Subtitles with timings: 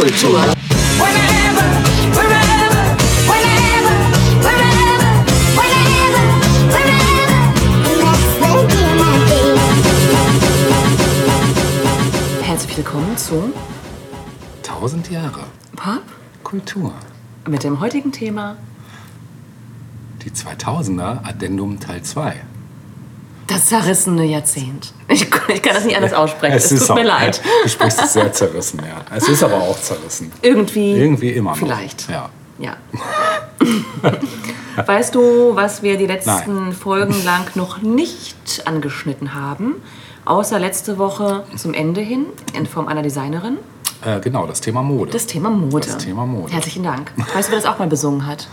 [0.00, 0.40] Kultur.
[0.96, 1.66] Whenever,
[2.16, 2.82] wherever,
[3.28, 3.94] whenever,
[4.40, 5.12] wherever,
[5.58, 6.24] whenever,
[6.72, 7.44] whenever.
[8.00, 9.60] Let's begin, my baby.
[12.42, 13.52] Herzlich willkommen zu
[14.62, 15.44] 1000 Jahre
[15.76, 16.04] Pop
[16.44, 16.94] Kultur.
[17.46, 18.56] mit dem heutigen Thema
[20.24, 22.40] Die 2000er Addendum Teil 2.
[23.50, 24.92] das zerrissene Jahrzehnt.
[25.08, 26.56] Ich, ich kann das nicht anders aussprechen.
[26.56, 27.40] Es, ist tut mir auch- leid.
[27.62, 29.16] Du sprichst es sehr zerrissen, ja.
[29.16, 30.32] Es ist aber auch zerrissen.
[30.42, 30.92] Irgendwie.
[30.92, 31.58] Irgendwie immer noch.
[31.58, 32.08] Vielleicht.
[32.08, 32.30] Ja.
[32.58, 32.76] Ja.
[34.86, 36.72] weißt du, was wir die letzten Nein.
[36.72, 39.76] Folgen lang noch nicht angeschnitten haben?
[40.26, 43.56] Außer letzte Woche zum Ende hin in Form einer Designerin.
[44.04, 45.10] Äh, genau, das Thema Mode.
[45.12, 45.86] Das Thema Mode.
[45.86, 46.52] Das Thema Mode.
[46.52, 47.12] Herzlichen Dank.
[47.34, 48.48] Weißt du, wer das auch mal besungen hat?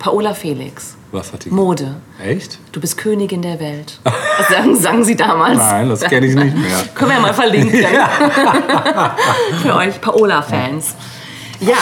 [0.00, 0.96] Paola Felix.
[1.12, 1.50] Was hat die?
[1.50, 1.96] Mode.
[2.24, 2.58] Echt?
[2.72, 4.00] Du bist Königin der Welt.
[4.02, 5.58] Das sagen, sagen sie damals.
[5.58, 6.78] Nein, das kenne ich nicht mehr.
[6.94, 7.84] Können wir ja mal verlinken.
[9.62, 10.94] Für euch Paola-Fans.
[11.60, 11.76] Ja,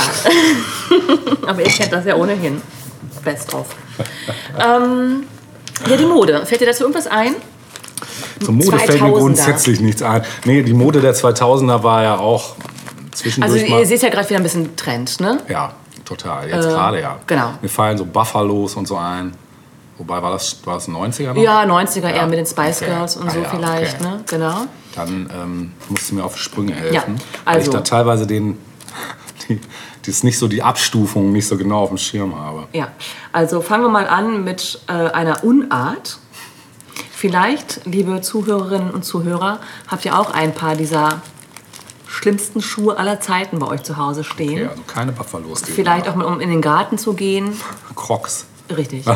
[1.47, 2.60] aber ihr kennt das ja ohnehin.
[3.22, 3.66] Best of.
[4.58, 5.25] Ähm,
[5.88, 6.44] ja, die Mode.
[6.44, 7.36] Fällt dir dazu irgendwas ein?
[8.44, 9.19] Zur Mode fällt mir 2000er.
[9.19, 10.22] grundsätzlich nichts ein.
[10.44, 12.56] Nee, die Mode der 2000er war ja auch
[13.12, 13.80] zwischendurch Also mal...
[13.80, 15.38] ihr seht ja gerade wieder ein bisschen Trend, ne?
[15.48, 15.75] Ja,
[16.08, 16.48] total.
[16.48, 17.18] Jetzt gerade ja.
[17.26, 17.52] genau.
[17.60, 19.34] Mir fallen so Buffalos und so ein.
[19.98, 21.42] Wobei, war das, war das 90er noch?
[21.42, 22.90] Ja, 90er eher Ja, mit den Spice okay.
[22.92, 24.10] Girls und Ah so ja, vielleicht, okay.
[24.10, 24.20] ne?
[24.28, 24.56] Genau.
[24.94, 26.94] Dann ähm, musst du mir auf die Sprünge helfen.
[26.94, 27.02] Ja,
[27.44, 28.58] Weil ich also- da teilweise den,
[29.48, 29.60] die,
[30.06, 32.68] das nicht so die Abstufung nicht so genau auf dem Schirm habe.
[32.72, 32.88] Ja,
[33.32, 36.18] also fangen wir mal an mit äh, einer Unart.
[37.10, 41.20] Vielleicht, liebe Zuhörerinnen und Zuhörer, habt ihr auch ein paar dieser
[42.08, 44.62] schlimmsten Schuhe aller Zeiten bei euch zu Hause stehen.
[44.62, 45.62] Ja, also keine Buffalos.
[45.62, 47.60] Vielleicht auch mal, um in den Garten zu gehen.
[47.94, 48.46] Crocs.
[48.74, 49.04] Richtig.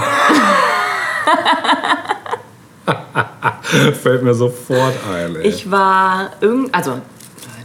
[4.03, 5.47] Fällt mir sofort ein, ey.
[5.47, 7.01] Ich war irgend, also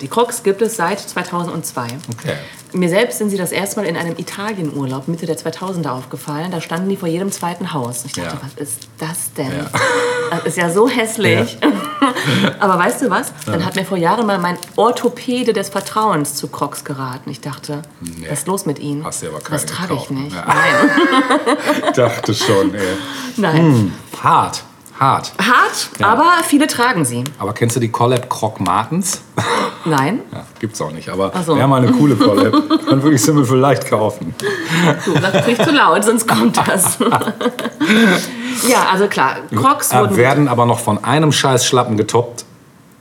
[0.02, 1.88] die Crocs gibt es seit 2002.
[2.12, 2.36] okay.
[2.78, 6.52] Mir selbst sind sie das erste Mal in einem Italienurlaub Mitte der 2000er aufgefallen.
[6.52, 8.06] Da standen die vor jedem zweiten Haus.
[8.06, 8.42] Ich dachte, Ja.
[8.42, 9.52] was ist das denn?
[9.52, 9.66] Ja.
[10.30, 11.58] Das ist ja so hässlich.
[12.60, 13.32] Aber weißt du was?
[13.46, 17.30] Dann hat mir vor Jahren mal mein Orthopäde des Vertrauens zu Crocs geraten.
[17.30, 18.28] Ich dachte, Nee.
[18.30, 19.06] was ist los mit ihnen?
[19.06, 20.12] Hast du aber Das keine trage ich gekauft.
[20.12, 20.36] nicht.
[20.36, 20.46] Ja.
[20.46, 21.58] Nein.
[21.86, 22.82] Ich dachte schon, ey.
[23.38, 23.94] Nein.
[24.22, 24.64] Hart.
[25.00, 25.32] Hart.
[25.40, 26.08] Hart, Ja.
[26.08, 27.24] aber viele tragen sie.
[27.38, 29.22] Aber kennst du die Collab Croc Martens?
[29.86, 30.22] Nein.
[30.34, 31.10] Ja, gibt's auch nicht.
[31.10, 31.56] Aber so.
[31.56, 32.54] wäre mal eine coole Collab.
[32.90, 34.34] Dann würde ich sie mir vielleicht kaufen.
[35.06, 36.98] Du sagst nicht zu laut, sonst kommt das.
[38.68, 42.46] ja, also klar, Crocs Äh, wurden werden aber noch von einem scheiß Schlappen getoppt.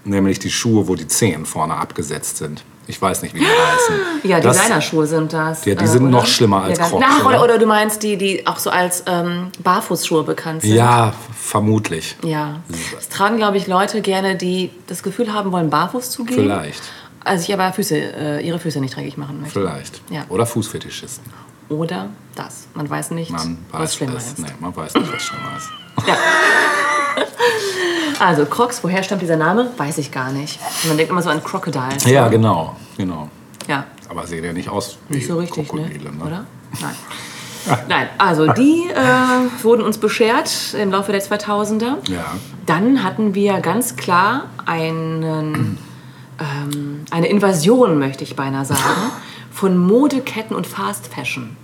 [0.04, 2.62] Nämlich die Schuhe, wo die Zehen vorne abgesetzt sind.
[2.88, 3.94] Ich weiß nicht, wie die heißen.
[4.24, 5.64] Ja, Das- Designerschuhe sind das.
[5.64, 6.10] Ja, die äh, sind oder?
[6.10, 7.58] noch schlimmer als ja, Crocs, Ach, oder, oder?
[7.58, 10.74] du meinst die, die auch so als ähm, Barfußschuhe bekannt sind?
[10.74, 12.16] Ja, vermutlich.
[12.22, 12.60] Ja.
[12.94, 16.36] Das tragen, glaube ich, Leute gerne, die das Gefühl haben wollen, barfuß zu gehen.
[16.38, 16.82] Vielleicht.
[17.24, 19.60] Also ich aber Füße, äh, ihre Füße nicht dreckig machen möchte.
[19.60, 20.00] Vielleicht.
[20.10, 20.24] Ja.
[20.28, 21.24] Oder Fußfetischisten.
[21.68, 22.68] Oder das.
[22.74, 24.38] Man weiß nicht, Man was weiß schlimmer ist.
[24.38, 25.68] Nee, man weiß nicht, was schlimmer ist.
[28.18, 29.70] Also Crocs, woher stammt dieser Name?
[29.76, 30.58] Weiß ich gar nicht.
[30.88, 32.04] Man denkt immer so an Crocodiles.
[32.06, 32.74] Ja, genau.
[32.96, 33.28] genau.
[33.68, 33.84] Ja.
[34.08, 35.82] Aber sehen ja nicht aus wie Nicht so richtig, ne?
[35.82, 36.12] Krokodile.
[36.12, 36.24] Ne?
[36.24, 36.46] oder?
[36.80, 36.94] Nein.
[37.88, 42.10] Nein, also die äh, wurden uns beschert im Laufe der 2000er.
[42.10, 42.36] Ja.
[42.64, 45.22] Dann hatten wir ganz klar einen,
[46.38, 48.80] ähm, eine Invasion, möchte ich beinahe sagen,
[49.50, 51.56] von Modeketten und Fast Fashion.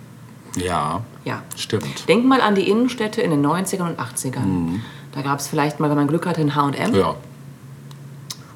[0.56, 1.42] Ja, Ja.
[1.56, 2.08] stimmt.
[2.08, 4.80] Denk mal an die Innenstädte in den 90ern und 80ern.
[5.12, 6.94] Da gab es vielleicht mal, wenn man Glück hatte, ein H&M.
[6.94, 7.14] Ja.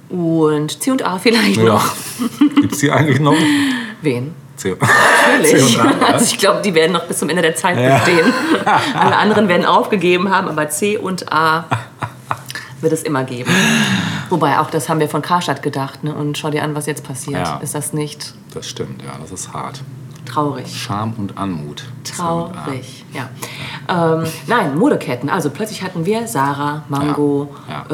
[0.09, 1.65] und C&A vielleicht ja.
[1.65, 1.85] noch.
[2.61, 3.35] Gibt es die eigentlich noch?
[4.03, 4.35] Wen?
[4.57, 4.75] C
[5.43, 5.75] Natürlich.
[5.77, 5.93] C&A, ja.
[6.13, 7.99] Also ich glaube, die werden noch bis zum Ende der Zeit Ja.
[7.99, 8.33] bestehen.
[8.95, 11.65] Alle anderen werden aufgegeben haben, aber C und A
[12.81, 13.51] wird es immer geben.
[14.31, 16.05] Wobei, auch das haben wir von Karstadt gedacht.
[16.05, 16.15] Ne?
[16.15, 17.47] Und schau dir an, was jetzt passiert.
[17.47, 17.57] Ja.
[17.59, 19.83] Ist das nicht Das stimmt, ja, das ist hart.
[20.27, 20.67] Traurig?
[20.75, 21.85] Scham und Anmut.
[22.05, 23.29] Traurig, ja.
[23.89, 25.31] Ähm, nein, Modeketten.
[25.31, 27.85] Also plötzlich hatten wir Sarah, Mango, Ja.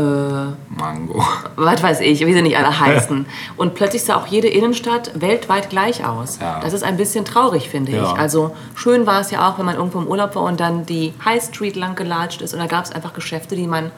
[0.49, 1.23] Äh, Mango.
[1.57, 3.27] was weiß ich, wie sie nicht alle heißen.
[3.57, 6.39] Und plötzlich sah auch jede Innenstadt weltweit gleich aus.
[6.41, 6.61] Ja.
[6.61, 8.03] Das ist ein bisschen traurig, finde Ja.
[8.13, 8.19] ich.
[8.19, 11.13] Also schön war es ja auch, wenn man irgendwo im Urlaub war und dann die
[11.25, 12.53] High Street lang gelatscht ist.
[12.55, 13.91] Und da gab es einfach Geschäfte, die man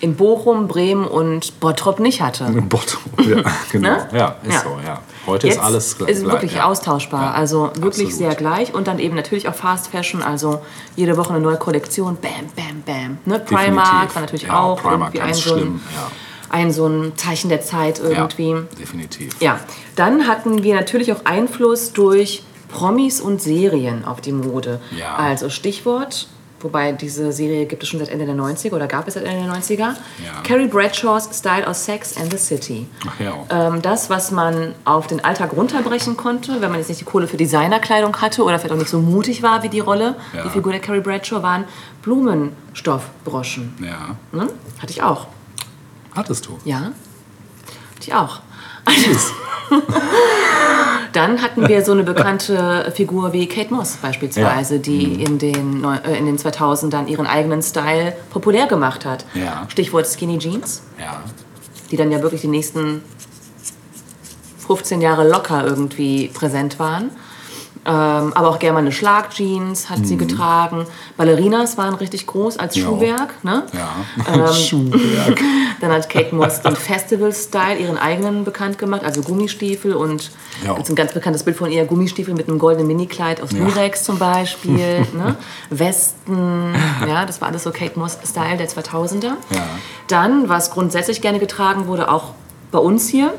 [0.00, 2.44] in Bochum, Bremen und Bottrop nicht hatte.
[2.68, 3.00] Bottom.
[3.28, 3.88] Ja, genau.
[3.88, 4.08] Ne?
[4.12, 4.60] Ja, ist Ja.
[4.60, 5.00] so, ja.
[5.26, 6.10] Heute ist alles gleich.
[6.10, 6.64] ist wirklich ja.
[6.66, 7.22] austauschbar.
[7.22, 8.12] Ja, Also wirklich absolut.
[8.12, 8.74] sehr gleich.
[8.74, 10.22] Und dann eben natürlich auch Fast Fashion.
[10.22, 10.60] Also
[10.96, 12.16] jede Woche eine neue Kollektion.
[12.20, 13.18] Bam, bam, bam.
[13.24, 13.40] Ne?
[13.40, 13.48] Primark
[14.02, 14.14] Definitiv.
[14.14, 16.10] war natürlich Ja, auch Primark, irgendwie ein ganz so, ein, schlimm, ja.
[16.50, 18.50] ein so ein Zeichen der Zeit irgendwie.
[18.50, 19.40] Ja, definitiv.
[19.40, 19.58] Ja,
[19.96, 24.80] dann hatten wir natürlich auch Einfluss durch Promis und Serien auf die Mode.
[24.96, 25.14] Ja.
[25.16, 26.28] Also Stichwort
[26.60, 29.44] wobei diese Serie gibt es schon seit Ende der 90er oder gab es seit Ende
[29.44, 29.94] der 90er.
[30.42, 32.86] Carrie Bradshaws Style of Sex and the City.
[33.06, 33.34] Ach ja.
[33.50, 37.26] Ähm, das, was man auf den Alltag runterbrechen konnte, wenn man jetzt nicht die Kohle
[37.28, 40.42] für Designerkleidung hatte oder vielleicht auch nicht so mutig war wie die Rolle, Ja.
[40.44, 41.64] die Figur der Carrie Bradshaw, waren
[42.02, 43.74] Blumenstoffbroschen.
[43.80, 44.16] Ja.
[44.32, 44.48] Ne?
[44.80, 45.26] Hatte ich auch.
[46.14, 46.58] Hattest du?
[46.64, 46.92] Ja, hatte
[48.00, 48.40] ich auch.
[51.12, 54.78] Dann hatten wir so eine bekannte Figur wie Kate Moss beispielsweise, Ja.
[54.78, 54.82] Mhm.
[54.82, 59.24] die in, den, äh, in den 2000ern ihren eigenen Style populär gemacht hat.
[59.34, 59.66] Ja.
[59.68, 61.22] Stichwort Skinny Jeans, Ja.
[61.90, 63.02] die dann ja wirklich die nächsten
[64.66, 67.10] 15 Jahre locker irgendwie präsent waren.
[67.88, 70.04] Ähm, aber auch gerne mal eine Schlagjeans hat Mhm.
[70.06, 70.86] sie getragen.
[71.16, 72.84] Ballerinas waren richtig groß als Ja.
[72.84, 73.34] Schuhwerk.
[73.44, 73.62] Ne?
[73.72, 74.52] Ja.
[74.52, 75.40] Schuhwerk.
[75.80, 80.30] Dann hat Kate Moss den Festival-Style, ihren eigenen, bekannt gemacht, also Gummistiefel und
[80.64, 80.76] Ja.
[80.76, 83.58] jetzt ein ganz bekanntes Bild von ihr, Gummistiefel mit einem goldenen Minikleid aus Ja.
[83.64, 84.74] Durex zum Beispiel,
[85.14, 85.36] ne?
[85.70, 86.74] Westen,
[87.06, 89.34] ja, das war alles so Kate Moss-Style der 2000er.
[89.50, 89.62] Ja.
[90.08, 92.32] Dann, was grundsätzlich gerne getragen wurde, auch
[92.72, 93.32] bei uns hier,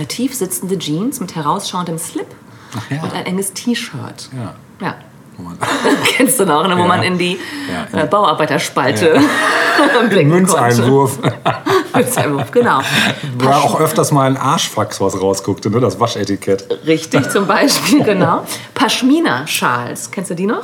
[0.00, 2.26] äh, tief sitzende Jeans mit herausschauendem Slip
[2.90, 3.02] ja.
[3.02, 4.30] und ein enges T-Shirt.
[4.36, 4.54] Ja.
[4.80, 4.94] Ja.
[5.36, 5.50] Wo
[6.04, 6.86] Kennst du noch, ne, wo Ja.
[6.86, 7.38] man in die
[7.92, 8.02] Ja.
[8.02, 9.20] äh, Bauarbeiterspalte
[10.10, 11.18] blicken Münzeinwurf.
[11.94, 12.80] Münzeinwurf, genau.
[13.38, 15.78] War auch öfters mal ein Arschfax, was rausguckte, ne?
[15.80, 16.66] das Waschetikett.
[16.86, 18.44] Richtig, zum Beispiel, genau.
[18.74, 20.62] Pashmina-Schals, kennst du die noch?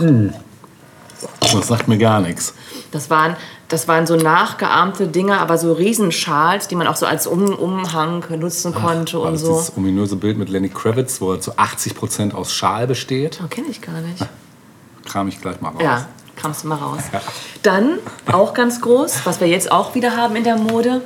[1.40, 2.54] Das sagt mir gar nichts.
[2.90, 3.36] Das waren,
[3.68, 8.24] das waren so nachgeahmte Dinger, aber so Riesenschals, die man auch so als um Umhang
[8.38, 9.52] nutzen konnte und das so.
[9.52, 13.40] dieses ominöse Bild mit Lenny Kravitz, wo er zu 80% aus Schal besteht?
[13.42, 14.24] Oh, kenne ich gar nicht.
[15.04, 15.82] Kram ich gleich mal raus.
[15.82, 16.06] Ja,
[16.36, 17.02] kramst du mal raus.
[17.12, 17.20] Ja.
[17.62, 17.98] Dann,
[18.30, 21.02] auch ganz groß, was wir jetzt auch wieder haben in der Mode,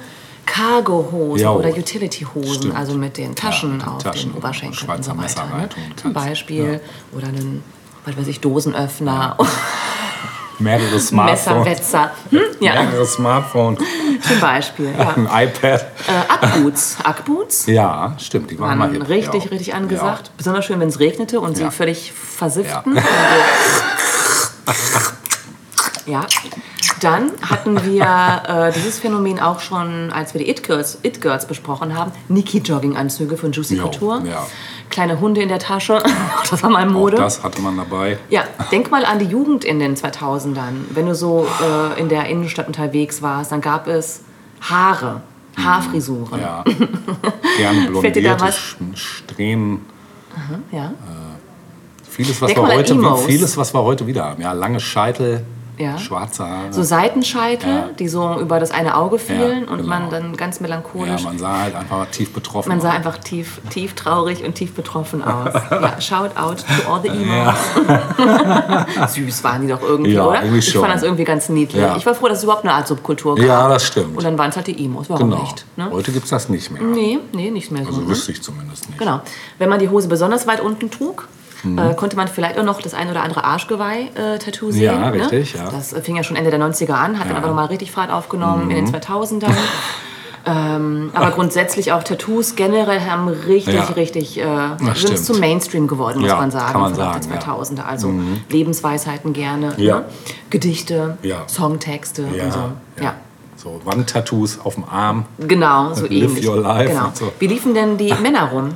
[0.46, 5.30] Cargo-Hosen oder Utility-Hosen, also mit den Taschen mit den auf Taschen den Oberschenkeln Schweizer und
[5.30, 5.46] so weiter.
[5.56, 5.68] Ne?
[5.96, 6.12] Zum.
[6.12, 6.80] Beispiel.
[7.12, 7.62] Oder einen,
[8.04, 9.36] was weiß ich, Dosenöffner,
[10.58, 11.46] Mehrere Smartphones.
[11.64, 12.10] Messerwetzer.
[12.30, 12.40] Hm?
[12.60, 13.78] Ja, Mehrere Smartphones.
[14.26, 14.92] zum Beispiel.
[14.98, 15.10] Ja.
[15.16, 15.80] Ein iPad.
[15.82, 15.86] Äh,
[16.28, 16.96] Ackboots.
[17.04, 19.50] Ackboots Ja, stimmt, die waren waren mal richtig, ja.
[19.50, 20.30] richtig angesagt.
[20.36, 21.70] Besonders schön, wenn es regnete und sie Ja.
[21.70, 22.96] völlig versifften.
[22.96, 23.02] Ja.
[26.06, 26.26] Ja.
[27.00, 31.46] Dann hatten wir äh, dieses Phänomen auch schon, als wir die It Girls, It Girls
[31.46, 32.10] besprochen haben.
[32.28, 34.22] Niki-Jogginganzüge von Juicy Couture.
[34.26, 34.46] ja.
[34.98, 36.02] Kleine Hunde in der Tasche.
[36.50, 37.18] das war mal Auch Mode.
[37.18, 38.18] das hatte man dabei.
[38.30, 38.42] Ja,
[38.72, 40.86] denk mal an die Jugend in den 2000ern.
[40.90, 44.22] Wenn du so äh, in der Innenstadt unterwegs warst, dann gab es
[44.60, 45.20] Haare,
[45.56, 46.40] Haarfrisuren.
[46.40, 46.64] Ja.
[47.58, 48.52] Gerne blondierte
[48.94, 49.86] Strähnen.
[50.72, 50.92] Ja.
[52.10, 54.42] Vieles was, Denk wir heute, vieles, was wir heute wieder haben.
[54.42, 55.44] Ja, lange Scheitel,
[55.78, 55.96] Ja.
[55.98, 56.72] schwarze Haare.
[56.72, 57.88] So Seitenscheitel, Ja.
[57.98, 59.88] die so über das eine Auge fielen Ja, und genau.
[59.88, 61.22] man dann ganz ja, melancholisch.
[61.24, 62.94] man sah halt einfach tief betroffen Man sah aus.
[62.96, 65.54] einfach tief, tief traurig und tief betroffen aus.
[65.70, 67.54] Ja, shout out to all the Emos.
[69.14, 70.40] Süß waren die doch irgendwie, Ja, oder?
[70.42, 70.82] irgendwie ich schon.
[70.82, 71.80] fand das irgendwie ganz niedlich.
[71.82, 71.96] Ja.
[71.96, 73.44] Ich war froh, dass es überhaupt eine Art Subkultur gab.
[73.44, 74.16] Ja, das stimmt.
[74.16, 75.08] Und dann waren es halt die Emos.
[75.10, 75.42] Warum Genau.
[75.42, 75.64] nicht?
[75.76, 75.88] Ne?
[75.92, 76.82] Heute gibt es das nicht mehr.
[76.82, 77.88] Nee, nee, nicht mehr so.
[77.90, 78.08] Also ne?
[78.08, 78.98] wüsste ich zumindest nicht.
[78.98, 79.20] Genau.
[79.58, 81.28] Wenn man die Hose besonders weit unten trug,
[81.64, 81.78] Mhm.
[81.78, 84.82] äh, konnte man vielleicht auch noch das ein oder andere Arschgeweih-Tattoo sehen.
[84.82, 85.12] Ja, ne?
[85.12, 85.68] richtig, ja.
[85.70, 87.32] Das fing ja schon Ende der 90er an, hat dann Ja.
[87.32, 87.36] Mhm.
[87.38, 89.50] aber nochmal richtig Fahrt aufgenommen in den 2000ern.
[90.46, 93.82] ähm, aber grundsätzlich auch Tattoos generell haben richtig, Ja.
[93.84, 94.44] richtig, äh,
[94.84, 97.36] Das sind zum Mainstream geworden, muss Ja, man sagen, man sagen, den ja.
[97.36, 97.42] Mhm.
[97.42, 97.84] 2000er.
[97.86, 98.12] Also
[98.50, 99.96] Lebensweisheiten gerne, Ja.
[100.00, 100.04] ne?
[100.50, 101.42] Gedichte, Ja.
[101.48, 102.58] Songtexte Ja, und so.
[102.98, 103.02] ja.
[103.04, 103.14] ja.
[103.56, 105.24] So Wandtattoos auf dem Arm.
[105.38, 106.44] Genau, so Live ähnlich.
[106.46, 107.10] life Genau.
[107.12, 107.32] so.
[107.40, 108.70] Wie liefen denn die Männer rum?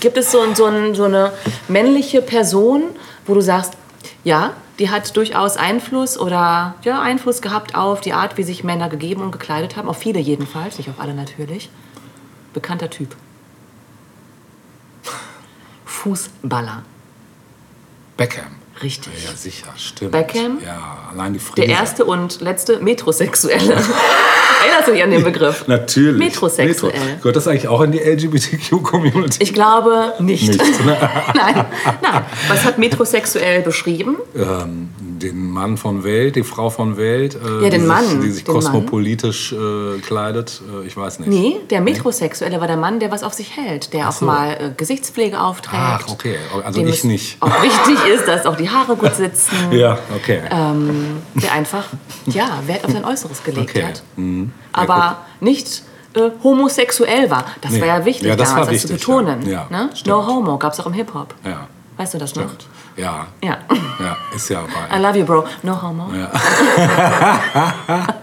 [0.00, 1.32] Gibt es so, so, so eine
[1.68, 2.82] männliche Person,
[3.26, 3.74] wo du sagst,
[4.24, 8.88] ja, die hat durchaus Einfluss oder ja, Einfluss gehabt auf die Art, wie sich Männer
[8.88, 9.88] gegeben und gekleidet haben?
[9.88, 11.70] Auf viele jedenfalls, nicht auf alle natürlich.
[12.52, 13.14] Bekannter Typ.
[15.84, 16.82] Fußballer.
[18.16, 18.63] Beckham.
[18.82, 19.12] Richtig.
[19.24, 20.10] Ja, sicher, stimmt.
[20.12, 20.58] Beckham?
[20.64, 21.54] Ja, allein die Frise.
[21.66, 23.72] Der erste und letzte Metrosexuelle.
[24.64, 25.66] Erinnerst du dich an den Begriff?
[25.68, 26.18] Natürlich.
[26.18, 26.92] Metrosexuell.
[26.92, 27.16] Metro.
[27.18, 29.42] Gehört das eigentlich auch in die LGBTQ-Community?
[29.42, 30.48] Ich glaube nicht.
[30.48, 30.96] Nicht, ne?
[31.34, 31.66] nein,
[32.02, 32.24] nein.
[32.48, 34.16] Was hat metrosexuell beschrieben?
[34.34, 34.90] ähm,
[35.32, 38.30] den Mann von Welt, die Frau von Welt, äh, Ja, den die, Mann, sich, die
[38.30, 40.60] sich kosmopolitisch äh, kleidet.
[40.82, 41.28] Äh, ich weiß nicht.
[41.28, 44.24] Nee, der Metrosexuelle war der Mann, der was auf sich hält, der auch so.
[44.26, 45.82] mal äh, Gesichtspflege aufträgt.
[45.82, 46.36] Ach, okay.
[46.64, 47.36] Also dem ich nicht.
[47.40, 49.54] Auch wichtig ist, dass auch die Haare gut sitzen.
[49.72, 50.40] Ja, okay.
[50.50, 51.84] Ähm, der einfach
[52.26, 53.84] ja, Wert auf sein Äußeres gelegt Okay.
[53.84, 54.02] hat.
[54.16, 54.52] Mhm.
[54.74, 55.82] Ja, Aber nicht
[56.14, 57.44] äh, homosexuell war.
[57.60, 57.80] Das Nee.
[57.80, 59.48] war ja wichtig Ja, das damals, war das zu wichtig, betonen.
[59.48, 59.66] ja.
[59.70, 59.90] Ne?
[59.94, 60.06] stimmt.
[60.06, 61.34] No homo gab es auch im Hip-Hop.
[61.44, 61.66] ja,
[61.96, 62.44] Weißt du das noch?
[62.96, 63.58] Ja, Ja.
[64.00, 64.98] ja, ist ja I bei.
[64.98, 65.44] love you, bro.
[65.62, 66.06] No homo.
[66.14, 66.30] Ja.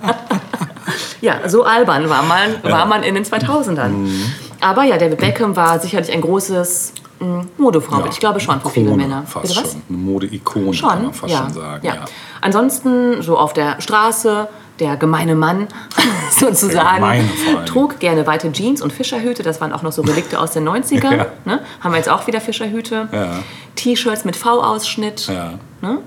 [1.22, 3.90] Ja, so albern war man, war man in den 2000ern.
[3.90, 4.34] Mhm.
[4.60, 8.06] Aber ja, David Beckham war sicherlich ein großes mh, Modevorbild.
[8.08, 9.24] Ja, Ich glaube schon für viele Ikone Männer.
[9.28, 9.72] Fast Bitte was?
[9.74, 9.82] schon.
[9.88, 11.86] Eine Mode-Ikone Schon, kann man fast schon sagen.
[11.86, 12.06] Ja.
[12.42, 14.48] Ansonsten so auf der Straße,
[14.82, 15.68] der gemeine Mann
[16.38, 17.30] sozusagen, gemeine
[17.66, 19.44] trug gerne weite Jeans und Fischerhüte.
[19.44, 21.16] Das waren auch noch so Relikte aus den 90ern.
[21.18, 21.28] Ja.
[21.46, 21.62] Ne?
[21.80, 23.08] Haben wir jetzt auch wieder Fischerhüte.
[23.12, 23.40] Ja.
[23.76, 25.28] T-Shirts mit V-Ausschnitt.
[25.28, 25.54] Ja.
[25.82, 26.00] Ne?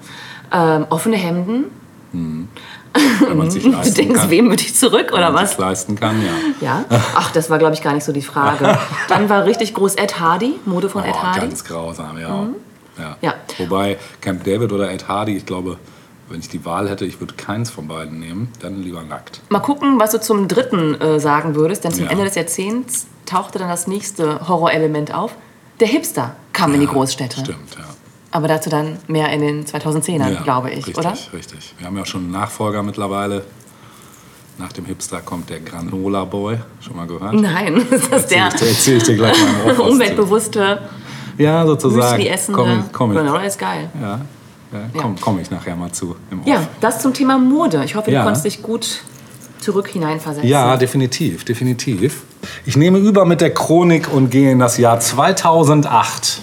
[0.52, 1.64] Ähm, offene Hemden.
[2.12, 2.48] Wenn
[3.36, 4.30] man sich Du leisten denkst, kann.
[4.30, 5.50] wem würde ich zurück oder Wenn man was?
[5.50, 6.32] sich leisten kann, ja.
[6.60, 6.84] Ja.
[7.16, 8.78] Ach, das war, glaube ich, gar nicht so die Frage.
[9.08, 11.40] Dann war richtig groß Ed Hardy, Mode von Ed Oh, Hardy.
[11.40, 12.28] ganz grausam, ja.
[12.28, 12.34] ja.
[12.42, 12.54] Mhm.
[13.20, 13.34] Ja.
[13.58, 15.78] Wobei Camp David oder Ed Hardy, ich glaube,
[16.28, 19.40] wenn ich die Wahl hätte, ich würde keins von beiden nehmen, dann lieber nackt.
[19.50, 22.10] Mal gucken, was du zum dritten äh, sagen würdest, denn zum Ja.
[22.10, 25.34] Ende des Jahrzehnts tauchte dann das nächste Horrorelement auf.
[25.80, 27.40] Der Hipster kam in die Großstädte.
[27.40, 27.84] Stimmt, ja.
[28.30, 31.14] Aber dazu dann mehr in den 2010ern, ja glaube ich, richtig, oder?
[31.32, 33.44] Richtig, Wir haben ja schon einen Nachfolger mittlerweile.
[34.58, 36.58] Nach dem Hipster kommt der Granola Boy.
[36.80, 37.34] Schon mal gehört?
[37.34, 40.82] Nein, ist das der Erzähl ich, dir- erzähl ich dir gleich mal im umweltbewusste,
[41.38, 42.16] Ja, sozusagen.
[42.18, 43.90] Müsli-essende Komm, ich- komm ich, Granola ist geil.
[44.00, 44.20] ja,
[44.94, 46.16] ja, komm, ich nachher mal zu.
[46.44, 47.82] Ja, das zum Thema Mode.
[47.84, 48.24] Ich hoffe, du Ja.
[48.24, 49.02] konntest dich gut
[49.60, 50.48] zurück hineinversetzen.
[50.48, 52.22] Ja, definitiv, definitiv.
[52.66, 56.40] Ich nehme über mit der Chronik und gehe in das Jahr 2008.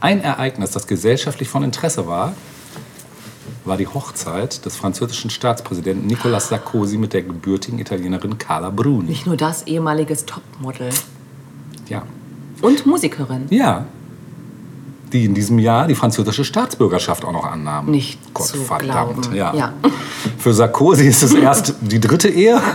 [0.00, 2.34] Ein Ereignis, das gesellschaftlich von Interesse war,
[3.64, 9.08] war die Hochzeit des französischen Staatspräsidenten Nicolas Sarkozy mit der gebürtigen Italienerin Carla Bruni.
[9.10, 10.90] Nicht nur das, ehemaliges Topmodel.
[11.88, 12.02] Ja.
[12.62, 13.46] Und Musikerin.
[13.50, 13.86] Ja.
[15.12, 17.86] Die in diesem Jahr die französische Staatsbürgerschaft auch noch annahm.
[17.90, 19.22] Nicht Gott zu verdammt.
[19.22, 19.36] glauben.
[19.36, 19.54] Ja.
[19.54, 19.72] Ja.
[20.38, 22.60] Für Sarkozy ist es erst die dritte Ehe.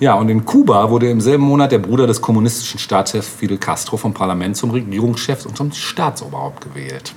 [0.00, 3.96] Ja, und in Kuba wurde im selben Monat der Bruder des kommunistischen Staatschefs Fidel Castro
[3.96, 7.14] vom Parlament zum Regierungschef und zum Staatsoberhaupt gewählt.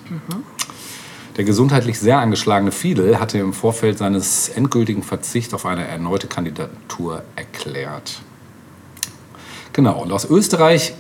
[1.38, 7.22] Der gesundheitlich sehr angeschlagene Fidel hatte im Vorfeld seines endgültigen Verzichts auf eine erneute Kandidatur
[7.36, 8.20] erklärt.
[9.74, 10.96] Genau, und aus Österreich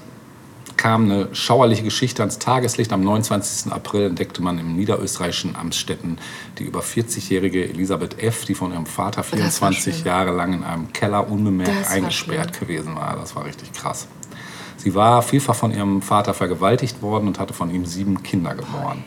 [0.81, 2.91] kam eine schauerliche Geschichte ans Tageslicht.
[2.91, 3.71] Am 29.
[3.71, 6.17] April entdeckte man im niederösterreichischen Amstetten
[6.57, 10.07] die über 40-jährige Elisabeth F., die von ihrem Vater war 24 schlimm.
[10.07, 13.15] Jahre lang in einem Keller unbemerkt eingesperrt gewesen war.
[13.15, 14.07] Das war richtig krass.
[14.77, 19.03] Sie war vielfach von ihrem Vater vergewaltigt worden und hatte von ihm sieben Kinder geboren.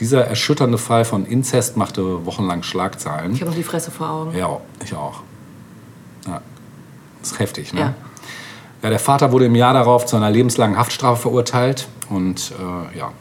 [0.00, 3.32] Dieser erschütternde Fall von Inzest machte wochenlang Schlagzeilen.
[3.32, 4.36] Ich habe noch die Fresse vor Augen.
[4.36, 5.22] Ja, ich auch.
[6.26, 6.42] Ja.
[7.20, 7.80] Das ist heftig, ne?
[7.80, 7.94] Ja.
[8.82, 13.12] Ja, der Vater wurde im Jahr darauf zu einer lebenslangen Haftstrafe verurteilt und äh, ja,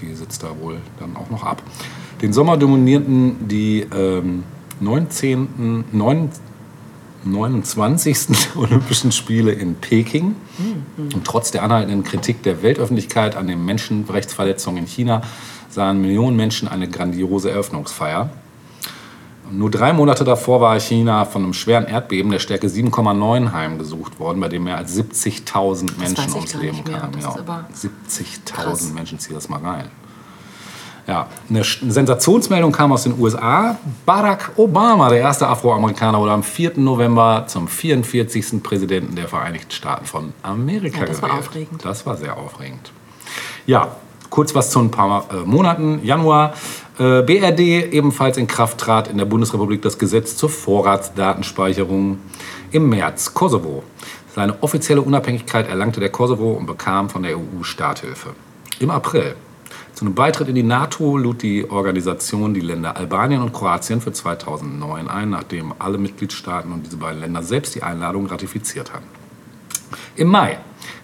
[0.00, 1.62] die sitzt da wohl dann auch noch ab.
[2.20, 4.44] Den Sommer dominierten die ähm,
[4.80, 6.30] 19., 9,
[7.24, 8.16] 29.
[8.56, 10.34] Olympischen Spiele in Peking.
[11.14, 15.22] Und trotz der anhaltenden Kritik der Weltöffentlichkeit an den Menschenrechtsverletzungen in China
[15.68, 18.30] sahen Millionen Menschen eine grandiose Eröffnungsfeier.
[19.52, 24.40] Nur drei Monate davor war China von einem schweren Erdbeben der Stärke 7,9 heimgesucht worden,
[24.40, 27.12] bei dem mehr als 70.000 Menschen ums Leben kamen.
[27.12, 27.86] Das Ja, ist aber krass.
[28.86, 29.90] 70.000 Menschen, zieh das mal rein.
[31.06, 33.76] Ja, eine Sensationsmeldung kam aus den USA.
[34.06, 36.74] Barack Obama, der erste Afroamerikaner, wurde am 4.
[36.78, 38.62] November zum 44.
[38.62, 41.46] Präsidenten der Vereinigten Staaten von Amerika Ja, das war gewählt.
[41.48, 41.84] aufregend.
[41.84, 42.92] Das war sehr aufregend.
[43.66, 43.88] Ja,
[44.30, 46.00] kurz was zu ein paar äh, Monaten.
[46.04, 46.54] Januar,
[47.02, 52.18] äh, BRD ebenfalls in Kraft trat in der Bundesrepublik das Gesetz zur Vorratsdatenspeicherung.
[52.70, 53.82] Im März Kosovo.
[54.34, 58.30] Seine offizielle Unabhängigkeit erlangte der Kosovo und bekam von der EU Starthilfe.
[58.78, 59.34] Im April
[59.94, 64.12] zu einem Beitritt in die NATO lud die Organisation die Länder Albanien und Kroatien für
[64.12, 69.06] 2009 ein, nachdem alle Mitgliedstaaten und diese beiden Länder selbst die Einladung ratifiziert hatten.
[70.16, 70.58] Im Mai,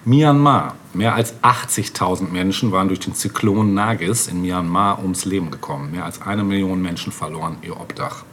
[0.09, 0.75] Myanmar.
[0.95, 5.91] Mehr als 80.000 Menschen waren durch den Zyklon Nagis in Myanmar ums Leben gekommen.
[5.91, 8.25] Mehr als eine Million Menschen verloren ihr Obdach.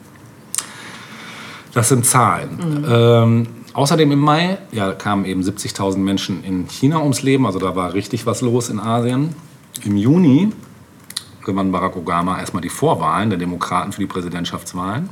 [1.74, 2.86] Das sind Zahlen.
[2.89, 7.46] Ähm, außerdem im Mai ja, kamen eben 70.000 Menschen in China ums Leben.
[7.46, 9.36] Also da war richtig was los in Asien.
[9.84, 10.53] Im Juni
[11.44, 15.10] gewann Barack Obama erstmal die Vorwahlen der Demokraten für die Präsidentschaftswahlen.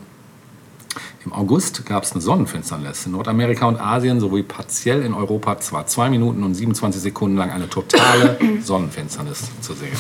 [1.26, 3.06] Im August gab es eine Sonnenfinsternis.
[3.06, 7.50] In Nordamerika und Asien sowie partiell in Europa zwar zwei Minuten und 27 Sekunden lang
[7.50, 9.96] eine totale Sonnenfinsternis zu sehen.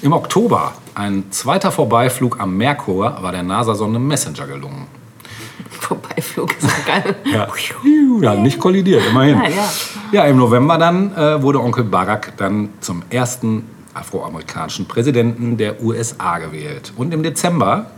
[0.00, 4.86] Im Oktober, ein zweiter Vorbeiflug am Merkur, war der NASA-Sonde Messenger gelungen.
[5.68, 7.16] Vorbeiflug ist auch geil.
[7.30, 7.48] Ja.
[8.22, 9.36] ja, nicht kollidiert, immerhin.
[9.36, 10.22] Nein, ja.
[10.22, 16.38] ja, im November dann äh, wurde Onkel Barack dann zum ersten afroamerikanischen Präsidenten der USA
[16.38, 16.94] gewählt.
[16.96, 17.90] Und im Dezember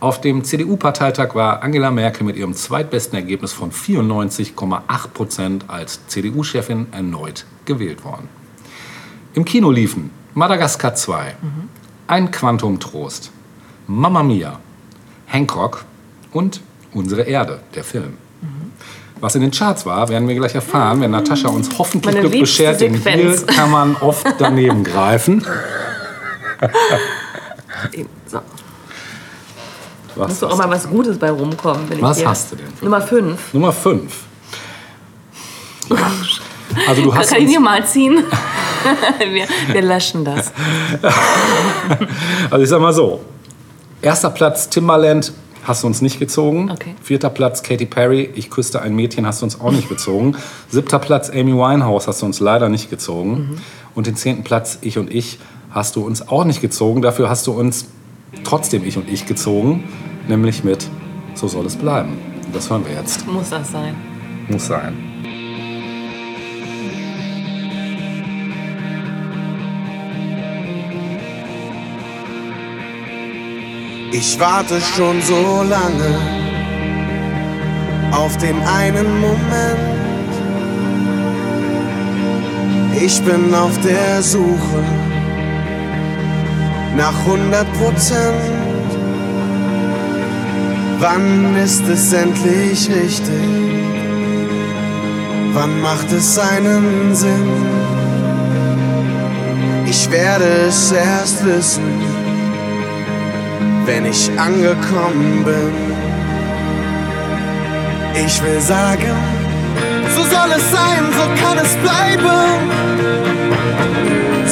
[0.00, 6.86] auf dem CDU-Parteitag war Angela Merkel mit ihrem zweitbesten Ergebnis von 94,8 Prozent als CDU-Chefin
[6.92, 8.28] erneut gewählt worden.
[9.34, 11.34] Im Kino liefen Madagaskar 2,
[12.06, 13.32] Ein Quantum Trost,
[13.86, 14.60] Mamma Mia,
[15.26, 15.84] Hancock
[16.32, 16.60] und
[16.94, 18.16] Unsere Erde, der Film.
[19.20, 22.40] Was in den Charts war, werden wir gleich erfahren, wenn Natascha uns hoffentlich Meine Glück
[22.40, 22.80] beschert.
[22.80, 23.46] Den Deal Sequenz.
[23.46, 25.44] kann man oft daneben greifen.
[28.26, 28.40] So.
[30.18, 31.88] Was, Muss doch auch mal was Gutes bei rumkommen.
[31.88, 32.66] Wenn Was ich hast du denn?
[32.80, 33.52] Nummer 5.
[33.52, 33.58] du?
[33.58, 34.12] Nummer 5.
[36.88, 38.24] Also du hast Kann ich dir mal ziehen?
[39.18, 40.52] wir, wir löschen das.
[42.50, 43.20] also ich sag mal so,
[44.02, 45.32] erster Platz Timbaland
[45.62, 46.70] hast du uns nicht gezogen.
[46.72, 46.96] Okay.
[47.00, 50.36] Vierter Platz Katy Perry, ich küsste ein Mädchen, hast du uns auch nicht gezogen.
[50.68, 53.30] Siebter Platz Amy Winehouse hast du uns leider nicht gezogen.
[53.30, 53.58] Mhm.
[53.94, 55.38] Und den zehnten Platz Ich und Ich
[55.70, 57.02] hast du uns auch nicht gezogen.
[57.02, 57.86] Dafür hast du uns
[58.44, 59.84] trotzdem Ich und Ich gezogen,
[60.28, 60.88] nämlich mit
[61.34, 62.18] So soll es bleiben.
[62.46, 63.26] Und das hören wir jetzt.
[63.26, 63.94] Muss das sein.
[64.48, 64.94] Muss sein.
[74.10, 76.18] Ich warte schon so lange
[78.10, 79.78] auf den einen Moment.
[83.00, 85.07] Ich bin auf der Suche
[86.98, 88.34] nach 100 Prozent.
[90.98, 93.48] Wann ist es endlich richtig?
[95.54, 97.48] Wann macht es seinen Sinn?
[99.86, 102.28] Ich werde es erst wissen
[103.88, 105.72] wenn ich angekommen bin.
[108.26, 109.16] Ich will sagen,
[110.14, 112.60] so soll es sein, so kann es bleiben.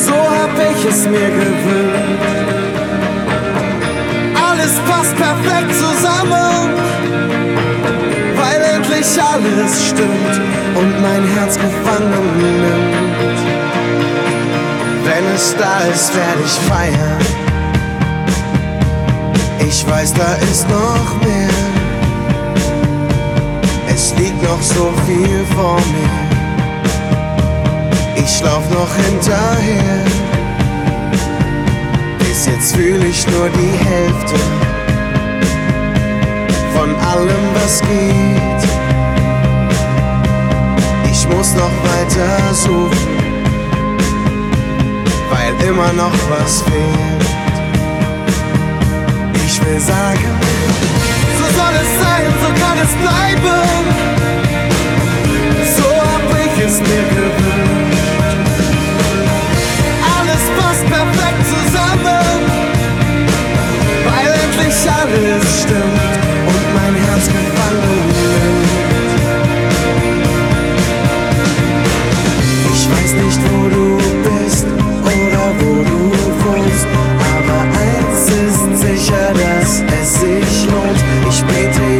[0.06, 2.76] So hab ich es mir gewünscht.
[4.48, 6.70] Alles passt perfekt zusammen,
[8.36, 10.34] weil endlich alles stimmt
[10.76, 13.16] und mein Herz gefangen nimmt.
[15.04, 17.26] Wenn es da ist, werde ich feiern.
[19.68, 21.48] Ich weiß, da ist noch mehr.
[23.88, 26.25] Es liegt noch so viel vor mir.
[28.28, 30.04] Ich lauf noch hinterher.
[32.18, 34.34] Bis jetzt fühle ich nur die Hälfte
[36.74, 38.62] von allem, was geht.
[41.12, 43.16] Ich muss noch weiter suchen,
[45.30, 47.26] weil immer noch was fehlt.
[49.46, 50.40] Ich will sagen,
[51.38, 54.26] so soll es sein, so kann es bleiben.
[56.66, 58.08] Es mir gewünscht.
[60.18, 62.40] Alles passt perfekt zusammen,
[64.04, 66.14] weil endlich alles stimmt
[66.50, 68.66] und mein Herz gefangen nimmt.
[72.74, 73.86] Ich weiß nicht, wo du
[74.24, 74.66] bist
[75.04, 76.00] oder wo du
[76.42, 76.86] wohnst,
[77.36, 81.00] aber eins ist sicher, dass es sich lohnt.
[81.30, 81.95] Ich bete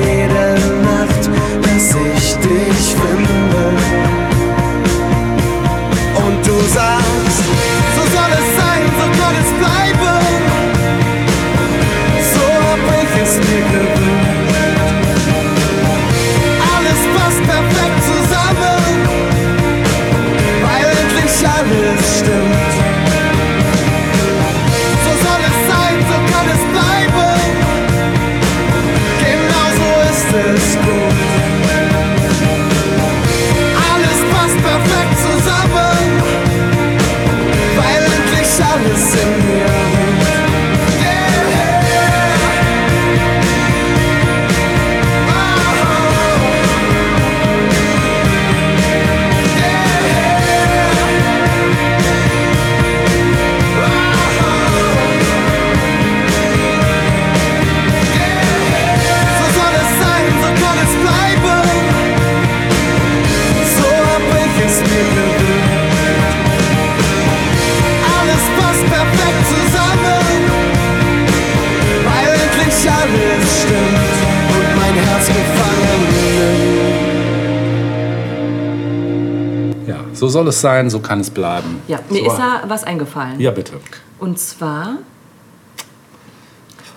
[80.36, 81.80] soll es sein, so kann es bleiben.
[81.88, 83.40] Ja, mir so, ist da was eingefallen.
[83.40, 83.80] Ja, bitte.
[84.18, 84.98] Und zwar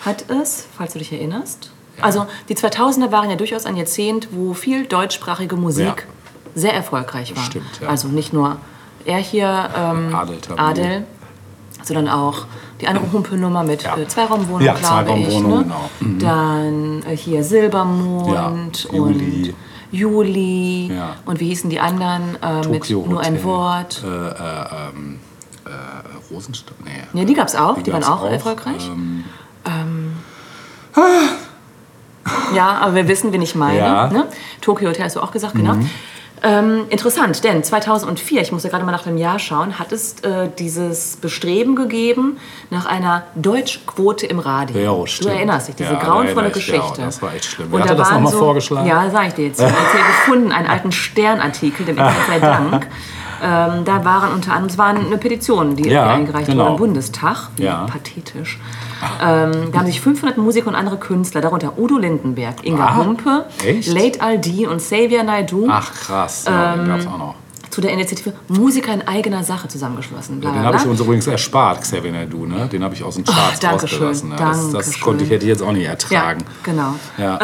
[0.05, 1.71] hat es, falls du dich erinnerst,
[2.01, 5.95] also die 2000er waren ja durchaus ein Jahrzehnt, wo viel deutschsprachige Musik Ja.
[6.55, 7.43] sehr erfolgreich war.
[7.43, 7.89] Stimmt, ja.
[7.89, 8.57] Also nicht nur
[9.05, 10.37] er hier, ähm, Adel.
[10.57, 11.03] Adel,
[11.83, 12.45] sondern auch
[12.81, 13.97] die andere Humpelnummer mit Ja.
[13.97, 15.27] äh, Zweiraumwohnung, Ja, glaube ich.
[15.27, 15.63] Zweiraumwohnung, Ne?
[15.63, 15.89] genau.
[15.99, 16.19] Mhm.
[16.19, 19.53] Dann äh, hier Silbermond Ja, und Juli.
[20.93, 21.15] Ja.
[21.25, 23.43] Und wie hießen die anderen äh, mit nur ein.
[23.43, 24.03] Wort?
[24.03, 25.19] Äh, äh, ähm,
[25.65, 26.75] äh, Rosenstadt?
[26.83, 27.19] Nee.
[27.19, 28.89] Ja, die gab es auch, die, waren gab's auch, erfolgreich.
[29.65, 30.13] Ähm,
[32.55, 33.79] Ja, aber wir wissen, wen ich meine.
[33.79, 34.07] Ja.
[34.07, 34.13] Mhm.
[34.13, 34.27] Ne?
[34.61, 35.75] Tokyo Hotel hast du auch gesagt, genau.
[36.41, 40.19] Ähm, interessant, denn 2004, ich muss ja gerade mal nach dem Jahr schauen, hat es
[40.21, 42.37] äh, dieses Bestreben gegeben
[42.69, 44.77] nach einer Deutschquote im Radio.
[44.79, 45.35] Ja, du stimmt.
[45.35, 47.01] erinnerst dich, diese Ja, grauenvolle ich, ja, Geschichte.
[47.01, 47.73] das war echt schlimm.
[47.73, 48.87] Und Wer da das nochmal so, vorgeschlagen?
[48.87, 49.59] Ja, sag ich dir jetzt.
[49.59, 49.75] Ich habe
[50.25, 52.87] gefunden, einen alten Sternartikel, dem Gott sei Dank.
[53.43, 56.63] Ähm, da waren unter anderem, es war eine Petition, die Ja, eingereicht genau.
[56.63, 57.49] wurde im Bundestag.
[57.57, 57.85] Wie Ja.
[57.85, 58.59] Pathetisch.
[59.23, 63.45] Ähm, da haben sich 500 Musiker und andere Künstler, darunter Udo Lindenberg, Inga Ah, Humpe,
[63.65, 63.87] echt?
[63.93, 67.35] Late Aldin und Xavier Naidoo Ach krass, ja, Ähm, gab's auch noch.
[67.69, 70.39] Zu der Initiative Musiker in eigener Sache zusammengeschlossen.
[70.39, 72.67] Bla, Den bla, habe ich uns übrigens erspart, Xavier Naidoo, ne?
[72.71, 74.31] Den habe ich aus den Charts Dankeschön, rausgelassen.
[74.31, 76.43] Ja, das das konnte ich, hätte ich jetzt auch nicht Ja, ertragen.
[76.63, 76.95] genau.
[77.17, 77.39] Ja.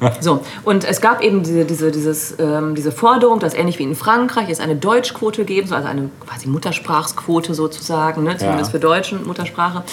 [0.20, 3.94] So, und es gab eben diese, diese, dieses, ähm, diese Forderung, dass ähnlich wie in
[3.94, 8.72] Frankreich es eine Deutschquote geben soll, also eine quasi Muttersprachsquote sozusagen, ne, zumindest Ja.
[8.72, 9.84] für Deutschen Muttersprache.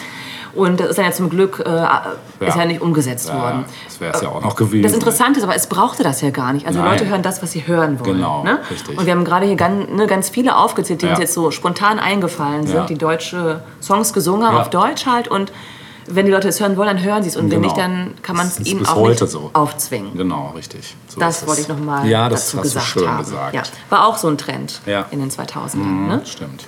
[0.55, 3.65] Und das ist dann ja zum Glück äh, ist ja nicht umgesetzt Ja, worden.
[3.85, 4.83] das wäre es ja auch noch gewesen.
[4.83, 6.67] Das Interessante ist aber, es brauchte das ja gar nicht.
[6.67, 6.91] Also Nein.
[6.91, 8.17] Leute hören das, was sie hören wollen.
[8.17, 8.59] Genau, ne?
[8.69, 8.97] richtig.
[8.97, 11.11] Und wir haben gerade hier ganz, ne, ganz viele aufgezählt, die Ja.
[11.13, 12.85] uns jetzt so spontan eingefallen sind, Ja.
[12.85, 14.61] die deutsche Songs gesungen haben Ja.
[14.61, 15.27] auf Deutsch halt.
[15.27, 15.51] Und
[16.05, 17.35] wenn die Leute es hören wollen, dann hören sie es.
[17.37, 17.73] Und wenn Genau.
[17.73, 19.49] nicht, dann kann man es ihnen auch heute nicht so.
[19.53, 20.15] aufzwingen.
[20.15, 20.95] Genau, richtig.
[21.07, 23.17] So Das wollte ich nochmal ja, das dazu gesagt haben.
[23.23, 23.55] gesagt.
[23.55, 25.05] Ja, war auch so ein Trend Ja.
[25.09, 26.07] in den 2000ern.
[26.09, 26.21] Ne?
[26.25, 26.67] Stimmt.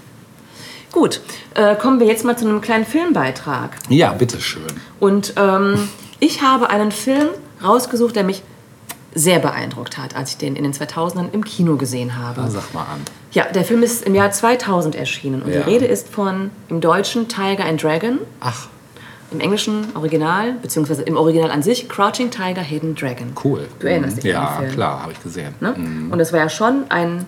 [0.95, 1.19] Gut,
[1.55, 3.71] äh, kommen wir jetzt mal zu einem kleinen Filmbeitrag.
[3.89, 4.63] Ja, bitteschön.
[5.01, 5.89] Und ähm,
[6.21, 7.27] ich habe einen Film
[7.61, 8.43] rausgesucht, der mich
[9.13, 12.39] sehr beeindruckt hat, als ich den in den 2000ern im Kino gesehen habe.
[12.41, 13.01] Na, sag mal an.
[13.33, 15.63] Ja, der Film ist im Jahr 2000 erschienen und Ja.
[15.63, 18.67] die Rede ist von im Deutschen Tiger and Dragon, Ach,
[19.31, 23.33] im englischen Original, beziehungsweise im Original an sich Crouching Tiger, Hidden Dragon.
[23.43, 23.67] cool.
[23.79, 24.71] Du erinnerst dich an Ja, den Film.
[24.75, 25.55] klar, habe ich gesehen.
[25.59, 25.73] Ne?
[26.09, 27.25] Und das war ja schon ein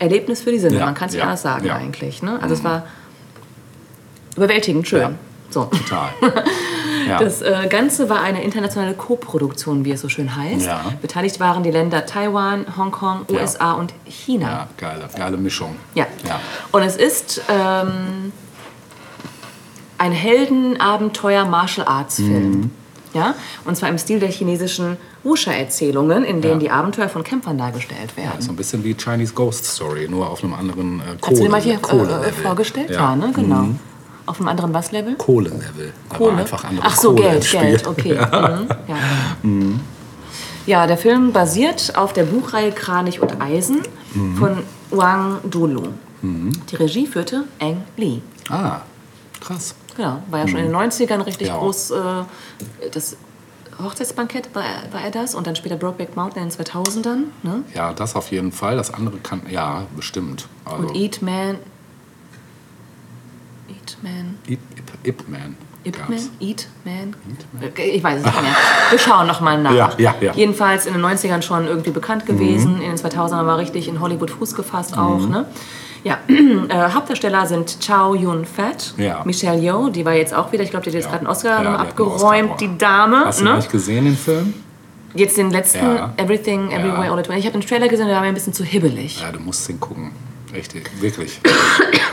[0.00, 1.76] Erlebnis für die Sinne, Ja, man kann es nicht ja, anders sagen ja.
[1.76, 2.22] eigentlich.
[2.22, 2.38] Ne?
[2.42, 2.84] Also es war
[4.36, 5.00] überwältigend schön.
[5.00, 5.12] Ja.
[5.50, 5.64] So.
[5.64, 6.08] Total.
[7.18, 10.68] Das äh, Ganze war eine internationale Koproduktion, wie es so schön heißt.
[11.02, 13.26] Beteiligt waren die Länder Taiwan, Hongkong.
[13.28, 14.48] USA und China.
[14.48, 15.74] ja, geile, geile Mischung.
[15.94, 16.06] Ja.
[16.70, 18.32] Und es ist ähm,
[19.98, 22.50] ein Helden-Abenteuer-Martial-Arts-Film.
[22.50, 22.70] Mhm.
[23.12, 23.34] Ja?
[23.64, 26.58] Und zwar im Stil der chinesischen Wuxia-Erzählungen, in denen Ja.
[26.60, 28.40] die Abenteuer von Kämpfern dargestellt werden.
[28.40, 31.40] So ein bisschen wie Chinese Ghost Story, nur auf einem anderen äh, Hast du Kohle,
[31.42, 32.90] dir mal hier äh, Kohle äh, vorgestellt?
[32.90, 33.32] Ja, ne?
[33.34, 33.66] genau.
[34.26, 35.14] Auf einem anderen was Level?
[35.16, 35.92] Kohle-Level.
[36.08, 36.36] Kohle?
[36.36, 37.50] einfach andere Ach so, Kohle Geld.
[37.50, 38.14] Geld, okay.
[38.88, 38.96] Ja.
[39.42, 39.80] Mhm.
[40.66, 40.82] Ja.
[40.82, 43.80] ja, der Film basiert auf der Buchreihe Kranich und Eisen
[44.14, 44.36] Mhm.
[44.36, 44.58] von
[44.90, 45.82] Wang Dulu.
[46.22, 48.20] Die Regie führte Ang Lee.
[48.50, 48.80] Ah,
[49.40, 49.74] krass.
[49.96, 51.56] Genau, war ja schon in den 90ern richtig Ja.
[51.58, 51.92] groß.
[51.92, 51.94] Äh,
[52.92, 53.16] das
[53.82, 57.24] Hochzeitsbankett war, er- war er das und dann später Brokeback Mountain in den 2000ern.
[57.42, 57.62] Ne?
[57.74, 58.76] Ja, das auf jeden Fall.
[58.76, 60.46] Das andere kann, ja, bestimmt.
[60.64, 61.56] Also, Und Eat Man.
[63.68, 64.36] Eat Man.
[64.48, 65.56] Ip, Ip, Ip Man.
[65.82, 65.96] Ip.
[66.08, 66.18] Man?
[66.40, 67.16] Eat Man?
[67.66, 68.54] Okay, Ich weiß es nicht mehr.
[68.90, 69.72] Wir schauen nochmal nach.
[69.72, 70.32] Ja, ja, ja.
[70.34, 72.82] Jedenfalls in den 90ern schon irgendwie bekannt gewesen.
[72.82, 75.20] In den 2000ern war richtig in Hollywood Fuß gefasst auch.
[75.20, 75.30] Mhm.
[75.30, 75.46] Ne?
[76.04, 79.22] Ja, äh, Hauptdarsteller sind Chow Yun-Fat, Ja.
[79.24, 81.10] Michelle Yeoh, die war jetzt auch wieder, ich glaube, die hat jetzt Ja.
[81.10, 82.56] gerade einen Oscar Ja, abgeräumt, Oscar.
[82.58, 83.22] die Dame.
[83.26, 83.56] Hast du ne?
[83.56, 84.54] nicht gesehen, den Film?
[85.14, 85.80] Jetzt den letzten.
[86.16, 87.10] Everything, Everywhere.
[87.10, 87.38] All at Once.
[87.40, 89.20] Ich habe den Trailer gesehen, der war mir ein bisschen zu hibbelig.
[89.20, 90.12] Ja, du musst den gucken.
[90.52, 91.40] Echt, wirklich.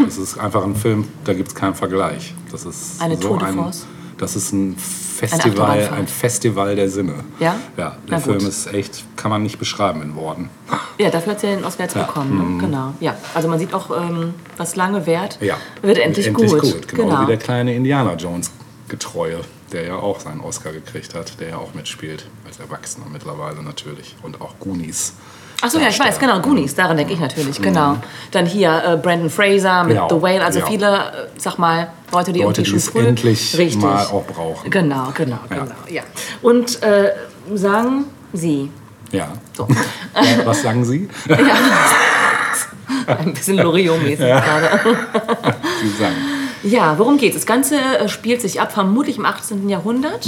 [0.04, 2.34] Das ist einfach ein Film, da gibt es keinen Vergleich.
[2.52, 3.88] Das ist Eine so Tour de ein, Force?
[4.18, 5.92] Das ist ein Festival, Achterbahnfahrt.
[5.94, 7.24] ein Festival der Sinne.
[7.40, 7.56] Ja?
[7.78, 8.48] Ja, Na der Film gut.
[8.48, 10.50] ist echt, kann man nicht beschreiben in Worten.
[10.98, 12.02] Ja, dafür hat sie den Oscar jetzt Ja.
[12.04, 12.08] Mhm.
[12.08, 12.58] bekommen.
[12.58, 12.62] Ne?
[12.66, 12.94] Genau.
[13.00, 15.58] Ja, also man sieht auch, ähm, was lange währt, Ja.
[15.82, 16.50] wird endlich, gut.
[16.88, 17.22] Genau, Genau.
[17.22, 18.52] wie der kleine Indiana Jones
[18.90, 23.62] Getreue, der ja auch seinen Oscar gekriegt hat, der ja auch mitspielt, als Erwachsener mittlerweile
[23.62, 24.16] natürlich.
[24.24, 25.14] Und auch Goonies.
[25.62, 27.98] Achso, ja, ich weiß, genau, Goonies, daran denke ich natürlich, genau.
[28.32, 30.66] Dann hier äh, Brandon Fraser mit Ja, The Whale, also Mhm.
[30.66, 30.72] ja.
[30.72, 33.06] viele, äh, sag mal, Leute, die Leute, irgendwie die schon es früh...
[33.08, 33.82] endlich Richtig.
[33.82, 34.70] mal auch brauchen.
[34.70, 35.56] Genau, genau, Ja.
[35.58, 36.04] genau, ja.
[36.44, 37.12] Und äh,
[37.56, 38.70] sagen Sie,
[39.12, 39.30] Ja.
[39.54, 39.68] so,
[40.16, 41.10] Ja, Was sagen Sie?
[43.08, 44.80] ein bisschen Loriot-mäßig gerade.
[45.82, 46.16] Sie sagen.
[46.64, 47.36] Ja, worum geht's?
[47.36, 49.70] Das Ganze äh, spielt sich ab, vermutlich im 18.
[49.70, 50.28] Jahrhundert.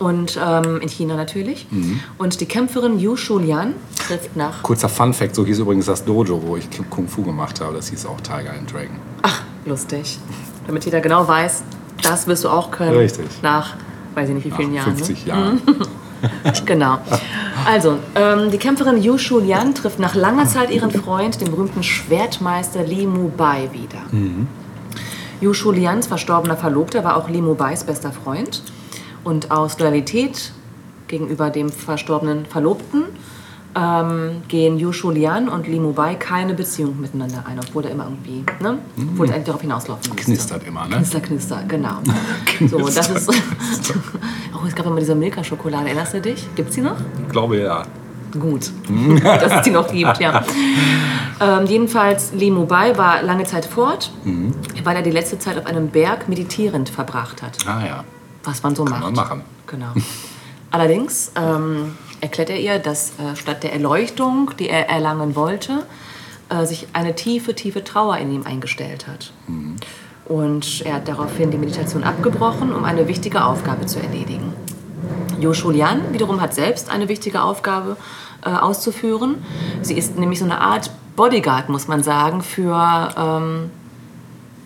[0.00, 1.66] Und ähm, in China natürlich.
[2.18, 3.74] Und die Kämpferin Yu Shulian
[4.08, 4.62] trifft nach.
[4.62, 7.74] Kurzer Fun Fact, so hieß übrigens das Dojo, wo ich Kung Fu gemacht habe.
[7.76, 8.96] Das hieß auch Tiger and Dragon.
[9.22, 10.18] Ach, lustig.
[10.66, 11.62] Damit jeder genau weiß,
[12.02, 12.96] das wirst du auch können.
[12.96, 13.26] Richtig.
[13.42, 13.74] Nach,
[14.14, 14.96] weiß ich nicht wie vielen Nach Jahren.
[14.96, 15.28] 50 Ne?
[15.32, 15.60] Jahren.
[16.66, 16.98] Genau.
[17.64, 22.82] Also, ähm, die Kämpferin Yu Shulian trifft nach langer Zeit ihren Freund, den berühmten Schwertmeister
[22.82, 24.02] Li Mubai, wieder.
[25.40, 28.62] Yu Shulians verstorbener Verlobter war auch Li Mubais bester Freund.
[29.24, 30.52] Und aus Loyalität
[31.08, 33.04] gegenüber dem verstorbenen Verlobten
[33.76, 38.44] ähm, gehen Yushu Lian und Li Mubai keine Beziehung miteinander ein, obwohl er immer irgendwie,
[38.60, 38.78] ne?
[39.12, 40.24] Obwohl es eigentlich darauf hinauslaufen müsste.
[40.24, 40.96] Knistert immer, ne?
[40.96, 41.98] Knister, knister, genau.
[42.68, 43.30] so, das ist.
[44.54, 46.48] oh, es gab immer diese Milka-Schokolade, erinnerst du dich?
[46.56, 46.96] Gibt's die noch?
[47.26, 47.84] Ich glaube ja.
[48.38, 48.70] Gut,
[49.24, 50.44] dass es die noch gibt, ja.
[51.40, 54.12] Ähm, jedenfalls, Li Mubai war lange Zeit fort,
[54.84, 57.56] weil er die letzte Zeit auf einem Berg meditierend verbracht hat.
[57.66, 58.04] Ah ja.
[58.44, 59.02] Was man so macht.
[59.02, 59.42] man machen.
[59.66, 59.92] Genau.
[60.70, 65.84] Allerdings ähm, erklärt er ihr, dass äh, statt der Erleuchtung, die er erlangen wollte,
[66.48, 69.32] äh, sich eine tiefe, tiefe Trauer in ihm eingestellt hat.
[70.26, 74.52] Und er hat daraufhin die Meditation abgebrochen, um eine wichtige Aufgabe zu erledigen.
[75.40, 77.96] Yoshu Lian wiederum hat selbst eine wichtige Aufgabe
[78.44, 79.42] äh, auszuführen.
[79.82, 83.70] Sie ist nämlich so eine Art Bodyguard, muss man sagen, für ähm,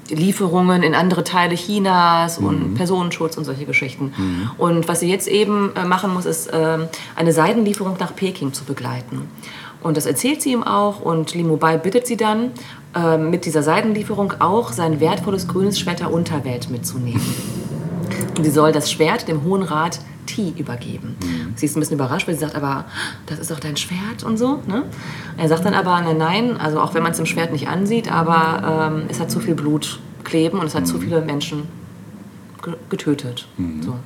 [0.09, 4.13] Lieferungen in andere Teile Chinas und Personenschutz und solche Geschichten.
[4.59, 8.65] Und was sie jetzt eben äh, machen muss, ist ähm, eine Seidenlieferung nach Peking zu
[8.65, 9.29] begleiten.
[9.83, 12.53] Und das erzählt sie ihm auch und Li Mubai bittet sie dann,
[12.95, 17.35] äh, mit dieser Seidenlieferung auch sein wertvolles grünes Schwert der Unterwelt mitzunehmen.
[18.37, 21.17] Und sie soll das Schwert dem Hohen Rat Ti übergeben.
[21.57, 22.85] Sie ist ein bisschen überrascht, weil sie sagt, aber
[23.27, 24.61] das ist doch dein Schwert und so.
[24.67, 24.85] Ne?
[25.37, 28.11] Er sagt dann aber, nein, nein, also auch wenn man es im Schwert nicht ansieht,
[28.11, 31.69] aber ähm, es hat zu viel Blut kleben und es hat zu viele Menschen
[32.63, 33.47] ge getötet.
[33.83, 33.97] So.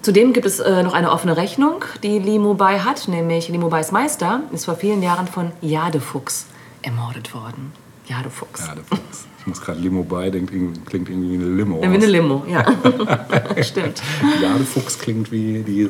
[0.00, 3.92] Zudem gibt es äh, noch eine offene Rechnung, die Li Mubai hat, nämlich Li Mubais
[3.92, 6.46] Meister ist vor vielen Jahren von Jadefuchs
[6.82, 7.72] ermordet worden.
[8.08, 8.66] Jadefuchs.
[8.66, 9.26] Ja, der Fuchs.
[9.37, 10.52] Ich muss gerade Limo bei, denkt,
[10.86, 11.80] klingt irgendwie wie eine Limo.
[11.82, 12.64] Wie eine Limo, ja.
[13.62, 14.02] Stimmt.
[14.40, 15.88] Ja, der Fuchs klingt wie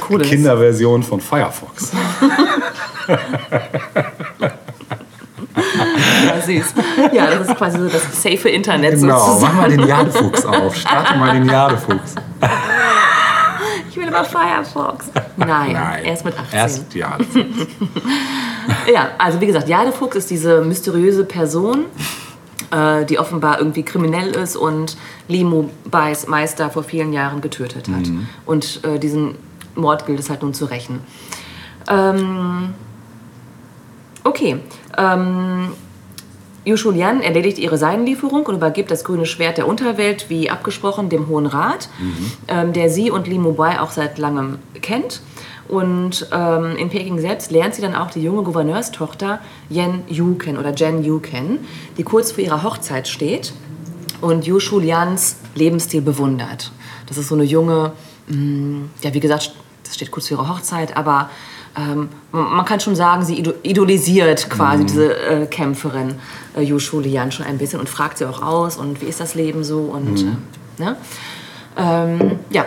[0.00, 0.28] Cooles.
[0.28, 1.92] Kinderversion von Firefox.
[6.26, 6.74] Ja, süß.
[7.12, 9.56] Ja, das ist quasi so das safe Internet Genau, mach sozusagen.
[9.56, 10.74] mal den Jadefuchs auf.
[10.76, 12.14] Starte mal den Jadefuchs.
[13.90, 15.10] Ich will aber Firefox.
[15.36, 16.58] Nein, Nein, erst mit 18.
[16.58, 17.44] Erst Jadefuchs.
[18.92, 21.84] Ja, also wie gesagt, Jadefuchs ist diese mysteriöse Person,
[22.70, 24.96] äh, die offenbar irgendwie kriminell ist und
[25.28, 28.06] Limo Bais Meister vor vielen Jahren getötet hat.
[28.46, 29.36] Und äh, diesen
[29.74, 31.00] Mord gilt es halt nun zu rächen.
[31.88, 32.74] Ähm,
[34.24, 34.58] okay.
[34.96, 35.70] Ähm,
[36.64, 41.46] Lian erledigt ihre Seidenlieferung und übergibt das grüne Schwert der Unterwelt, wie abgesprochen, dem Hohen
[41.46, 41.88] Rat,
[42.48, 45.20] ähm, der sie und Li Mubai auch seit langem kennt.
[45.68, 50.58] Und ähm, in Peking selbst lernt sie dann auch die junge Gouverneurstochter Yen Yu kennen
[50.58, 53.52] oder Jen Yu kennen, die kurz vor ihrer Hochzeit steht
[54.20, 56.70] und Yushu Lians Lebensstil bewundert.
[57.06, 57.92] Das ist so eine junge,
[58.28, 61.30] mh, ja wie gesagt, das steht kurz vor ihrer Hochzeit, aber
[61.76, 66.14] ähm, man kann schon sagen, sie ido- idolisiert quasi diese äh, Kämpferin
[66.56, 69.34] äh, Yushu Lian schon ein bisschen und fragt sie auch aus und wie ist das
[69.34, 70.96] Leben so und äh, ne?
[71.76, 72.64] Ähm, ja,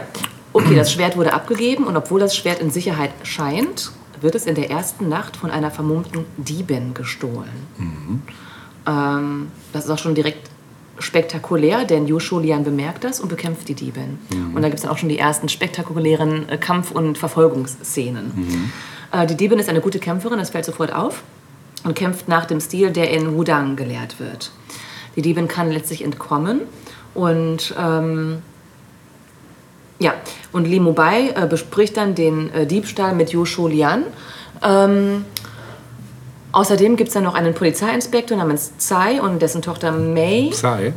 [0.58, 3.92] okay, das Schwert wurde abgegeben und obwohl das Schwert in Sicherheit scheint,
[4.22, 7.68] wird es in der ersten Nacht von einer vermummten Diebin gestohlen.
[8.88, 10.50] Ähm, das ist auch schon direkt
[11.00, 14.18] spektakulär, denn Lian bemerkt das und bekämpft die Diebin.
[14.56, 18.72] Und da gibt es dann auch schon die ersten spektakulären äh, Kampf- und Verfolgungsszenen.
[19.12, 21.24] Äh, die Diebin ist eine gute Kämpferin, das fällt sofort auf,
[21.84, 24.52] und kämpft nach dem Stil, der in Wudang gelehrt wird.
[25.16, 26.62] Die Diebin kann letztlich entkommen
[27.14, 28.42] und ähm,
[30.00, 30.14] ja,
[30.52, 34.04] und Li Mubai äh, bespricht dann den äh, Diebstahl mit Yushu Lian.
[34.64, 35.26] Ähm,
[36.52, 40.50] außerdem gibt es dann noch einen Polizeiinspektor namens Tsai und dessen Tochter Mei.
[40.54, 40.94] Sei.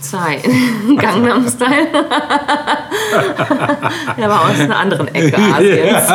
[0.00, 0.40] Tsai,
[0.98, 1.88] Gangnam Style.
[4.18, 6.08] Der war aus einer anderen Ecke Asiens.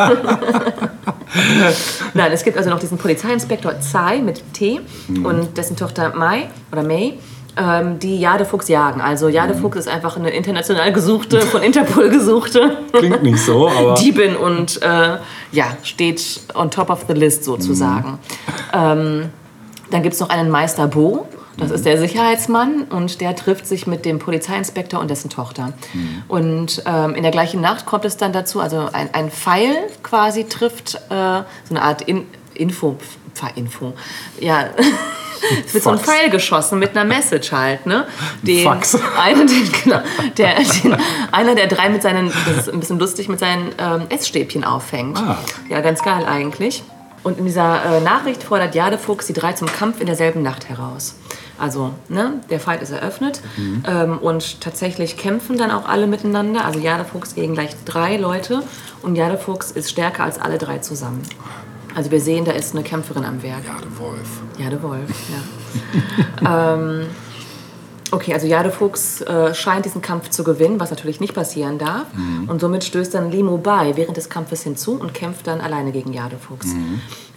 [2.13, 4.82] Nein, es gibt also noch diesen Polizeiinspektor Tsai mit T
[5.24, 7.13] und dessen Tochter Mai oder Mei,
[7.57, 9.01] ähm, die Jadefuchs jagen.
[9.01, 13.95] Also Jadefuchs ist einfach eine international gesuchte, von Interpol gesuchte Klingt nicht so, aber.
[13.95, 15.17] Diebin und äh,
[15.51, 18.19] ja, steht on top of the list sozusagen.
[18.73, 19.29] Ähm,
[19.89, 23.85] dann gibt es noch einen Meister Bo, das ist der Sicherheitsmann und der trifft sich
[23.85, 25.73] mit dem Polizeiinspektor und dessen Tochter.
[26.27, 30.45] Und ähm, in der gleichen Nacht kommt es dann dazu, also ein, ein Pfeil quasi
[30.45, 32.97] trifft äh, so eine Art In Info,
[33.55, 33.93] Info,
[34.39, 34.65] ja.
[35.65, 35.99] Es wird so ein.
[35.99, 38.08] Pfeil geschossen mit einer Message halt, ne?
[38.41, 38.97] Den, Fax.
[39.17, 40.01] Einer, den, genau,
[40.38, 40.97] der, den,
[41.32, 45.17] einer der drei mit seinen, das ist ein bisschen lustig, mit seinen ähm, Essstäbchen auffängt.
[45.17, 45.38] Ah.
[45.69, 46.84] Ja, ganz geil eigentlich.
[47.23, 51.15] Und in dieser äh, Nachricht fordert Jadefuchs die drei zum Kampf in derselben Nacht heraus.
[51.62, 53.39] Also, ne, der Fight ist eröffnet
[53.88, 56.65] ähm, und tatsächlich kämpfen dann auch alle miteinander.
[56.65, 58.63] Also Jadefuchs gegen gleich drei Leute
[59.04, 61.21] und Jadefuchs ist stärker als alle drei zusammen.
[61.95, 63.65] Also wir sehen, da ist eine Kämpferin am Werk.
[63.65, 64.41] Ja, der Wolf.
[64.58, 65.10] Ja, der Wolf,
[66.41, 66.73] ja.
[66.73, 67.08] ähm,
[68.13, 72.08] Okay, also Jadefuchs äh, scheint diesen Kampf zu gewinnen, was natürlich nicht passieren darf.
[72.47, 76.12] Und somit stößt dann Limo bei während des Kampfes hinzu und kämpft dann alleine gegen
[76.12, 76.67] Jadefuchs.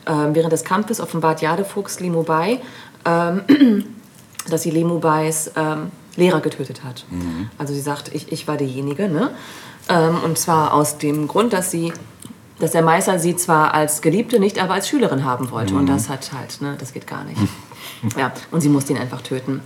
[0.06, 2.60] Ähm, während des Kampfes offenbart Jadefuchs Limo bei,
[3.04, 3.84] ähm,
[4.50, 7.06] dass sie Limo Bais ähm, Lehrer getötet hat.
[7.56, 9.08] Also sie sagt, ich, ich war diejenige.
[9.08, 9.30] Ne?
[9.88, 11.92] Ähm, und zwar aus dem Grund, dass sie
[12.58, 15.74] dass der Meister sie zwar als Geliebte, nicht aber als Schülerin haben wollte.
[15.74, 17.40] Und das hat halt, ne, das geht gar nicht.
[18.18, 19.62] Ja, und sie musste ihn einfach töten.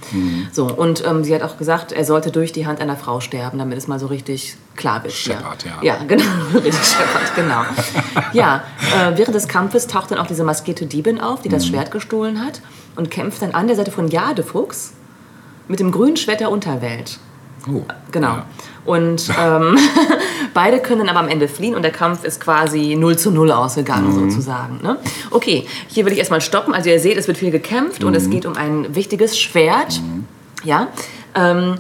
[0.53, 3.59] So, und ähm, sie hat auch gesagt, er sollte durch die Hand einer Frau sterben,
[3.59, 5.13] damit es mal so richtig klar wird.
[5.13, 5.73] Shepard, ja.
[5.83, 6.25] Ja, genau,
[6.55, 7.63] richtig Shepard, genau.
[8.33, 8.63] Ja,
[8.97, 12.45] äh, während des Kampfes taucht dann auch diese maskierte Diebin auf, die das Schwert gestohlen
[12.45, 12.61] hat
[12.95, 14.93] und kämpft dann an der Seite von Jadefuchs
[15.67, 17.19] mit dem grünen Schwert der Unterwelt.
[17.67, 18.29] Oh, Genau.
[18.29, 18.47] Ja.
[18.85, 19.77] Und ähm,
[20.55, 24.13] beide können aber am Ende fliehen und der Kampf ist quasi 0 zu 0 ausgegangen,
[24.13, 24.81] sozusagen.
[24.83, 24.97] Ne?
[25.31, 26.75] Okay, hier will ich erstmal stoppen.
[26.75, 30.01] Also ihr seht, es wird viel gekämpft und es geht um ein wichtiges Schwert.
[30.65, 30.89] Ja.
[31.35, 31.75] Ähm,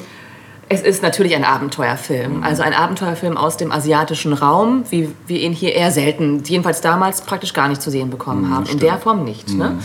[0.70, 5.52] es ist natürlich ein Abenteuerfilm, also ein Abenteuerfilm aus dem asiatischen Raum, wie wir ihn
[5.52, 8.66] hier eher selten, jedenfalls damals praktisch gar nicht zu sehen bekommen haben.
[8.66, 9.54] In der Form nicht.
[9.54, 9.78] Ne?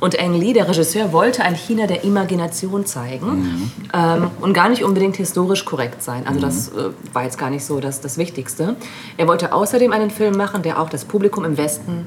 [0.00, 4.84] Und Ang Lee, der Regisseur, wollte ein China der Imagination zeigen ähm, und gar nicht
[4.84, 6.26] unbedingt historisch korrekt sein.
[6.26, 8.76] Also das äh, war jetzt gar nicht so das, das Wichtigste.
[9.16, 12.06] Er wollte außerdem einen Film machen, der auch das Publikum im Westen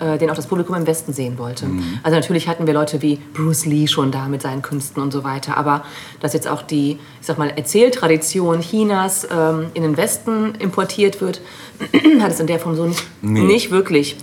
[0.00, 1.66] äh, den auch das Publikum im Westen sehen wollte.
[2.02, 5.24] Also natürlich hatten wir Leute wie Bruce Lee schon da mit seinen Künsten und so
[5.24, 5.84] weiter, aber
[6.20, 11.42] dass jetzt auch die, ich sag mal, Erzähltradition Chinas ähm, in den Westen importiert wird,
[12.20, 13.42] hat es in der Form so nicht, Nee.
[13.42, 14.16] nicht wirklich.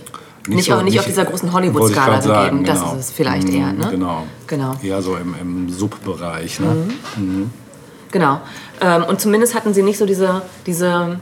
[0.48, 2.28] Nicht, so- auch, nicht auf dieser großen Hollywood-Skala gegeben.
[2.28, 2.92] sagen, Das genau.
[2.94, 3.72] ist es vielleicht Mhm, eher.
[3.72, 3.88] Ne?
[3.90, 4.26] Genau.
[4.46, 4.74] Genau.
[4.82, 6.60] Eher so im, im Subbereich.
[6.60, 6.88] Ne?
[8.10, 8.40] Genau.
[8.80, 11.18] Ähm, und zumindest hatten sie nicht so diese, diese,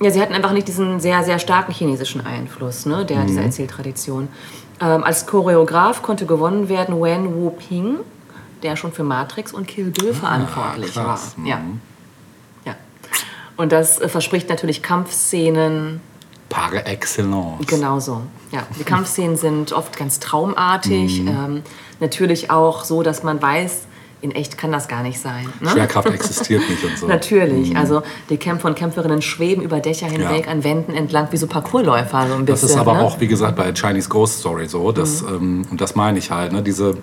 [0.00, 4.28] ja, sie hatten einfach nicht diesen sehr, sehr starken chinesischen Einfluss, ne, der, dieser Erzähltradition.
[4.80, 7.96] Ähm, als Choreograf konnte gewonnen werden Wen Wu Ping,
[8.62, 11.34] der schon für Matrix und Kill Bill verantwortlich krass.
[11.36, 11.46] war.
[11.46, 11.60] Ja.
[12.64, 12.74] ja.
[13.56, 16.00] Und das äh, verspricht natürlich Kampfszenen,
[16.48, 17.66] Par excellence.
[17.66, 18.22] Genauso.
[18.52, 21.20] Ja, die Kampfszenen sind oft ganz traumartig.
[21.20, 21.62] Ähm,
[22.00, 23.86] natürlich auch so, dass man weiß,
[24.20, 25.46] in echt kann das gar nicht sein.
[25.60, 25.70] Ne?
[25.70, 27.06] Schwerkraft existiert nicht und so.
[27.06, 27.76] Natürlich.
[27.76, 30.52] Also die Kämpfer und Kämpferinnen schweben über Dächer hinweg, Ja.
[30.52, 32.46] an Wänden entlang, wie so Parkourläufer so ein bisschen.
[32.46, 33.02] Das ist aber ne?
[33.02, 34.90] auch, wie gesagt, bei Chinese Ghost Story so.
[34.90, 35.28] Das, Mhm.
[35.28, 36.52] ähm, und das meine ich halt.
[36.52, 36.62] Ne?
[36.62, 36.96] Diese,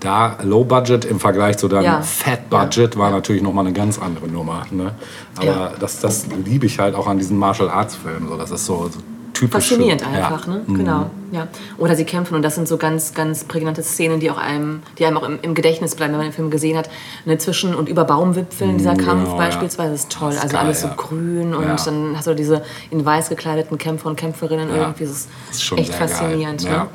[0.00, 2.00] da Low Budget im Vergleich zu dann Ja.
[2.02, 4.66] Fat Budget war natürlich nochmal eine ganz andere Nummer.
[4.70, 4.92] Ne?
[5.36, 5.72] Aber Ja.
[5.78, 8.28] das, das liebe ich halt auch an diesen Martial Arts Filmen.
[8.28, 8.36] So.
[8.36, 8.98] Das ist so, so
[9.34, 9.68] typisch.
[9.68, 10.08] Faszinierend ja.
[10.08, 10.62] einfach, ne?
[10.66, 10.74] Mhm.
[10.78, 11.10] Genau.
[11.32, 11.46] Ja.
[11.78, 15.04] Oder sie kämpfen und das sind so ganz, ganz prägnante Szenen, die auch einem, die
[15.06, 16.90] einem auch im, im Gedächtnis bleiben, wenn man den Film gesehen hat.
[17.24, 19.44] Ne, zwischen und über Baumwipfeln, dieser Kampf genau, ja.
[19.46, 20.32] beispielsweise ist toll.
[20.32, 20.94] Ist also geil, alles so ja.
[20.96, 21.76] grün und Ja.
[21.76, 24.76] dann hast du diese in weiß gekleideten Kämpfer und Kämpferinnen Ja.
[24.76, 25.04] irgendwie.
[25.04, 26.62] Das ist, Das ist schon echt faszinierend.
[26.62, 26.70] Ja.
[26.70, 26.86] Ne?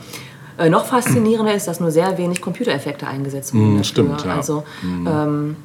[0.58, 3.80] Äh, noch faszinierender ist, dass nur sehr wenig Computereffekte eingesetzt wurden.
[3.80, 4.36] Mm, stimmt, ja.
[4.36, 5.58] Also ähm,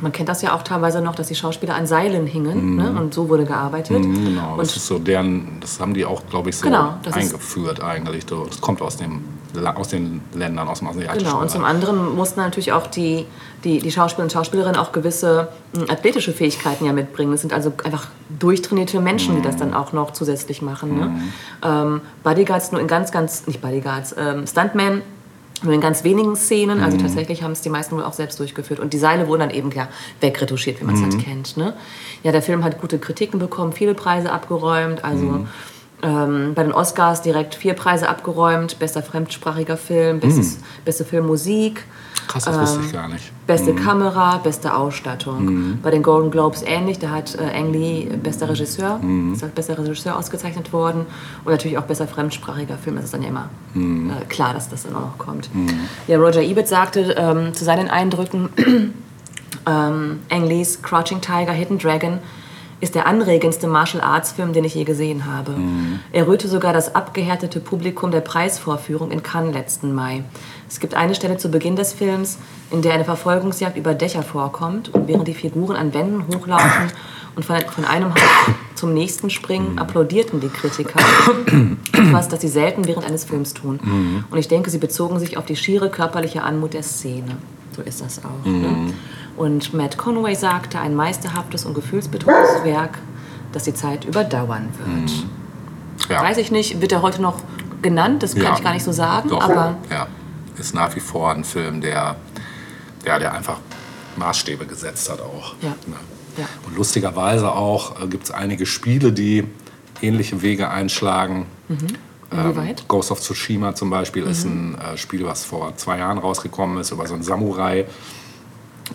[0.00, 2.90] man kennt das ja auch teilweise noch, dass die Schauspieler an Seilen hingen ne?
[2.98, 4.02] und so wurde gearbeitet.
[4.02, 7.16] Genau, und das ist so deren, das haben die auch, glaube ich, so Genau, das
[7.16, 8.26] ist- eingeführt eigentlich.
[8.26, 9.22] Das kommt aus, dem,
[9.64, 13.26] aus den Ländern, aus dem asiatischen Genau, und zum anderen mussten natürlich auch die,
[13.64, 17.32] die, die Schauspieler und Schauspielerinnen auch gewisse mh, athletische Fähigkeiten ja mitbringen.
[17.32, 20.98] Das sind also einfach durchtrainierte Menschen, die das dann auch noch zusätzlich machen.
[20.98, 21.20] Ne?
[21.64, 25.02] Ähm, Bodyguards nur in ganz, ganz, nicht Bodyguards, ähm, Stuntmen
[25.62, 26.82] nur in ganz wenigen Szenen.
[26.82, 28.78] Also tatsächlich haben es die meisten wohl auch selbst durchgeführt.
[28.78, 29.88] Und die Seile wurden dann eben ja
[30.20, 31.56] wegretuschiert, wie man es halt kennt.
[31.56, 31.72] Ne?
[32.22, 35.02] Ja, der Film hat gute Kritiken bekommen, viele Preise abgeräumt.
[35.04, 35.46] Also
[36.02, 38.78] ähm, bei den Oscars direkt vier Preise abgeräumt.
[38.78, 41.84] Bester fremdsprachiger Film, bestes, beste Filmmusik.
[42.26, 43.46] Krass, das wusste ähm, ich gar nicht.
[43.46, 45.78] Beste Kamera, beste Ausstattung.
[45.82, 49.00] Bei den Golden Globes ähnlich, da hat äh, Ang Lee bester Regisseur,
[49.32, 51.06] ist als bester Regisseur ausgezeichnet worden.
[51.44, 54.82] Und natürlich auch besser fremdsprachiger Film, das ist dann ja immer äh, klar, dass das
[54.82, 55.48] dann auch noch kommt.
[56.08, 58.48] Ja, Roger Ebert sagte ähm, zu seinen Eindrücken,
[59.66, 62.18] ähm, Ang Lees Crouching Tiger, Hidden Dragon
[62.80, 65.54] ist der anregendste Martial Arts Film, den ich je gesehen habe.
[66.12, 70.24] Er rührte sogar das abgehärtete Publikum der Preisvorführung in Cannes letzten Mai.
[70.68, 72.38] Es gibt eine Stelle zu Beginn des Films,
[72.70, 76.90] in der eine Verfolgungsjagd über Dächer vorkommt und während die Figuren an Wänden hochlaufen
[77.34, 78.20] und von, von einem Haus
[78.74, 81.00] zum nächsten springen, applaudierten die Kritiker.
[81.92, 83.78] Etwas, das sie selten während eines Films tun.
[84.30, 87.36] Und ich denke, sie bezogen sich auf die schiere körperliche Anmut der Szene.
[87.74, 88.46] So ist das auch.
[88.46, 88.92] Ne?
[89.36, 92.98] Und Matt Conway sagte, ein meisterhaftes und gefühlsbetontes Werk,
[93.52, 96.10] das die Zeit überdauern wird.
[96.10, 96.22] Ja.
[96.22, 97.40] Weiß ich nicht, wird er heute noch
[97.82, 98.22] genannt?
[98.22, 98.54] Das kann Ja.
[98.56, 99.28] ich gar nicht so sagen.
[99.28, 100.06] Doch, Aber ja,
[100.58, 102.16] ist nach wie vor ein Film, der,
[103.04, 103.58] der, der einfach
[104.16, 105.54] Maßstäbe gesetzt hat auch.
[105.60, 105.70] Ja.
[105.86, 105.96] Ne?
[106.38, 106.46] Ja.
[106.66, 109.44] Und lustigerweise auch äh, gibt es einige Spiele, die
[110.02, 111.46] ähnliche Wege einschlagen.
[112.30, 112.80] inwieweit?
[112.80, 116.78] Ähm, Ghost of Tsushima zum Beispiel ist ein äh, Spiel, was vor zwei Jahren rausgekommen
[116.78, 117.86] ist, über so einen Samurai,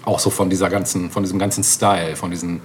[0.05, 2.61] Auch so von dieser ganzen, von diesem ganzen Style, von diesen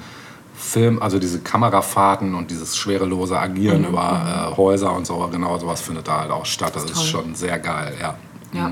[0.56, 3.88] Film, also diese Kamerafahrten und dieses schwerelose Agieren Mhm.
[3.88, 6.72] über äh, Häuser und so, genau sowas findet da halt auch statt.
[6.74, 7.04] Das ist toll.
[7.04, 8.14] schon sehr geil, ja.
[8.52, 8.70] Ja.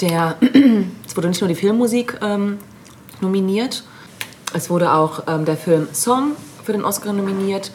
[0.00, 0.36] Der,
[1.06, 2.58] es wurde nicht nur die Filmmusik ähm,
[3.20, 3.84] nominiert,
[4.54, 6.32] es wurde auch ähm, der Film Song
[6.64, 7.72] für den Oscar nominiert.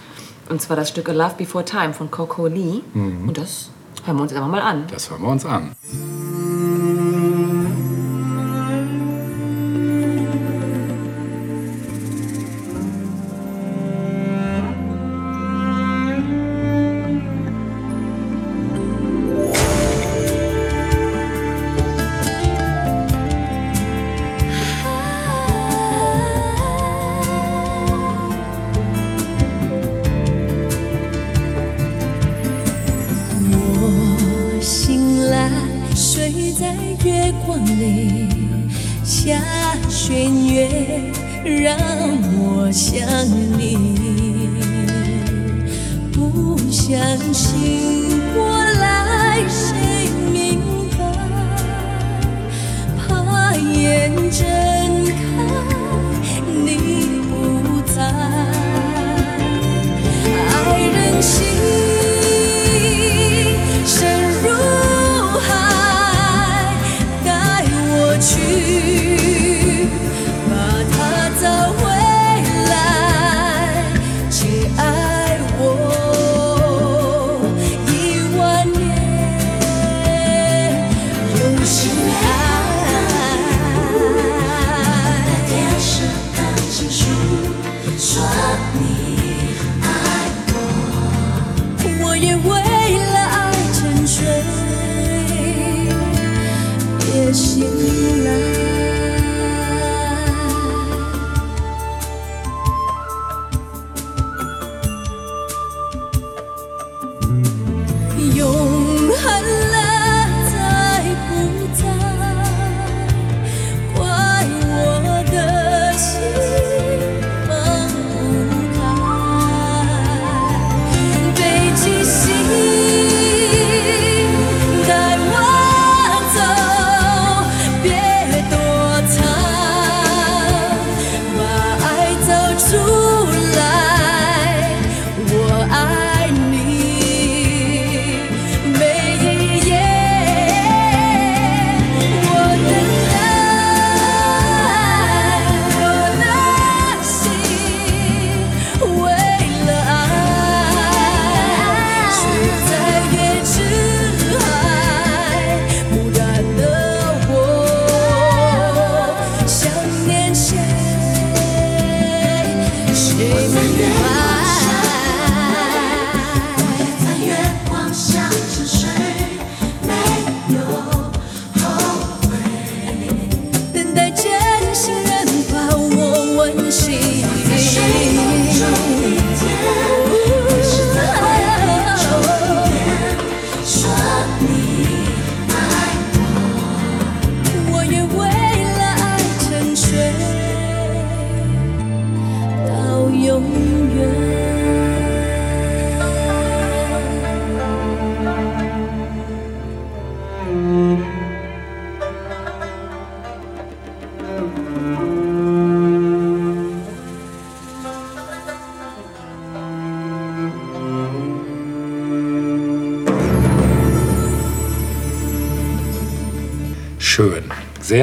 [0.50, 2.80] Und zwar das Stück A Love Before Time von Coco Lee.
[2.94, 3.70] Und das
[4.06, 4.86] hören wir uns einfach mal an.
[4.90, 5.76] Das hören wir uns an.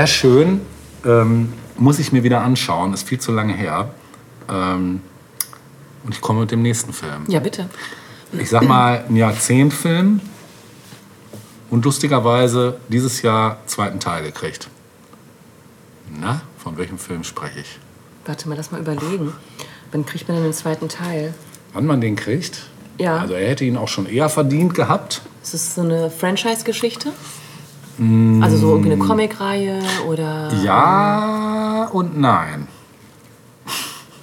[0.05, 0.61] Sehr schön.
[1.07, 2.92] Ähm, muss ich mir wieder anschauen.
[2.92, 3.88] Ist viel zu lange her.
[4.50, 5.00] Ähm,
[6.05, 7.24] und ich komme mit dem nächsten Film.
[7.26, 7.70] Ja, bitte.
[8.38, 10.20] Ich sag mal, ein Jahrzehntfilm.
[11.70, 14.68] Und lustigerweise dieses Jahr zweiten Teil gekriegt.
[16.20, 17.78] Na, von welchem Film spreche ich?
[18.26, 19.32] Warte mal, lass mal überlegen.
[19.90, 21.32] Wann kriegt man denn den zweiten Teil?
[21.72, 22.68] Wann man den kriegt?
[22.98, 23.20] Ja.
[23.20, 25.22] Also er hätte ihn auch schon eher verdient gehabt.
[25.42, 27.11] Ist es so eine Franchise-Geschichte?
[28.42, 29.78] Also so irgendwie eine Comicreihe
[30.09, 30.50] oder...
[30.62, 32.68] Ja und nein.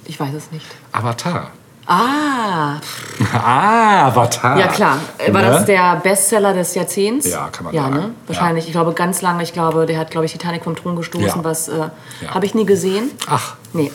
[0.04, 0.66] Ich weiß es nicht.
[0.92, 1.50] Avatar.
[1.86, 2.76] Ah,
[3.32, 4.56] Ah, Avatar.
[4.58, 4.98] ja klar.
[5.30, 5.48] War Ne?
[5.48, 7.28] das der Bestseller des Jahrzehnts?
[7.28, 7.94] Ja, kann man ja, sagen.
[7.94, 8.10] Ne?
[8.26, 8.66] Wahrscheinlich.
[8.66, 9.42] Ich glaube, ganz lange.
[9.42, 11.26] Ich glaube, der hat, glaube ich, Titanic vom Thron gestoßen.
[11.26, 11.44] Ja.
[11.44, 11.88] Was äh,
[12.20, 12.34] Ja.
[12.34, 13.10] habe ich nie gesehen.
[13.28, 13.90] Ach, Nee.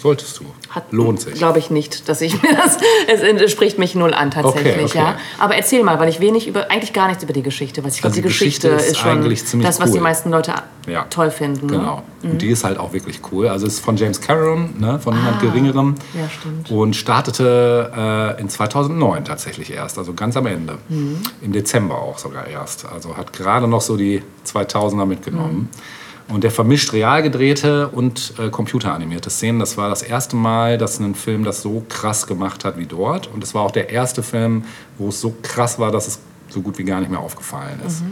[0.00, 0.44] Solltest du.
[0.70, 1.34] Hat- Lohnt sich.
[1.34, 2.78] Glaube ich nicht, dass ich mir das.
[3.08, 4.98] Es, spricht mich null an tatsächlich, Okay, okay.
[4.98, 5.16] ja.
[5.38, 7.94] Aber erzähl mal, weil ich wenig über, eigentlich gar nichts über die Geschichte weiß.
[7.96, 9.96] Ich glaube, Also die die Geschichte, Geschichte ist ist schon eigentlich ziemlich das, was die
[9.98, 10.02] cool.
[10.04, 10.54] meisten Leute
[10.86, 11.04] Ja.
[11.10, 11.66] toll finden.
[11.66, 11.72] Ne?
[11.78, 12.02] Genau.
[12.22, 13.48] Und die ist halt auch wirklich cool.
[13.48, 15.40] Also es ist von James Cameron, ne, von niemand Ah.
[15.40, 15.94] Geringerem.
[16.14, 16.70] Ja, stimmt.
[16.70, 20.78] Und startete äh, in 2009 tatsächlich erst, also ganz am Ende.
[20.88, 21.20] Mhm.
[21.42, 22.86] Im Dezember auch sogar erst.
[22.86, 25.68] Also hat gerade noch so die 2000er mitgenommen.
[25.72, 26.07] Mhm.
[26.28, 29.58] Und der vermischt real gedrehte und äh, computeranimierte Szenen.
[29.58, 33.28] Das war das erste Mal, dass ein Film das so krass gemacht hat wie dort.
[33.32, 34.64] Und es war auch der erste Film,
[34.98, 38.02] wo es so krass war, dass es so gut wie gar nicht mehr aufgefallen ist.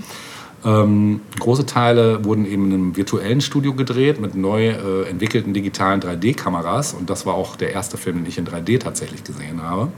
[0.65, 6.01] Ähm, große Teile wurden eben in einem virtuellen Studio gedreht mit neu äh, entwickelten digitalen
[6.01, 6.95] 3D-Kameras.
[6.95, 9.93] Und das war auch der erste Film, den ich in 3D tatsächlich gesehen habe.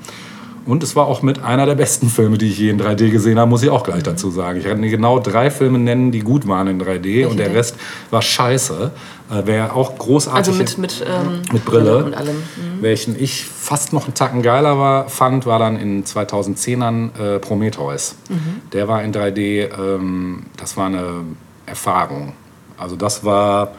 [0.69, 3.39] Und es war auch mit einer der besten Filme, die ich je in 3D gesehen
[3.39, 4.59] habe, muss ich auch gleich dazu sagen.
[4.59, 7.57] Ich kann genau drei Filme nennen, die gut waren in 3D und der denn?
[7.57, 7.77] Rest
[8.11, 8.91] war scheiße.
[9.31, 10.47] Äh, Wäre auch großartig.
[10.47, 12.05] Also mit, mit, ähm, Mit Brille.
[12.05, 12.37] und allem.
[12.37, 12.83] Mhm.
[12.83, 18.16] Welchen ich fast noch einen Tacken geiler war, fand, war dann in 2010ern äh, Prometheus.
[18.29, 18.61] Mhm.
[18.75, 21.23] Der war in 3D, ähm, das war eine
[21.64, 22.35] Erfahrung.
[22.77, 23.73] Also das war,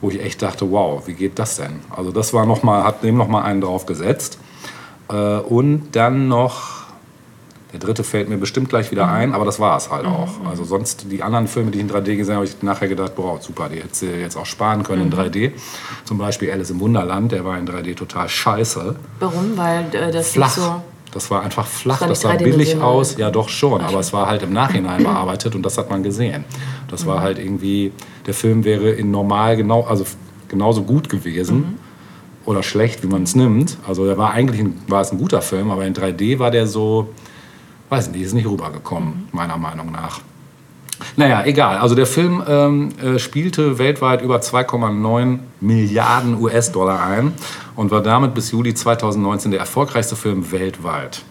[0.00, 1.80] wo ich echt dachte, wow, wie geht das denn?
[1.94, 4.38] Also das war noch mal, hat dem noch mal einen draufgesetzt.
[5.10, 6.82] Äh, und dann noch,
[7.72, 10.28] der dritte fällt mir bestimmt gleich wieder ein, aber das war es halt auch.
[10.48, 13.14] Also sonst die anderen Filme, die ich in 3D gesehen habe, habe ich nachher gedacht,
[13.16, 15.52] boah, super, die hättest du jetzt auch sparen können in 3D.
[16.04, 18.94] Zum Beispiel Alice im Wunderland, der war in 3D total scheiße.
[19.20, 19.56] Warum?
[19.56, 20.50] Weil äh, das Flach.
[20.50, 20.82] so.
[21.12, 23.18] Das war einfach flach, das nicht sah billig aus.
[23.18, 26.44] Ja, doch schon, aber es war halt im Nachhinein bearbeitet und das hat man gesehen.
[26.88, 27.08] Das Mhm.
[27.08, 27.92] war halt irgendwie,
[28.26, 30.06] der Film wäre in normal genau, also
[30.48, 31.78] genauso gut gewesen Mhm.
[32.44, 33.78] Oder schlecht, wie man es nimmt.
[33.86, 36.66] Also der war eigentlich ein, war es ein guter Film, aber in 3D war der
[36.66, 37.08] so,
[37.88, 40.20] weiß nicht, ist nicht rübergekommen, meiner Meinung nach.
[41.16, 41.78] Naja, egal.
[41.78, 47.32] Also der Film ähm, äh, spielte weltweit über 2,9 Milliarden US-Dollar ein
[47.76, 51.22] und war damit bis Juli 2019 der erfolgreichste Film weltweit.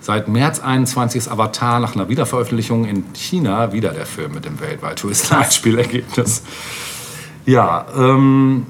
[0.00, 4.60] Seit März 21 ist Avatar nach einer Wiederveröffentlichung in China wieder der Film mit dem
[4.60, 6.42] weltweit höchsten Einspielergebnis.
[7.46, 8.66] Ja, ähm,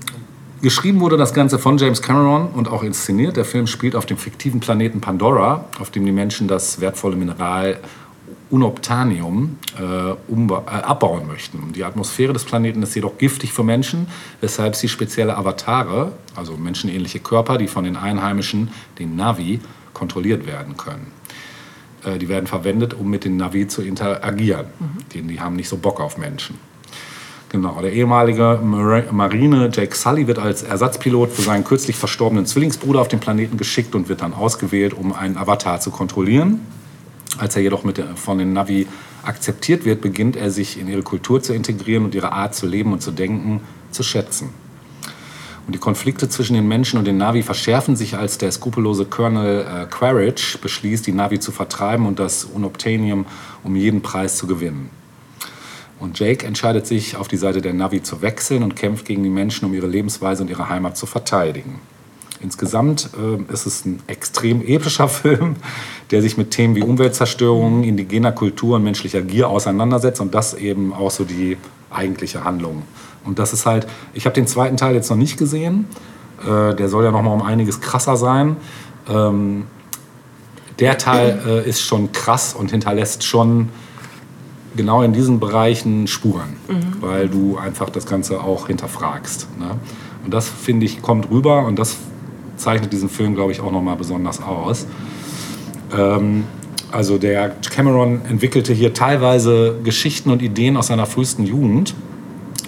[0.62, 3.36] geschrieben wurde das Ganze von James Cameron und auch inszeniert.
[3.36, 7.80] Der Film spielt auf dem fiktiven Planeten Pandora, auf dem die Menschen das wertvolle Mineral
[8.50, 11.72] Unobtanium äh, umba- äh, abbauen möchten.
[11.72, 14.06] Die Atmosphäre des Planeten ist jedoch giftig für Menschen,
[14.40, 19.60] weshalb sie spezielle Avatare, also menschenähnliche Körper, die von den Einheimischen, den Navi,
[19.94, 21.06] kontrolliert werden können.
[22.04, 24.66] Äh, die werden verwendet, um mit den Navi zu interagieren.
[25.12, 26.58] Die, die haben nicht so Bock auf Menschen.
[27.52, 33.02] Genau, der ehemalige Mar- Marine Jake Sully wird als Ersatzpilot für seinen kürzlich verstorbenen Zwillingsbruder
[33.02, 36.60] auf den Planeten geschickt und wird dann ausgewählt, um einen Avatar zu kontrollieren.
[37.36, 38.86] Als er jedoch mit der, von den Navi
[39.22, 42.90] akzeptiert wird, beginnt er sich in ihre Kultur zu integrieren und ihre Art zu leben
[42.90, 44.48] und zu denken zu schätzen.
[45.66, 49.60] Und die Konflikte zwischen den Menschen und den Navi verschärfen sich, als der skrupellose Colonel
[49.60, 53.26] äh, Quaritch beschließt, die Navi zu vertreiben und das Unobtainium
[53.62, 55.01] um jeden Preis zu gewinnen.
[56.02, 59.30] Und Jake entscheidet sich, auf die Seite der Navi zu wechseln und kämpft gegen die
[59.30, 61.78] Menschen, um ihre Lebensweise und ihre Heimat zu verteidigen.
[62.40, 65.54] Insgesamt äh, ist es ein extrem epischer Film,
[66.10, 70.92] der sich mit Themen wie Umweltzerstörung, indigener Kultur und menschlicher Gier auseinandersetzt und das eben
[70.92, 71.56] auch so die
[71.88, 72.82] eigentliche Handlung.
[73.24, 75.86] Und das ist halt, ich habe den zweiten Teil jetzt noch nicht gesehen,
[76.44, 78.56] äh, der soll ja noch mal um einiges krasser sein.
[79.08, 79.68] Ähm,
[80.80, 83.68] der Teil äh, ist schon krass und hinterlässt schon
[84.76, 86.56] genau in diesen Bereichen Spuren,
[87.00, 89.48] weil du einfach das Ganze auch hinterfragst.
[89.58, 89.76] Ne?
[90.24, 91.96] Und das, finde ich, kommt rüber und das
[92.56, 94.86] zeichnet diesen Film, glaube ich, auch nochmal besonders aus.
[95.96, 96.44] Ähm,
[96.90, 101.94] also der Cameron entwickelte hier teilweise Geschichten und Ideen aus seiner frühesten Jugend.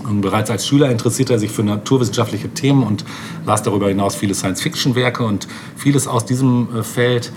[0.08, 3.04] Und bereits als Schüler interessierte er sich für naturwissenschaftliche Themen und
[3.46, 5.24] las darüber hinaus viele Science-Fiction-Werke.
[5.24, 5.46] Und
[5.76, 7.32] vieles aus diesem äh, Feld,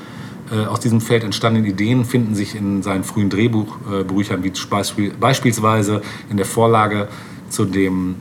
[0.51, 6.01] äh, aus diesem Feld entstandenen Ideen finden sich in seinen frühen Drehbuchbüchern, wie Beispiel, beispielsweise
[6.29, 7.07] in der Vorlage
[7.49, 8.15] zu dem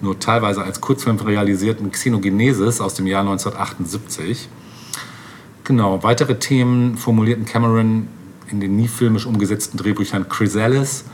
[0.00, 4.48] nur teilweise als Kurzfilm realisierten Xenogenesis aus dem Jahr 1978.
[5.64, 8.08] Genau, weitere Themen formulierten Cameron
[8.50, 11.04] in den nie filmisch umgesetzten Drehbüchern Chrysalis,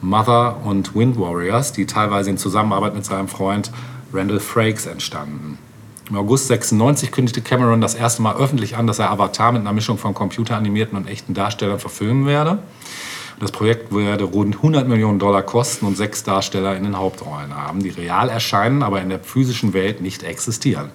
[0.00, 3.70] Mother und Wind Warriors, die teilweise in Zusammenarbeit mit seinem Freund
[4.12, 5.58] Randall Frakes entstanden.
[6.08, 9.74] Im August 96 kündigte Cameron das erste Mal öffentlich an, dass er Avatar mit einer
[9.74, 12.58] Mischung von computeranimierten und echten Darstellern verfilmen werde.
[13.40, 17.82] Das Projekt werde rund 100 Millionen Dollar kosten und sechs Darsteller in den Hauptrollen haben,
[17.82, 20.90] die real erscheinen, aber in der physischen Welt nicht existieren.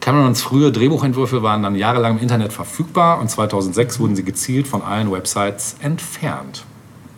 [0.00, 4.82] Camerons frühe Drehbuchentwürfe waren dann jahrelang im Internet verfügbar und 2006 wurden sie gezielt von
[4.82, 6.64] allen Websites entfernt.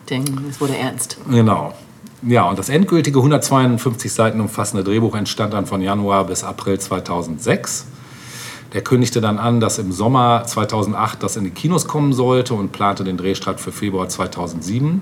[0.09, 1.19] Ding, es wurde ernst.
[1.31, 1.75] Genau.
[2.23, 7.87] Ja, und das endgültige 152 Seiten umfassende Drehbuch entstand dann von Januar bis April 2006.
[8.75, 12.73] Der kündigte dann an, dass im Sommer 2008 das in die Kinos kommen sollte und
[12.73, 15.01] plante den Drehstart für Februar 2007.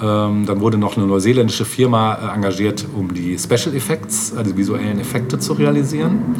[0.00, 4.56] Ähm, dann wurde noch eine neuseeländische Firma äh, engagiert, um die Special Effects, also die
[4.56, 6.36] visuellen Effekte zu realisieren.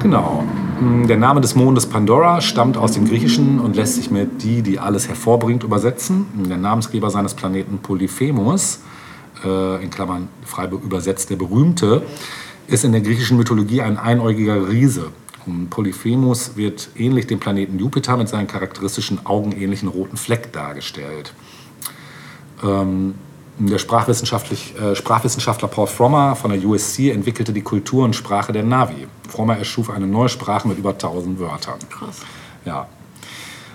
[0.00, 0.44] Genau.
[0.80, 4.62] Mm, Der Name des Mondes Pandora stammt aus dem Griechischen und lässt sich mit die,
[4.62, 6.26] die alles hervorbringt, übersetzen.
[6.50, 8.80] Der Namensgeber seines Planeten Polyphemus,
[9.44, 12.02] äh, in Klammern frei übersetzt der Berühmte,
[12.66, 15.12] ist in der griechischen Mythologie ein einäugiger Riese.
[15.46, 21.32] Und Polyphemus wird ähnlich dem Planeten Jupiter mit seinem charakteristischen augenähnlichen roten Fleck dargestellt.
[22.62, 23.14] Ähm,
[23.58, 29.06] der äh, Sprachwissenschaftler Paul Frommer von der USC entwickelte die Kultur und Sprache der Navi.
[29.28, 31.78] Frommer erschuf eine neue Sprache mit über 1000 Wörtern.
[31.90, 32.20] Krass.
[32.64, 32.86] Ja.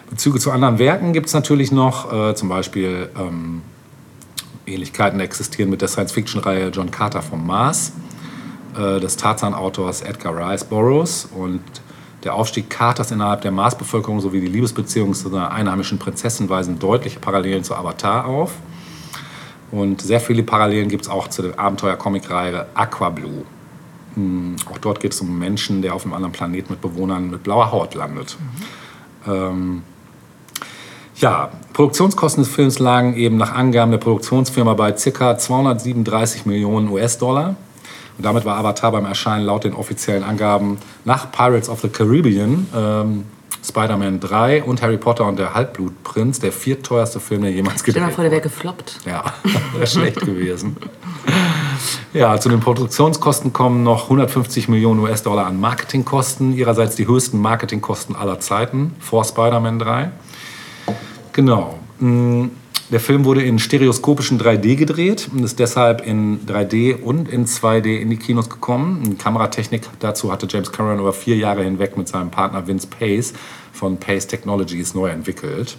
[0.10, 3.62] Bezüge zu anderen Werken gibt es natürlich noch, äh, zum Beispiel ähm,
[4.68, 7.94] Ähnlichkeiten existieren mit der Science-Fiction-Reihe John Carter vom Mars,
[8.78, 11.62] äh, des Tarzan-Autors Edgar Rice Burroughs und
[12.24, 17.20] der Aufstieg Carters innerhalb der Marsbevölkerung sowie die Liebesbeziehung zu einer einheimischen Prinzessin weisen deutliche
[17.20, 18.54] Parallelen zu Avatar auf.
[19.72, 23.46] Und sehr viele Parallelen gibt es auch zu der Abenteuer-Comic-Reihe Aqua Blue.
[24.16, 27.30] Hm, Auch dort geht es um einen Menschen, der auf einem anderen Planeten mit Bewohnern
[27.30, 28.38] mit blauer Haut landet.
[29.26, 29.84] Ähm,
[31.16, 35.38] ja, Produktionskosten des Films lagen eben nach Angaben der Produktionsfirma bei ca.
[35.38, 37.56] 237 Millionen US-Dollar.
[38.18, 42.68] Und damit war Avatar beim Erscheinen laut den offiziellen Angaben nach Pirates of the Caribbean,
[42.76, 43.26] ähm,
[43.64, 48.00] Spider-Man 3 und Harry Potter und der Halbblutprinz der vierteuerste Film, der jemals Stell dir
[48.00, 48.50] gedreht mal vor, der wäre wurde.
[48.50, 49.00] gefloppt.
[49.06, 49.24] Ja,
[49.74, 50.78] wäre schlecht gewesen.
[52.14, 56.54] Ja, zu den Produktionskosten kommen noch 150 Millionen US-Dollar an Marketingkosten.
[56.54, 60.12] Ihrerseits die höchsten Marketingkosten aller Zeiten vor Spider-Man 3.
[61.34, 61.80] Genau.
[62.92, 67.98] Der Film wurde in stereoskopischen 3D gedreht und ist deshalb in 3D und in 2D
[67.98, 69.02] in die Kinos gekommen.
[69.06, 73.32] Die Kameratechnik dazu hatte James Cameron über vier Jahre hinweg mit seinem Partner Vince Pace
[73.72, 75.78] von Pace Technologies neu entwickelt.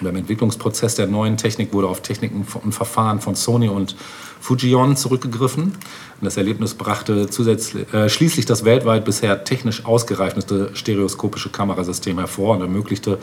[0.00, 3.96] Beim Entwicklungsprozess der neuen Technik wurde auf Techniken und Verfahren von Sony und
[4.40, 5.64] Fujion zurückgegriffen.
[5.64, 5.74] Und
[6.22, 7.28] das Erlebnis brachte
[7.92, 13.18] äh, schließlich das weltweit bisher technisch ausgereifendste stereoskopische Kamerasystem hervor und ermöglichte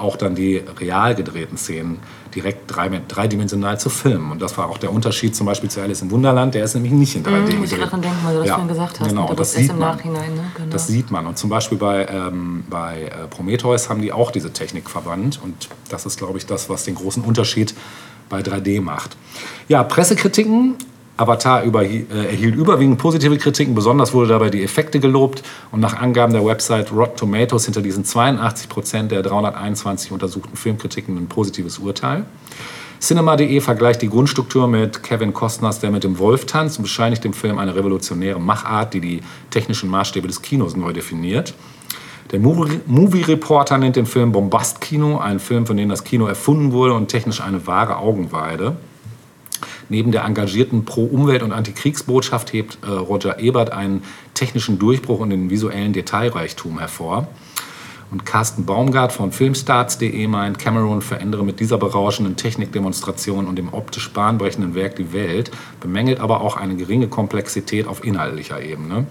[0.00, 1.98] auch dann die real gedrehten Szenen
[2.34, 4.30] direkt drei, dreidimensional zu filmen.
[4.30, 6.54] Und das war auch der Unterschied zum Beispiel zu Alice im Wunderland.
[6.54, 8.50] Der ist nämlich nicht in 3D Mhm, muss ich gerade dran denken, weil du das
[8.50, 9.08] vorhin gesagt hast.
[9.08, 9.96] Genau, das sieht im man.
[9.96, 10.44] Nachhinein, ne?
[10.56, 10.70] Genau.
[10.70, 11.26] Das sieht man.
[11.26, 15.40] Und zum Beispiel bei, ähm, bei äh, Prometheus haben die auch diese Technik verwandt.
[15.42, 17.74] Und das ist, glaube ich, das, was den großen Unterschied
[18.28, 19.16] bei 3D macht.
[19.68, 20.76] Ja, Pressekritiken.
[21.20, 23.74] Avatar über, äh, erhielt überwiegend positive Kritiken.
[23.74, 25.42] Besonders wurde dabei die Effekte gelobt.
[25.70, 31.18] Und nach Angaben der Website Rotten Tomatoes hinter diesen 82 Prozent der 321 untersuchten Filmkritiken
[31.18, 32.24] ein positives Urteil.
[33.00, 37.34] Cinema.de vergleicht die Grundstruktur mit Kevin Costners Der mit dem Wolf tanzt und bescheinigt dem
[37.34, 41.54] Film eine revolutionäre Machart, die die technischen Maßstäbe des Kinos neu definiert.
[42.30, 46.94] Der Movie Reporter nennt den Film Bombastkino, einen Film, von dem das Kino erfunden wurde
[46.94, 48.76] und technisch eine wahre Augenweide.
[49.90, 55.50] Neben der engagierten Pro-Umwelt- und Antikriegsbotschaft hebt äh, Roger Ebert einen technischen Durchbruch und den
[55.50, 57.28] visuellen Detailreichtum hervor.
[58.12, 64.10] Und Carsten Baumgart von Filmstarts.de meint, Cameron verändere mit dieser berauschenden Technikdemonstration und dem optisch
[64.12, 69.06] bahnbrechenden Werk die Welt, bemängelt aber auch eine geringe Komplexität auf inhaltlicher Ebene.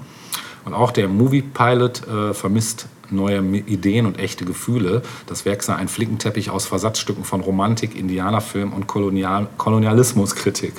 [0.66, 5.01] Und auch der Movie Pilot äh, vermisst neue Ideen und echte Gefühle.
[5.28, 10.74] Das Werk sei ein Flickenteppich aus Versatzstücken von Romantik, Indianerfilm und Kolonial Kolonialismuskritik.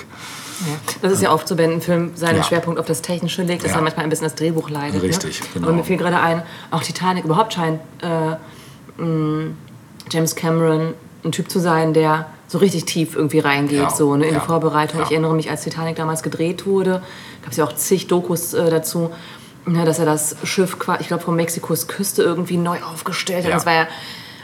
[0.61, 0.65] Ja.
[1.01, 2.43] Das ist ja oft so, wenn ein Film seinen Ja.
[2.43, 3.77] Schwerpunkt auf das Technische legt, dass Ja.
[3.77, 5.01] er manchmal ein bisschen das Drehbuch leidet.
[5.01, 5.47] Richtig, ne?
[5.55, 5.67] genau.
[5.67, 9.51] Aber mir fiel gerade ein, auch Titanic überhaupt scheint äh, mh,
[10.11, 14.25] James Cameron ein Typ zu sein, der so richtig tief irgendwie reingeht, Ja, so ne,
[14.25, 14.99] in ja, die Vorbereitung.
[14.99, 15.05] ja.
[15.05, 17.01] Ich erinnere mich, als Titanic damals gedreht wurde,
[17.41, 19.09] gab es ja auch zig Dokus äh, dazu,
[19.65, 23.49] ne, dass er das Schiff, ich glaube, von Mexikos Küste irgendwie neu aufgestellt hat.
[23.49, 23.55] Ja.
[23.55, 23.87] Das war ja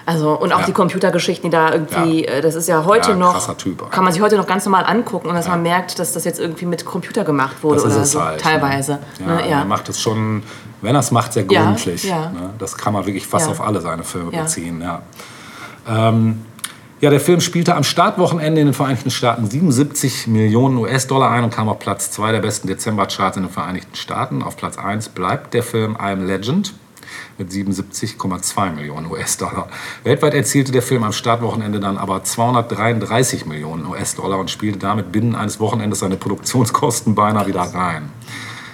[0.06, 0.66] also, und auch Ja.
[0.66, 2.32] die Computergeschichten, die da irgendwie, Ja.
[2.36, 4.86] äh, das ist ja heute Ja, noch, Typ kann man sich heute noch ganz normal
[4.86, 7.94] angucken und dass man merkt, dass das jetzt irgendwie mit Computer gemacht wurde Das ist
[7.94, 8.40] oder es so, halt.
[8.40, 9.00] teilweise.
[9.20, 9.26] Ne?
[9.28, 9.50] Ja, Ne?
[9.50, 10.44] Er macht es schon,
[10.82, 12.06] wenn er es macht, sehr gründlich.
[12.06, 12.52] Ne?
[12.58, 14.82] Das kann man wirklich fast auf alle seine Filme beziehen.
[15.90, 16.46] Ähm,
[17.00, 21.54] ja, der Film spielte am Startwochenende in den Vereinigten Staaten 77 Millionen US-Dollar ein und
[21.54, 24.42] kam auf Platz 2 der besten Dezembercharts in den Vereinigten Staaten.
[24.42, 26.74] Auf Platz 1 bleibt der Film I Am Legend
[27.38, 29.68] mit 77,2 Millionen US-Dollar.
[30.04, 35.36] Weltweit erzielte der Film am Startwochenende dann aber 233 Millionen US-Dollar und spielte damit binnen
[35.36, 38.10] eines Wochenendes seine Produktionskosten beinahe wieder rein.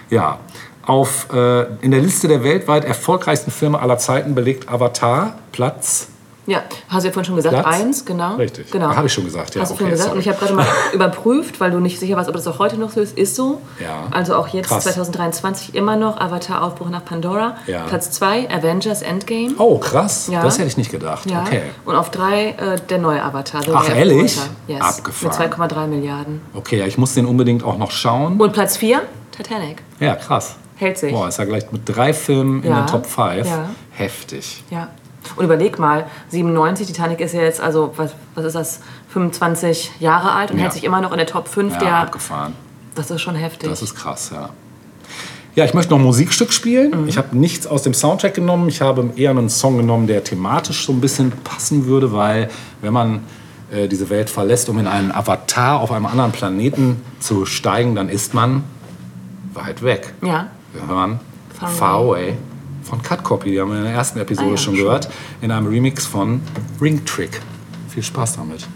[0.10, 0.40] Ja,
[0.86, 6.08] auf, äh, in der Liste der weltweit erfolgreichsten Filme aller Zeiten belegt Avatar Platz
[6.46, 7.66] Ja, hast du ja vorhin schon gesagt, Platz?
[7.80, 8.36] eins, genau.
[8.36, 8.70] Richtig.
[8.70, 8.94] Genau.
[8.94, 10.10] Habe ich schon gesagt, ja, Hast du okay, vorhin gesagt.
[10.10, 10.18] sorry.
[10.18, 12.78] Und ich habe gerade mal überprüft, weil du nicht sicher warst, ob das auch heute
[12.78, 13.18] noch so ist.
[13.18, 13.62] Ist so.
[13.80, 14.08] Ja.
[14.12, 14.84] Also auch jetzt Krass.
[14.84, 17.56] 2023 immer noch Avatar Aufbruch nach Pandora.
[17.68, 17.84] Ja.
[17.84, 19.54] Platz zwei Avengers Endgame.
[19.58, 20.28] Oh, krass.
[20.30, 20.44] Ja.
[20.44, 21.30] Das hätte ich nicht gedacht.
[21.30, 21.44] Ja.
[21.44, 21.62] Okay.
[21.86, 23.64] Und auf drei äh, der neue Avatar.
[23.64, 24.38] The Ach, ehrlich?
[24.68, 24.82] Yes.
[24.82, 25.50] Abgefahren.
[25.50, 26.42] Mit 2,3 Milliarden.
[26.54, 28.40] Okay, ja, ich muss den unbedingt auch noch schauen.
[28.40, 29.82] Und Platz vier Titanic.
[30.00, 30.56] Ja, krass.
[30.76, 31.14] Hält sich.
[31.14, 33.48] Boah, ist ja gleich mit drei Filmen in den Top 5.
[33.48, 33.70] Ja.
[33.92, 34.64] Heftig.
[34.70, 34.90] Ja.
[35.36, 40.32] Und überleg mal, 97, Titanic ist ja jetzt, also, was, was ist das, 25 Jahre
[40.32, 40.64] alt und Ja.
[40.64, 41.96] hält sich immer noch in der Top 5 Ja, der.
[41.98, 42.54] abgefahren.
[42.96, 43.70] Das ist schon heftig.
[43.70, 44.50] Das ist krass, ja.
[45.56, 47.02] Ja, ich möchte noch ein Musikstück spielen.
[47.04, 47.08] Mhm.
[47.08, 48.68] Ich habe nichts aus dem Soundtrack genommen.
[48.70, 52.50] Ich habe eher einen Song genommen, der thematisch so ein bisschen passen würde, weil
[52.82, 53.20] wenn man
[53.72, 58.10] äh, diese Welt verlässt, um in einen Avatar auf einem anderen Planeten zu steigen, dann
[58.10, 58.64] ist man
[59.54, 60.14] weit weg.
[60.24, 60.48] ja.
[60.74, 61.20] Wir hören
[61.60, 62.34] Far Far, Away
[62.84, 64.84] von Cut Copy, die haben wir in der ersten Episode Ah ja, schon schon.
[64.84, 65.10] gehört,
[65.42, 66.42] in einem Remix von
[66.82, 67.42] Ring Trick.
[67.90, 68.68] Viel Spaß damit.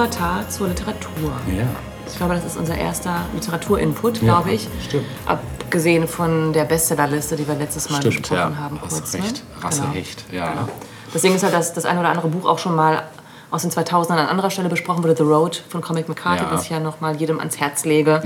[0.00, 1.32] Avatar zur Literatur.
[1.56, 1.64] Ja.
[2.06, 4.68] Ich glaube, das ist unser erster Literaturinput, Ja, glaube ich.
[4.86, 5.06] stimmt.
[5.24, 8.56] Abgesehen von der Bestsellerliste, die wir letztes Mal Stimmt, besprochen ja.
[8.58, 8.78] haben.
[8.82, 9.42] Hast kurz, recht.
[9.58, 9.64] Ne?
[9.64, 9.82] Rasse
[10.30, 10.44] Genau.
[10.44, 10.68] Ja.
[11.14, 13.04] Deswegen ist halt das, das ein oder andere Buch auch schon mal
[13.50, 16.50] aus den 2000ern an anderer Stelle besprochen wurde, The Road von Comic McCarthy, Ja.
[16.50, 18.22] das ich ja noch mal jedem ans Herz lege.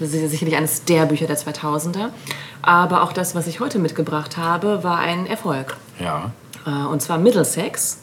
[0.00, 2.08] Das ist sicherlich eines der Bücher der 2000er.
[2.62, 5.76] Aber auch das, was ich heute mitgebracht habe, war ein Erfolg.
[6.00, 6.32] Ja.
[6.66, 7.98] Äh, Und zwar Middlesex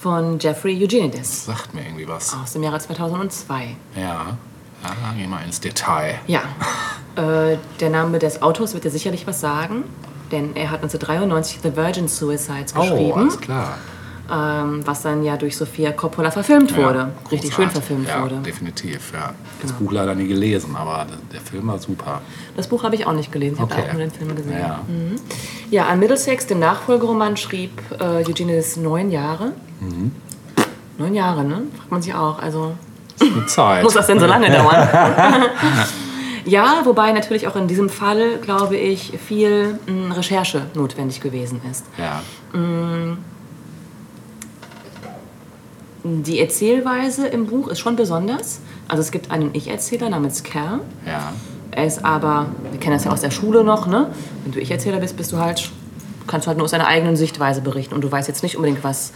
[0.00, 2.34] von Jeffrey Eugenides Sagt mir irgendwie was.
[2.34, 3.76] aus dem Jahre 2002.
[3.96, 4.36] Ja.
[4.84, 6.20] Ja, gehen wir mal ins Detail.
[6.28, 6.42] Ja,
[7.16, 9.82] äh, der Name des Autors wird dir sicherlich was sagen,
[10.30, 13.78] denn er hat 1993 The Virgin Suicides Oh, geschrieben, alles klar.
[14.30, 16.98] Ähm, was dann ja durch Sophia Coppola verfilmt wurde.
[16.98, 18.36] Ja, Richtig schön verfilmt ja, wurde.
[18.44, 19.32] definitiv, ja.
[19.62, 22.20] Das Buch leider nie gelesen, aber der Film war super.
[22.56, 23.74] Das Buch habe ich auch nicht gelesen, ich Okay.
[23.78, 24.58] habe auch nur den Film gesehen.
[24.58, 24.80] Ja.
[25.70, 29.52] Ja, an Middlesex, dem Nachfolgeroman, schrieb äh, Eugenides neun Jahre.
[29.80, 30.12] Mhm.
[30.98, 31.62] Neun Jahre, ne?
[31.76, 32.38] Fragt man sich auch.
[32.40, 32.72] Also
[33.46, 33.82] Zeit.
[33.82, 34.88] muss das denn so lange dauern?
[36.44, 41.84] ja, wobei natürlich auch in diesem Fall, glaube ich, viel mh, Recherche notwendig gewesen ist.
[41.96, 42.22] Ja.
[46.04, 48.60] Die Erzählweise im Buch ist schon besonders.
[48.86, 50.80] Also es gibt einen Ich-Erzähler namens Kerr.
[51.06, 51.32] Ja.
[51.70, 54.10] Er ist aber, wir kennen das ja aus der Schule noch, ne?
[54.44, 55.70] Wenn du Ich-Erzähler bist, bist du halt,
[56.26, 58.82] kannst du halt nur aus deiner eigenen Sichtweise berichten und du weißt jetzt nicht unbedingt,
[58.84, 59.12] was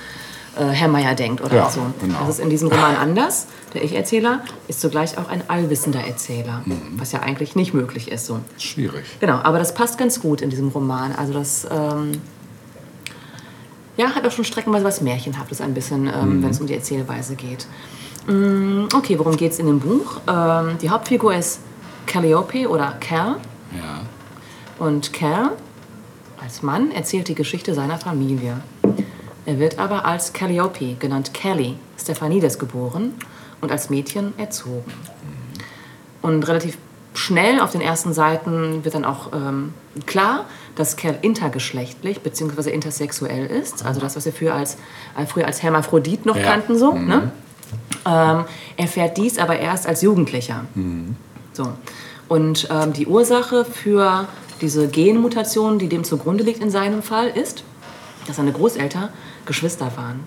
[0.59, 1.81] äh, Herr Meier denkt oder Ja, so.
[2.01, 2.19] genau.
[2.21, 3.47] Das ist in diesem Roman anders.
[3.75, 6.77] Der Ich-Erzähler ist zugleich auch ein allwissender Erzähler, Mhm.
[6.99, 8.41] was ja eigentlich nicht möglich ist so.
[8.59, 9.05] Schwierig.
[9.21, 11.13] Genau, aber das passt ganz gut in diesem Roman.
[11.17, 12.13] Also das ähm,
[13.97, 17.37] ja, hat auch schon streckenweise was Märchenhaftes ein bisschen, ähm, wenn es um die Erzählweise
[17.37, 17.67] geht.
[18.27, 20.21] Mm, okay, worum geht es in dem Buch?
[20.29, 21.61] Ähm, die Hauptfigur ist
[22.07, 23.37] Calliope oder Cal.
[23.77, 24.03] Ja.
[24.79, 25.53] Und Cal
[26.43, 28.61] als Mann erzählt die Geschichte seiner Familie.
[29.45, 33.15] Er wird aber als Calliope, genannt Kelly, Stephanides geboren
[33.61, 34.93] und als Mädchen erzogen.
[36.21, 36.79] Und relativ
[37.15, 39.75] schnell auf den ersten Seiten wird dann auch ähm,
[40.07, 40.47] klar,
[40.77, 42.71] dass Cal intergeschlechtlich bzw.
[42.71, 43.85] intersexuell ist.
[43.85, 44.77] Also das, was wir früher als,
[45.19, 46.43] äh, früher als Hermaphrodit noch Ja.
[46.45, 46.79] kannten.
[46.79, 47.31] So, ne?
[48.07, 48.45] ähm,
[48.77, 50.65] erfährt dies aber erst als Jugendlicher.
[51.53, 51.73] So.
[52.29, 54.27] Und ähm, die Ursache für
[54.61, 57.65] diese Genmutation, die dem zugrunde liegt in seinem Fall, ist,
[58.27, 59.09] dass seine Großeltern
[59.45, 60.21] Geschwister waren.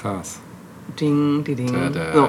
[0.00, 0.38] Krass.
[1.00, 1.72] Ding, die ding.
[1.72, 2.12] Tada.
[2.14, 2.28] So.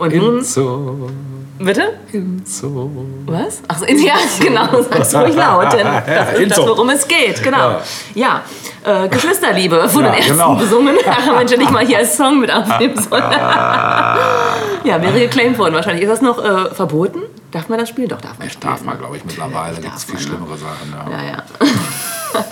[0.00, 1.10] Und nun, Inzo,
[1.58, 1.98] bitte?
[2.10, 2.90] Inzo.
[3.26, 3.60] Was?
[3.68, 7.42] Ach so, ja, genau, sag's ruhig laut, denn das ist das, worum es geht.
[7.42, 7.76] Genau.
[8.14, 8.40] Ja,
[8.82, 10.54] äh, Geschwisterliebe wurde Ja, erst genau.
[10.54, 10.96] besungen.
[11.06, 13.18] Ach, Mensch, ich mal hier als Song mit aufnehmen soll.
[13.20, 16.04] ja, wäre geclaimed worden wahrscheinlich.
[16.04, 17.20] Ist das noch äh, verboten?
[17.52, 18.08] Darf man das spielen?
[18.08, 19.74] Doch, darf man Das darf man, glaube ich, mittlerweile.
[19.74, 20.28] Ja, Gibt es viel man, ne?
[20.30, 20.94] schlimmere Sachen.
[21.10, 21.18] Ja.
[21.18, 22.44] Ja, ja.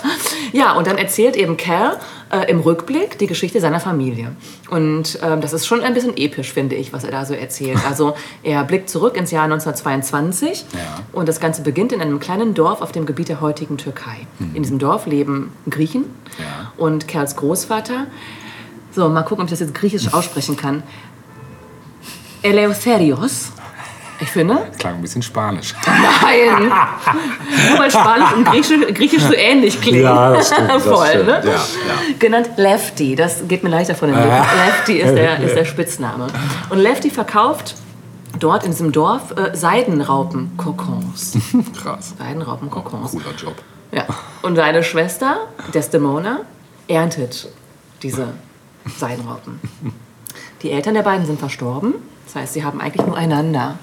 [0.51, 1.97] ja, und dann erzählt eben Cal
[2.31, 4.31] äh, im Rückblick die Geschichte seiner Familie.
[4.69, 7.79] Und ähm, das ist schon ein bisschen episch, finde ich, was er da so erzählt.
[7.87, 10.79] Also er blickt zurück ins Jahr 1922 Ja.
[11.11, 14.27] und das Ganze beginnt in einem kleinen Dorf auf dem Gebiet der heutigen Türkei.
[14.53, 16.05] In diesem Dorf leben Griechen
[16.37, 16.71] Ja.
[16.77, 18.07] und Kerls Großvater.
[18.91, 20.83] So, mal gucken, ob ich das jetzt griechisch aussprechen kann.
[22.41, 23.51] Eleutherios.
[24.21, 24.67] Ich finde.
[24.77, 25.73] Klang ein bisschen spanisch.
[25.85, 26.71] Nein!
[27.69, 30.03] Nur weil Spanisch und Griechisch, Griechisch so ähnlich klingen.
[30.03, 31.25] Ja, das stimmt, das Voll, stimmt.
[31.27, 31.41] ne?
[31.45, 31.59] Ja, ja.
[32.19, 34.31] Genannt Lefty, das geht mir leichter von den Lippen.
[34.67, 36.27] Lefty ist der, ist der Spitzname.
[36.69, 37.75] Und Lefty verkauft
[38.39, 41.37] dort in diesem Dorf äh, Seidenraupen-Kokons.
[41.81, 42.13] Krass.
[42.17, 43.11] Seidenraupen-Kokons.
[43.11, 43.55] Cooler Job.
[43.91, 44.05] Ja.
[44.41, 46.41] Und seine Schwester, Desdemona,
[46.87, 47.49] erntet
[48.03, 48.27] diese
[48.97, 49.59] Seidenraupen.
[50.61, 51.95] Die Eltern der beiden sind verstorben.
[52.25, 53.79] Das heißt, sie haben eigentlich nur einander.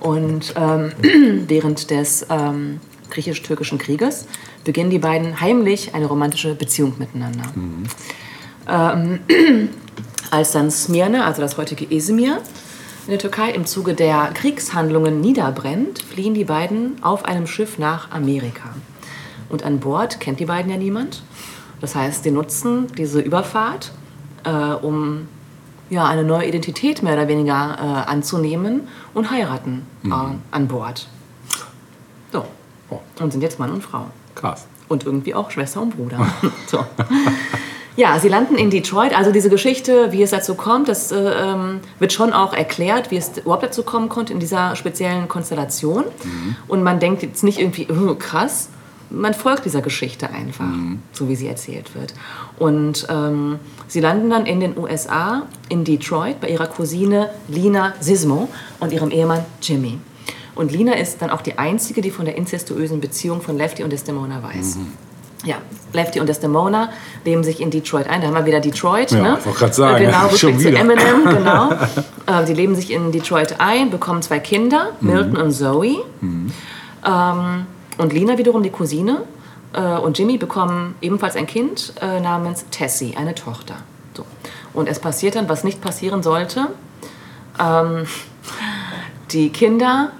[0.00, 0.92] Und ähm,
[1.48, 2.80] während des ähm,
[3.10, 4.26] griechisch-türkischen Krieges
[4.64, 7.44] beginnen die beiden heimlich eine romantische Beziehung miteinander.
[8.68, 9.20] Ähm,
[10.30, 12.40] als dann Smyrna, also das heutige Izmir,
[13.06, 18.10] in der Türkei im Zuge der Kriegshandlungen niederbrennt, fliehen die beiden auf einem Schiff nach
[18.10, 18.74] Amerika.
[19.48, 21.22] Und an Bord kennt die beiden ja niemand.
[21.80, 23.92] Das heißt, sie nutzen diese Überfahrt,
[24.44, 25.28] äh, um
[25.90, 30.10] ja, eine neue Identität mehr oder weniger äh, anzunehmen und heiraten äh,
[30.50, 31.06] an Bord.
[32.32, 32.44] So.
[32.90, 33.00] Oh.
[33.20, 34.06] Und sind jetzt Mann und Frau.
[34.34, 34.66] Krass.
[34.88, 36.26] Und irgendwie auch Schwester und Bruder.
[36.66, 36.84] so.
[37.96, 39.16] Ja, sie landen in Detroit.
[39.16, 43.16] Also diese Geschichte, wie es dazu kommt, das äh, ähm, wird schon auch erklärt, wie
[43.16, 46.04] es überhaupt dazu kommen konnte in dieser speziellen Konstellation.
[46.68, 48.68] Und man denkt jetzt nicht irgendwie, oh, krass.
[49.10, 50.66] Man folgt dieser Geschichte einfach,
[51.12, 52.14] so wie sie erzählt wird.
[52.58, 58.48] Und ähm, sie landen dann in den USA, in Detroit, bei ihrer Cousine Lina Sismo
[58.80, 59.98] und ihrem Ehemann Jimmy.
[60.54, 63.90] Und Lina ist dann auch die einzige, die von der inzestuösen Beziehung von Lefty und
[63.92, 64.78] Desdemona weiß.
[65.44, 65.56] Ja,
[65.92, 66.90] Lefty und Desdemona
[67.24, 68.20] leben sich in Detroit ein.
[68.20, 69.12] Da haben wir wieder Detroit.
[69.12, 69.36] Ja, ne?
[69.38, 70.68] ich wollte grad sagen, Genau, Rückblick zu.
[70.70, 71.70] Eminem, genau.
[72.26, 75.08] äh, die leben sich in Detroit ein, bekommen zwei Kinder, Mhm.
[75.08, 75.98] Milton und Zoe.
[76.20, 77.66] Ähm,
[77.98, 79.22] und Lina wiederum, die Cousine,
[79.72, 83.76] äh, und Jimmy bekommen ebenfalls ein Kind äh, namens Tessie, eine Tochter.
[84.16, 84.24] So.
[84.72, 86.68] Und es passiert dann, was nicht passieren sollte.
[87.58, 88.06] Ähm,
[89.30, 90.12] die Kinder,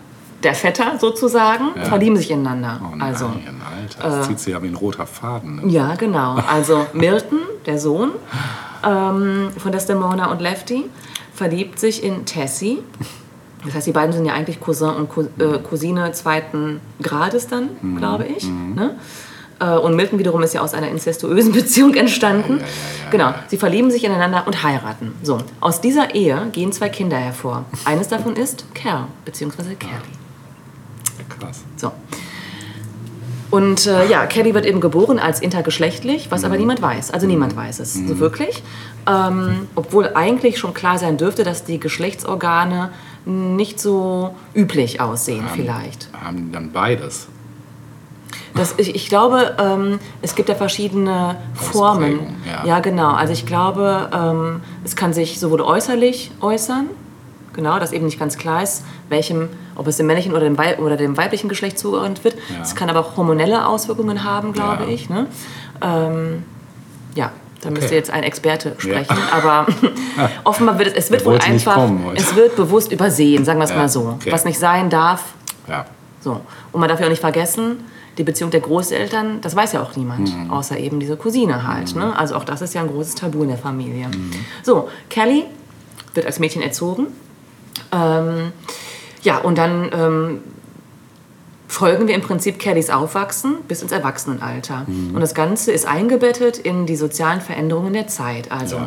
[0.42, 2.80] der Vetter sozusagen, verlieben sich ineinander.
[2.82, 5.56] Oh nein, also, Alter, das zieht sich ja wie ein roter Faden.
[5.56, 5.72] Ne?
[5.72, 6.36] ja, genau.
[6.46, 8.12] Also Milton, der Sohn
[8.84, 10.84] ähm, von Desdemona und Lefty,
[11.34, 12.82] verliebt sich in Tessie.
[13.64, 18.24] Das heißt, die beiden sind ja eigentlich Cousin und äh, Cousine zweiten Grades dann, glaube
[18.26, 18.46] ich.
[18.48, 18.96] Ne?
[19.60, 22.60] Äh, Und Milton wiederum ist ja aus einer incestuösen Beziehung entstanden.
[23.10, 25.12] genau, sie verlieben sich ineinander und heiraten.
[25.22, 27.64] So, aus dieser Ehe gehen zwei Kinder hervor.
[27.84, 29.92] Eines davon ist Cal, beziehungsweise Kelly.
[31.28, 31.62] Krass.
[31.76, 31.92] So.
[33.50, 37.12] Und äh, ja, Kelly wird eben geboren als intergeschlechtlich, was aber niemand weiß.
[37.12, 38.62] Also niemand weiß es so wirklich.
[39.06, 42.90] Ähm, obwohl eigentlich schon klar sein dürfte, dass die Geschlechtsorgane
[43.28, 46.08] nicht so üblich aussehen vielleicht.
[46.24, 47.28] Haben die dann beides?
[48.54, 52.20] Das, ich, ich glaube, ähm, es gibt ja verschiedene Formen.
[52.46, 52.64] Ja.
[52.66, 53.10] ja, genau.
[53.12, 56.86] Also ich glaube, ähm, es kann sich sowohl äußerlich äußern,
[57.52, 60.78] genau, dass eben nicht ganz klar ist, welchem, ob es dem männlichen oder dem, Wei-
[60.78, 62.34] oder dem weiblichen Geschlecht zugeordnet wird.
[62.34, 62.62] Ja.
[62.62, 64.88] Es kann aber auch hormonelle Auswirkungen haben, glaube Ja.
[64.88, 65.08] ich.
[65.10, 65.26] Ne?
[65.82, 66.42] Ähm,
[67.62, 67.94] ja, da müsste Okay.
[67.96, 69.66] jetzt ein Experte sprechen, aber
[70.44, 73.70] offenbar wird es, es wird wohl einfach, kommen es wird bewusst übersehen, sagen wir es
[73.70, 74.14] Ja, mal so.
[74.20, 74.30] okay.
[74.32, 75.22] Was nicht sein darf,
[75.68, 75.86] Ja.
[76.20, 76.40] so.
[76.72, 77.84] Und man darf ja auch nicht vergessen,
[78.16, 80.50] die Beziehung der Großeltern, das weiß ja auch niemand, Mhm.
[80.50, 81.94] außer eben diese Cousine halt.
[81.94, 82.16] Ne?
[82.18, 84.08] Also auch das ist ja ein großes Tabu in der Familie.
[84.08, 84.32] Mhm.
[84.64, 85.44] So, Kelly
[86.14, 87.06] wird als Mädchen erzogen.
[87.92, 88.52] Ähm,
[89.22, 90.40] ja, und dann ähm,
[91.68, 94.84] folgen wir im Prinzip Kellys Aufwachsen bis ins Erwachsenenalter.
[94.86, 95.14] Mhm.
[95.14, 98.50] Und das Ganze ist eingebettet in die sozialen Veränderungen der Zeit.
[98.50, 98.80] Also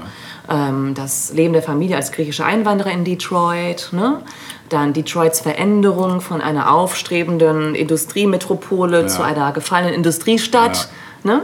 [0.50, 4.22] ähm, das Leben der Familie als griechische Einwanderer in Detroit, ne?
[4.70, 10.90] dann Detroits Veränderung von einer aufstrebenden Industriemetropole zu einer gefallenen Industriestadt.
[11.24, 11.44] Ne?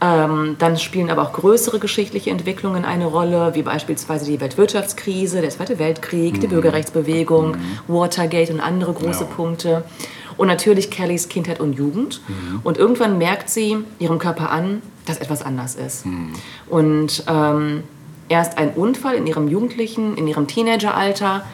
[0.00, 5.50] Ähm, dann spielen aber auch größere geschichtliche Entwicklungen eine Rolle, wie beispielsweise die Weltwirtschaftskrise, der
[5.50, 7.56] Zweite Weltkrieg, die Bürgerrechtsbewegung,
[7.86, 9.30] Watergate und andere große Ja.
[9.36, 9.84] Punkte.
[10.36, 12.20] Und natürlich Kellys Kindheit und Jugend.
[12.64, 16.04] Und irgendwann merkt sie ihrem Körper an, dass etwas anders ist.
[16.68, 17.82] Und ähm,
[18.28, 21.44] erst ein Unfall in ihrem Jugendlichen, in ihrem Teenageralter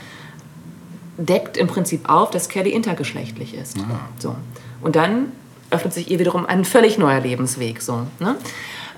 [1.17, 3.77] deckt im Prinzip auf, dass Kelly intergeschlechtlich ist.
[4.19, 4.37] So.
[4.81, 5.33] Und dann
[5.71, 8.37] öffnet sich ihr wiederum ein völlig neuer Lebensweg, so, ne?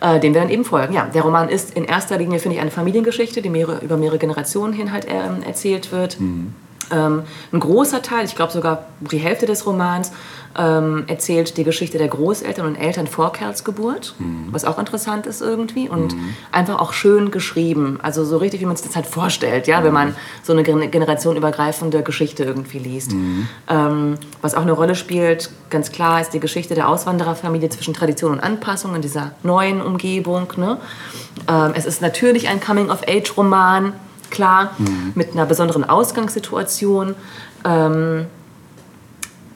[0.01, 0.95] äh, dem wir dann eben folgen.
[0.95, 4.19] Ja, der Roman ist in erster Linie, finde ich, eine Familiengeschichte, die mehrere, über mehrere
[4.19, 6.19] Generationen hin halt ähm, erzählt wird.
[6.91, 7.23] Ähm,
[7.53, 10.13] ein großer Teil, ich glaube sogar die Hälfte des Romans,
[10.59, 14.15] ähm, erzählt die Geschichte der Großeltern und Eltern vor Kerls Geburt,
[14.51, 16.17] was auch interessant ist irgendwie und
[16.51, 19.93] einfach auch schön geschrieben, also so richtig, wie man sich das halt vorstellt, ja, wenn
[19.93, 23.13] man so eine gen- generationenübergreifende Geschichte irgendwie liest.
[23.69, 28.33] Ähm, was auch eine Rolle spielt, ganz klar, ist die Geschichte der Auswandererfamilie zwischen Tradition
[28.33, 30.53] und Anpassung in dieser neuen Umgebung.
[30.57, 30.79] Ne?
[31.49, 33.93] Ähm, es ist natürlich ein Coming-of-Age-Roman,
[34.31, 34.71] klar,
[35.15, 37.15] mit einer besonderen Ausgangssituation.
[37.65, 38.27] Ähm,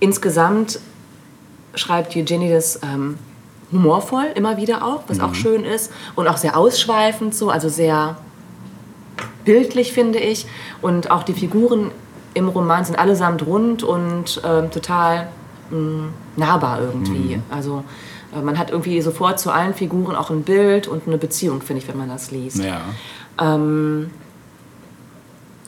[0.01, 0.79] insgesamt
[1.75, 3.19] schreibt Eugenie das ähm,
[3.73, 8.17] humorvoll immer wieder auch, was auch schön ist und auch sehr ausschweifend so, also sehr
[9.45, 10.47] bildlich finde ich
[10.83, 11.91] und auch die Figuren
[12.35, 15.29] im Roman sind allesamt rund und ähm, total
[15.71, 17.41] mh, nahbar irgendwie.
[17.51, 17.85] Also
[18.35, 21.83] äh, man hat irgendwie sofort zu allen Figuren auch ein Bild und eine Beziehung, finde
[21.83, 22.63] ich, wenn man das liest.
[22.63, 22.81] Ja.
[23.41, 24.11] Ähm,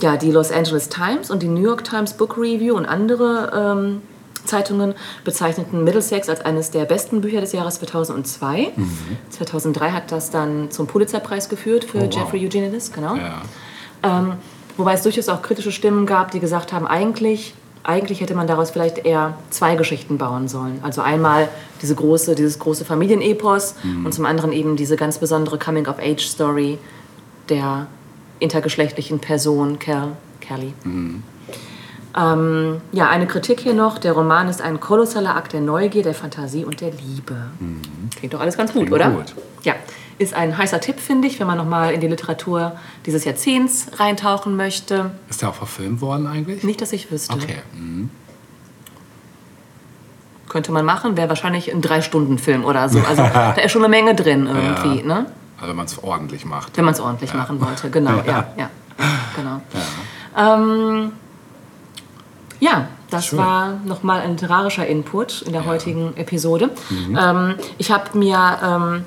[0.01, 4.03] ja, die Los Angeles Times und die New York Times Book Review und andere ähm,
[4.45, 4.95] Zeitungen
[5.25, 8.73] bezeichneten Middlesex als eines der besten Bücher des Jahres 2002.
[9.31, 12.03] 2003 hat das dann zum Pulitzerpreis geführt für Mhm.
[12.05, 12.15] Oh, wow.
[12.17, 13.17] Jeffrey Eugenides, genau.
[13.17, 13.43] Ja.
[14.03, 14.35] Ähm,
[14.77, 18.71] wobei es durchaus auch kritische Stimmen gab, die gesagt haben, eigentlich, eigentlich hätte man daraus
[18.71, 20.79] vielleicht eher zwei Geschichten bauen sollen.
[20.83, 21.49] Also einmal
[21.83, 24.07] diese große, dieses große Familienepos Mhm.
[24.07, 26.79] und zum anderen eben diese ganz besondere Coming-of-Age-Story
[27.49, 27.87] der
[28.39, 30.73] intergeschlechtlichen Person Cal, Kelly.
[30.85, 31.23] Mhm.
[32.19, 33.99] Ähm, ja, eine Kritik hier noch.
[33.99, 37.37] Der Roman ist ein kolossaler Akt der Neugier, der Fantasie und der Liebe.
[38.17, 38.87] Klingt doch alles ganz gut, Mhm.
[38.95, 39.11] Klingt oder?
[39.11, 39.35] gut.
[39.65, 39.75] Ja,
[40.19, 42.73] ist ein heißer Tipp, finde ich, wenn man nochmal in die Literatur
[43.05, 45.11] dieses Jahrzehnts reintauchen möchte.
[45.29, 46.63] Ist der auch verfilmt worden eigentlich?
[46.65, 47.35] Nicht, dass ich wüsste.
[47.35, 47.57] Okay.
[47.75, 48.09] Mhm.
[50.49, 53.01] Könnte man machen, wäre wahrscheinlich ein Drei-Stunden-Film oder so.
[53.01, 55.07] Also da ist schon eine Menge drin irgendwie, Ja.
[55.07, 55.27] ne?
[55.57, 56.77] Also wenn man es ordentlich macht.
[56.77, 58.71] Wenn man es ordentlich machen wollte, genau, ja, ja,
[59.35, 59.61] genau.
[60.37, 61.13] Ähm,
[62.61, 63.39] ja, das Schön.
[63.39, 66.71] war nochmal ein literarischer Input in der heutigen Episode.
[66.91, 69.05] Ähm, ich habe mir ähm,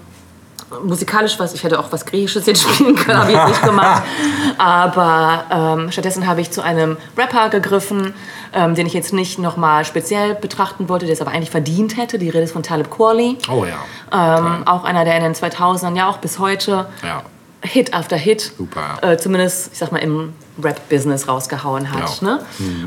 [0.84, 4.04] musikalisch was, ich hätte auch was Griechisches jetzt spielen können, habe ich jetzt nicht gemacht.
[4.58, 8.14] Aber ähm, stattdessen habe ich zu einem Rapper gegriffen,
[8.54, 12.18] ähm, den ich jetzt nicht nochmal speziell betrachten wollte, der es aber eigentlich verdient hätte.
[12.20, 13.38] Die Rede ist von Talib Kweli.
[13.52, 13.78] Oh ja.
[14.12, 17.24] Ähm, auch einer, der in den 2000ern, ja auch bis heute, Ja.
[17.62, 19.00] Hit after Hit, Super.
[19.02, 20.34] äh, zumindest, ich sag mal, im
[20.64, 22.22] Rap-Business rausgehauen hat.
[22.22, 22.28] Ja.
[22.38, 22.40] Ne?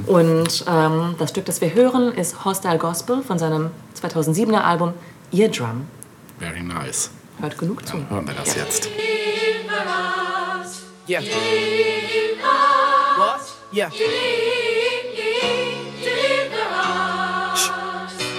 [0.07, 4.95] Und ähm, das Stück, das wir hören, ist Hostile Gospel von seinem 2007er Album
[5.31, 5.87] Eardrum.
[6.39, 7.11] Very nice.
[7.39, 7.99] Hört genug zu.
[8.09, 8.89] Hören wir das jetzt.
[11.09, 11.21] Yeah.
[13.19, 13.41] What?
[13.75, 13.91] Yeah.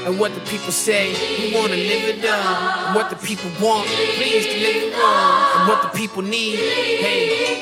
[0.05, 2.87] And what the people say, we wanna live it up.
[2.87, 5.55] And what the people want, please deliver us.
[5.55, 7.61] And what the people need, hey.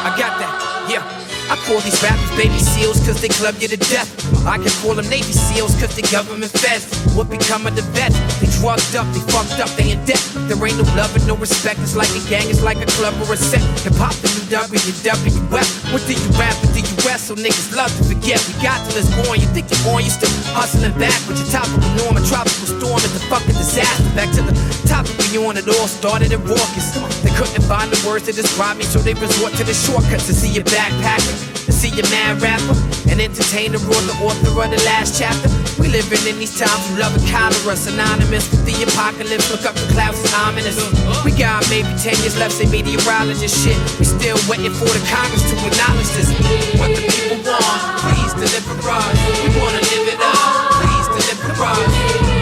[0.00, 1.27] I got that, yeah.
[1.48, 4.08] I call these rappers baby seals cause they club you to death.
[4.44, 6.84] I can call them Navy SEAls cause they government feds.
[7.16, 8.16] What become of the vets?
[8.36, 10.20] They drugged up, they fucked up, they in debt.
[10.44, 11.80] There ain't no love and no respect.
[11.80, 13.64] It's like a gang, it's like a club or a set.
[13.80, 15.68] Hip hop the new WWF.
[15.88, 17.36] What do you rap and do you wrestle?
[17.40, 18.44] Niggas love to forget.
[18.44, 19.40] We got till it's born.
[19.40, 22.20] You think you're on, you still hustling back with your topical norm.
[22.20, 24.04] A tropical storm is the fucking disaster.
[24.12, 24.52] Back to the
[24.84, 26.92] topic we on, it all started in raucous.
[27.24, 30.34] They couldn't find the words to describe me, so they resort to the shortcuts to
[30.36, 31.37] see you backpacker.
[31.66, 32.74] To see a mad rapper
[33.10, 35.50] and entertainer or the author of the last chapter.
[35.80, 39.50] We living in these times of love and cholera, synonymous with the apocalypse.
[39.50, 40.78] Look up the clouds, it's ominous.
[41.24, 43.78] We got maybe 10 years left, say meteorologist shit.
[43.98, 46.30] We still waiting for the Congress to acknowledge this.
[46.78, 49.18] What the people want, please deliver us.
[49.42, 52.38] We wanna live it up, please deliver us.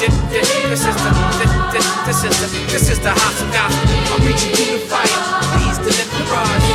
[0.00, 3.88] This, this, this is the, this, this, this is the, this is the hostile gospel.
[4.14, 5.20] I'm reaching through the fire,
[5.58, 6.67] please deliver us.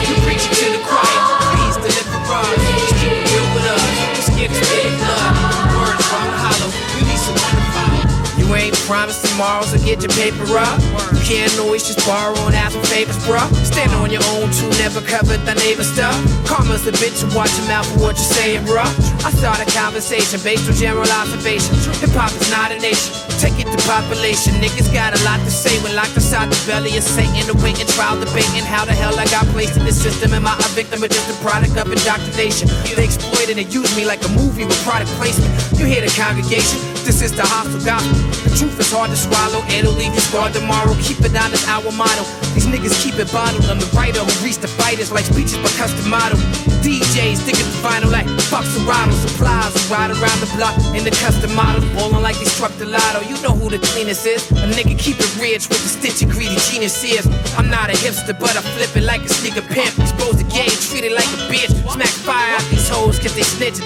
[8.83, 10.81] You ain't promised tomorrow, so get your paper up.
[11.13, 13.47] You can't always just borrow and ask for favors, bruh.
[13.63, 16.15] Stand on your own too, never cover the neighbor stuff.
[16.45, 18.83] Karma's a bitch, and watch your mouth for what you're saying, bruh.
[19.23, 21.75] I start a conversation based on general observation.
[22.01, 23.32] Hip hop is not a nation.
[23.43, 24.55] Take it to population.
[24.63, 27.43] Niggas got a lot to say when locked inside the belly of Satan.
[27.51, 30.31] Awaiting trial, debating how the hell I got placed in the system.
[30.31, 32.71] Am I a victim or just a product of indoctrination?
[32.95, 35.51] They exploited and used me like a movie with product placement.
[35.75, 36.79] You hear the congregation?
[37.03, 38.15] This is the hostile gospel.
[38.47, 40.95] The truth is hard to swallow, it'll leave you scarred tomorrow.
[41.03, 42.23] Keep it on this our motto.
[42.55, 43.67] These niggas keep it bottled.
[43.67, 46.39] I'm the writer who reached the fighters like speeches by custom model.
[46.79, 49.11] DJs at the final like fuck Serato.
[49.19, 51.83] Supplies ride around the block in the custom models.
[51.91, 53.19] Ballin' like the lotto.
[53.27, 54.51] You know who the cleanest is.
[54.51, 57.25] A nigga keep it rich with the stitch and greedy genius is.
[57.57, 59.97] I'm not a hipster, but I flip it like a sneaker pimp.
[59.97, 61.71] Expose the game, treat it like a bitch.
[61.89, 63.79] Smack fire out these hoes cause they snitch.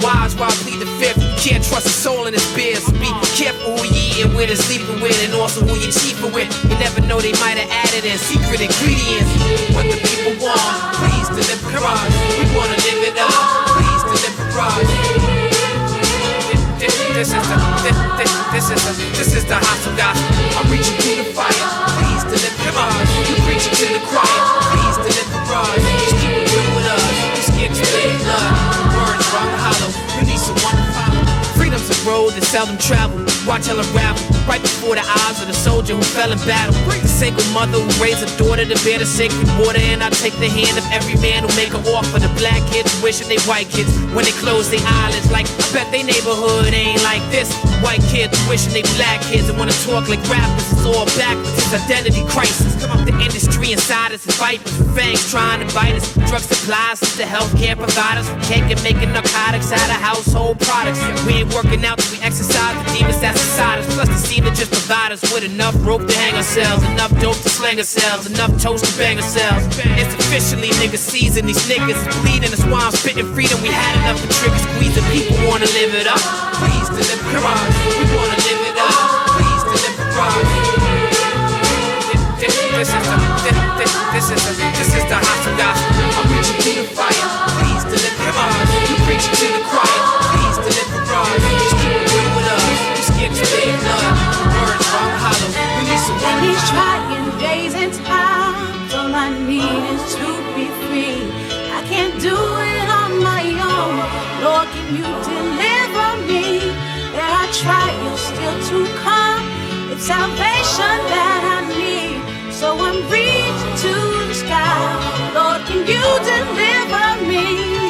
[0.00, 1.18] Wives while I plead the fifth.
[1.42, 2.86] Can't trust a soul in this biz.
[3.02, 6.48] Be careful who you eating with and sleeping with, and also who you cheaping with.
[6.64, 9.30] You never know they might have added in secret ingredients.
[9.74, 10.62] What the people want,
[11.02, 12.12] please deliver us.
[12.38, 13.32] We wanna live it up,
[13.74, 15.23] please deliver us.
[17.14, 20.34] This, is the this, this, this is the this is the hostile gospel.
[20.58, 21.54] I'm reaching through the fire,
[21.94, 23.06] please deliver us.
[23.30, 24.43] You preaching to the choir,
[32.04, 33.24] road that seldom traveled.
[33.48, 36.72] Watch her unravel right before the eyes of the soldier who fell in battle.
[37.00, 39.80] The single mother who raised a daughter to bear the sacred water.
[39.80, 42.20] And I take the hand of every man who make a offer.
[42.20, 45.32] The black kids wishing they white kids when they close their eyelids.
[45.32, 47.52] Like, I bet they neighborhood ain't like this.
[47.80, 50.64] White kids wishing they black kids and wanna talk like rappers.
[50.72, 51.56] It's all backwards.
[51.56, 52.76] It's identity crisis.
[53.04, 56.12] The industry inside us is vipers with fangs trying to bite us.
[56.28, 58.28] Drug supplies the healthcare providers.
[58.30, 61.00] We can't and making narcotics out of household products.
[61.26, 63.86] We ain't working out till we exercise the demons that's inside us.
[63.94, 67.38] Plus, they seem to just provide us with enough rope to hang ourselves, enough dope
[67.42, 69.64] to slang ourselves, enough toast to bang ourselves.
[70.00, 71.46] It's officially nigga season.
[71.46, 72.50] These niggas bleeding.
[72.50, 73.60] That's why I'm spitting freedom.
[73.62, 75.04] We had enough of trigger squeezing.
[75.12, 76.22] People wanna live it up.
[76.58, 77.74] Please deliver us.
[77.98, 78.98] We wanna live it up.
[79.36, 80.84] Please deliver us.
[82.74, 83.16] This, is the
[83.46, 86.04] this, this, this is the this is the hostile gospel.
[86.20, 87.26] I'm reaching through the fire.
[87.62, 88.68] Please deliver us.
[88.90, 89.93] You preaching to the choir.
[96.44, 101.24] These trying days and times, all I need is to be free.
[101.72, 103.96] I can't do it on my own.
[104.44, 106.44] Lord, can you deliver me?
[107.16, 109.42] There are trials still to come.
[109.90, 112.20] It's salvation that I need.
[112.52, 113.94] So I'm reaching to
[114.28, 114.84] the sky.
[115.32, 117.83] Lord, can you deliver me?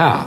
[0.00, 0.24] Ja,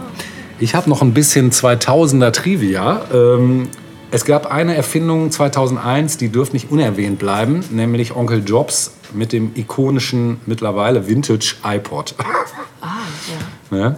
[0.60, 3.06] ich habe noch ein bisschen 2000er Trivia.
[3.12, 3.70] Ähm,
[4.12, 9.54] es gab eine Erfindung 2001, die dürfte nicht unerwähnt bleiben, nämlich Onkel Jobs mit dem
[9.56, 12.14] ikonischen, mittlerweile Vintage iPod.
[12.82, 12.98] Ah,
[13.72, 13.78] ja.
[13.78, 13.98] Ne?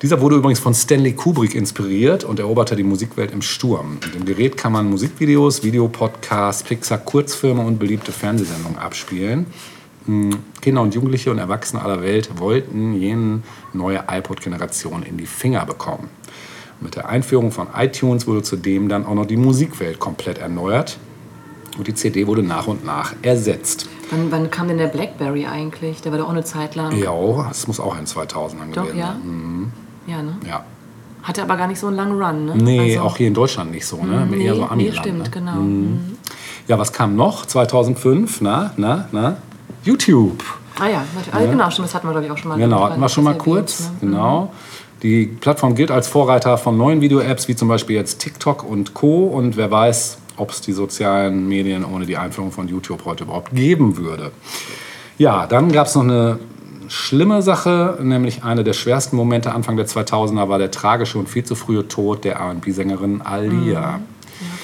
[0.00, 3.98] Dieser wurde übrigens von Stanley Kubrick inspiriert und eroberte die Musikwelt im Sturm.
[4.02, 9.46] Mit dem Gerät kann man Musikvideos, Videopodcasts, Pixar-Kurzfilme und beliebte Fernsehsendungen abspielen.
[10.06, 13.40] Hm, Kinder und Jugendliche und Erwachsene aller Welt wollten jene
[13.72, 16.08] neue iPod-Generation in die Finger bekommen.
[16.80, 20.98] Mit der Einführung von iTunes wurde zudem dann auch noch die Musikwelt komplett erneuert
[21.78, 23.88] und die CD wurde nach und nach ersetzt.
[24.10, 26.02] Wann, wann kam denn der Blackberry eigentlich?
[26.02, 26.94] Der war doch auch eine Zeit lang.
[26.98, 27.12] Ja,
[27.48, 29.16] das muss auch in 2000ern Doch, gewesen ja?
[29.24, 29.72] sein.
[30.06, 30.36] Ja, ne?
[30.46, 30.64] Ja.
[31.22, 32.54] Hatte aber gar nicht so einen langen Run, ne?
[32.56, 34.26] Nee, Also- auch hier in Deutschland nicht so, ne?
[34.30, 35.30] Nee, Eher so nee, Amiland, stimmt, ne?
[35.30, 35.52] genau.
[35.54, 36.18] Mhm.
[36.68, 37.46] Ja, was kam noch?
[37.46, 39.36] 2005, na, na, na?
[39.84, 40.42] YouTube.
[40.78, 41.04] Ah ja.
[41.32, 42.58] Ah, genau, stimmt, das hatten wir, glaube ich, auch schon mal.
[42.58, 43.80] Genau, hatten wir schon mal erwähnt, kurz.
[43.80, 43.90] ne?
[44.00, 44.52] Genau.
[45.02, 49.26] Die Plattform gilt als Vorreiter von neuen Video-Apps, wie zum Beispiel jetzt TikTok und Co.
[49.26, 53.54] Und wer weiß, ob es die sozialen Medien ohne die Einführung von YouTube heute überhaupt
[53.54, 54.32] geben würde.
[55.18, 56.38] Ja, dann gab es noch eine
[56.88, 61.44] schlimme Sache, nämlich eine der schwersten Momente Anfang der 2000er war der tragische und viel
[61.44, 63.72] zu frühe Tod der R&B-Sängerin Alia.
[63.72, 64.00] Ja,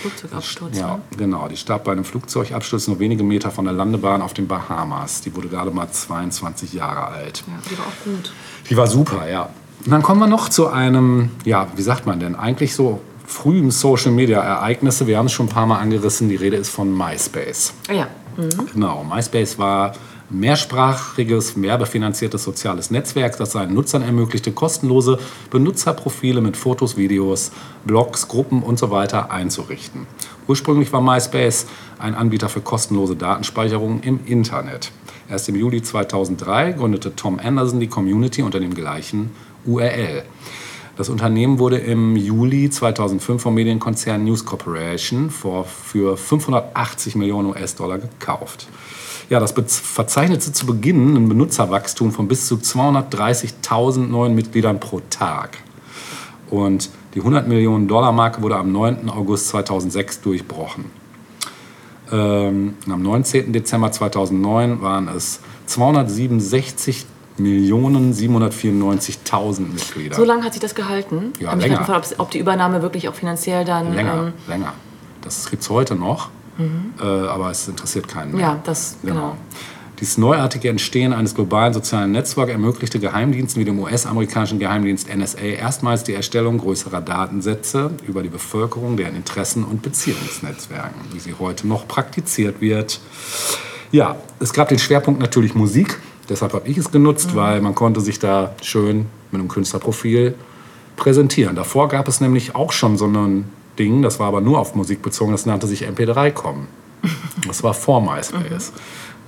[0.01, 0.79] Flugzeugabsturz.
[0.79, 1.01] Ja, ne?
[1.17, 1.49] genau.
[1.49, 5.21] Die starb bei einem Flugzeugabsturz nur wenige Meter von der Landebahn auf den Bahamas.
[5.21, 7.45] Die wurde gerade mal 22 Jahre alt.
[7.47, 8.33] Ja, die war auch gut.
[8.69, 9.51] Die war super, ja.
[9.85, 13.71] Und dann kommen wir noch zu einem, ja, wie sagt man denn, eigentlich so frühen
[13.71, 15.07] Social Media Ereignisse.
[15.07, 16.29] Wir haben es schon ein paar Mal angerissen.
[16.29, 17.73] Die Rede ist von MySpace.
[17.89, 18.09] Ah ja,
[18.73, 19.93] Genau, MySpace war
[20.31, 25.19] mehrsprachiges, werbefinanziertes soziales Netzwerk, das seinen Nutzern ermöglichte, kostenlose
[25.51, 27.51] Benutzerprofile mit Fotos, Videos,
[27.85, 30.07] Blogs, Gruppen und so einzurichten.
[30.47, 31.67] Ursprünglich war MySpace
[31.99, 34.93] ein Anbieter für kostenlose Datenspeicherung im Internet.
[35.29, 39.31] Erst im Juli 2003 gründete Tom Anderson die Community unter dem gleichen
[39.65, 40.25] URL.
[40.97, 48.67] Das Unternehmen wurde im Juli 2005 vom Medienkonzern News Corporation für 580 Millionen US-Dollar gekauft.
[49.31, 55.59] Ja, das verzeichnete zu Beginn ein Benutzerwachstum von bis zu 230.000 neuen Mitgliedern pro Tag.
[56.51, 59.09] Und die 100 Millionen Dollar Marke wurde am 9.
[59.09, 60.87] August 2006 durchbrochen.
[62.11, 63.53] Ähm, am 19.
[63.53, 67.07] Dezember 2009 waren es 267
[67.39, 70.17] Millionen 794.000 Mitglieder.
[70.17, 71.33] so lange hat sich das gehalten.
[71.39, 71.81] Ja, ich länger.
[71.81, 73.95] mich, ob, ob die Übernahme wirklich auch finanziell dann.
[73.95, 74.73] Länger, Ähm, länger.
[75.23, 76.31] Das gibt es heute noch,
[77.01, 78.41] äh, aber es interessiert keinen mehr.
[78.41, 79.37] ja, das, genau.
[80.01, 86.05] Dieses neuartige Entstehen eines globalen sozialen Netzwerks ermöglichte Geheimdiensten wie dem US-amerikanischen Geheimdienst NSA erstmals
[86.05, 91.87] die Erstellung größerer Datensätze über die Bevölkerung, deren Interessen und Beziehungsnetzwerken, wie sie heute noch
[91.87, 92.99] praktiziert wird.
[93.93, 96.01] Ja, es gab den Schwerpunkt natürlich Musik.
[96.31, 100.35] Deshalb habe ich es genutzt, weil man konnte sich da schön mit einem Künstlerprofil
[100.97, 101.57] präsentieren.
[101.57, 103.45] Davor gab es nämlich auch schon so ein
[103.81, 106.67] Ding, das war aber nur auf Musik bezogen, das nannte sich MP3-Com.
[107.47, 108.73] Das war vor MySpace.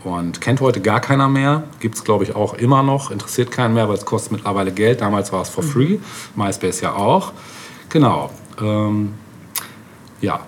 [0.04, 1.64] Und kennt heute gar keiner mehr.
[1.80, 3.10] Gibt es, glaube ich, auch immer noch.
[3.10, 5.00] Interessiert keinen mehr, weil es kostet mittlerweile Geld.
[5.00, 5.98] Damals war es for free.
[6.36, 7.32] MySpace ja auch.
[7.88, 8.30] Genau.
[8.60, 9.14] Ähm,
[10.20, 10.40] ja.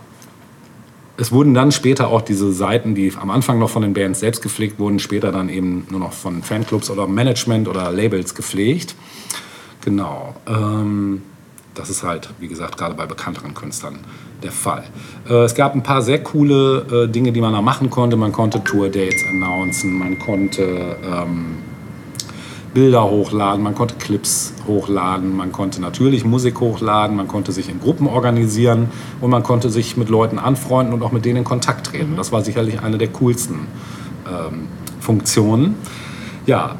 [1.17, 4.43] Es wurden dann später auch diese Seiten, die am Anfang noch von den Bands selbst
[4.43, 8.97] gepflegt wurden, später dann eben nur noch von Fanclubs oder Management oder Labels gepflegt.
[9.83, 10.35] Genau.
[10.47, 11.23] Ähm,
[11.75, 13.99] das ist halt, wie gesagt, gerade bei bekannteren Künstlern
[14.43, 14.85] der Fall.
[15.29, 18.17] Äh, es gab ein paar sehr coole äh, Dinge, die man da machen konnte.
[18.17, 21.57] Man konnte Tour-Dates announcen, man konnte ähm,
[22.75, 27.81] Bilder hochladen, man konnte Clips hochladen, man konnte natürlich Musik hochladen, man konnte sich in
[27.81, 28.89] Gruppen organisieren
[29.21, 32.17] und man konnte sich mit Leuten anfreunden und auch mit denen in Kontakt treten.
[32.17, 33.69] Das war sicherlich eine der coolsten
[34.27, 34.69] ähm,
[35.01, 35.77] Funktionen.
[36.47, 36.77] Ja,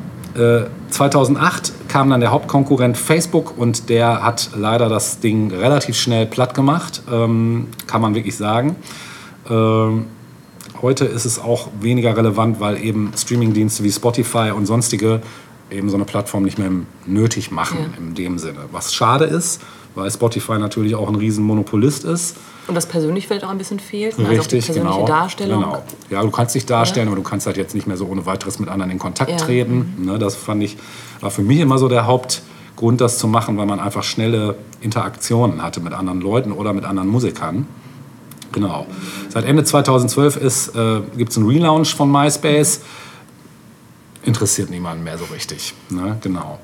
[0.91, 6.55] 2008 kam dann der Hauptkonkurrent Facebook und der hat leider das Ding relativ schnell platt
[6.55, 8.77] gemacht, ähm, kann man wirklich sagen.
[9.49, 10.07] Ähm,
[10.83, 15.21] heute ist es auch weniger relevant, weil eben Streamingdienste wie Spotify und sonstige
[15.71, 16.71] eben so eine Plattform nicht mehr
[17.07, 17.99] nötig machen Ja.
[17.99, 18.61] in dem Sinne.
[18.73, 19.61] Was schade ist,
[19.95, 22.37] weil Spotify natürlich auch ein riesen Monopolist ist.
[22.67, 24.19] Und das persönlich vielleicht auch ein bisschen fehlt.
[24.19, 24.25] ne?
[24.25, 25.07] Also auch Richtig, die persönliche genau.
[25.07, 25.63] Darstellung.
[25.63, 25.83] Genau.
[26.11, 28.59] Ja, du kannst dich darstellen, aber du kannst halt jetzt nicht mehr so ohne weiteres
[28.59, 29.37] mit anderen in Kontakt Ja.
[29.37, 29.95] treten.
[29.99, 30.77] Ne, das fand ich,
[31.21, 35.63] war für mich immer so der Hauptgrund, das zu machen, weil man einfach schnelle Interaktionen
[35.63, 37.67] hatte mit anderen Leuten oder mit anderen Musikern.
[38.53, 38.87] Genau.
[39.29, 40.37] Seit Ende 2012
[40.75, 42.81] äh, gibt es einen Relaunch von MySpace.
[44.25, 45.75] Interessiert niemanden mehr so richtig.
[45.91, 46.17] Ne?
[46.23, 46.59] Genau.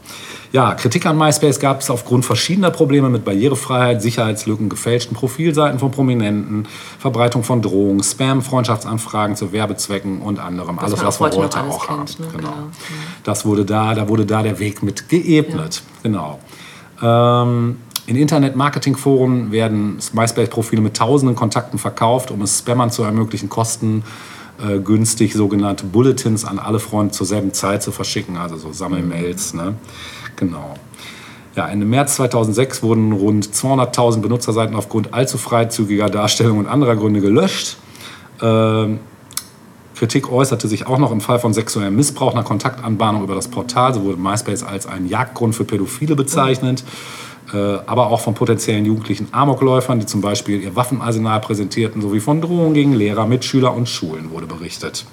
[0.53, 5.91] Ja, Kritik an MySpace gab es aufgrund verschiedener Probleme mit Barrierefreiheit, Sicherheitslücken, gefälschten Profilseiten von
[5.91, 6.67] Prominenten,
[6.99, 10.79] Verbreitung von Drohungen, Spam, Freundschaftsanfragen zu Werbezwecken und anderem.
[10.79, 12.05] alles, man was wir heute alles auch haben.
[12.05, 12.27] ne?
[12.33, 12.49] Genau.
[12.49, 12.53] Genau.
[13.25, 15.83] Das wurde da, da wurde da der Weg mit geebnet.
[16.03, 16.41] Genau.
[17.03, 17.77] Ähm,
[18.07, 24.03] in Internet-Marketing-Foren werden MySpace-Profile mit tausenden Kontakten verkauft, um es Spammern zu ermöglichen, Kosten
[24.63, 29.55] äh, günstig sogenannte Bulletins an alle Freunde zur selben Zeit zu verschicken, also so Sammelmails.
[29.55, 29.75] Ne?
[30.37, 30.75] Genau.
[31.57, 37.21] Ja, Ende März 2006 wurden rund 200.000 Benutzerseiten aufgrund allzu freizügiger Darstellung und anderer Gründe
[37.21, 37.77] gelöscht.
[38.41, 39.01] Ähm,
[39.97, 43.93] Kritik äußerte sich auch noch im Fall von sexuellem Missbrauch nach Kontaktanbahnung über das Portal.
[43.93, 46.81] So wurde MySpace als ein Jagdgrund für Pädophile bezeichnet.
[46.81, 46.85] Äh,
[47.57, 52.75] aber auch von potenziellen jugendlichen Amokläufern, die zum Beispiel ihr Waffenarsenal präsentierten, sowie von Drohungen
[52.75, 55.05] gegen Lehrer, Mitschüler und Schulen wurde berichtet.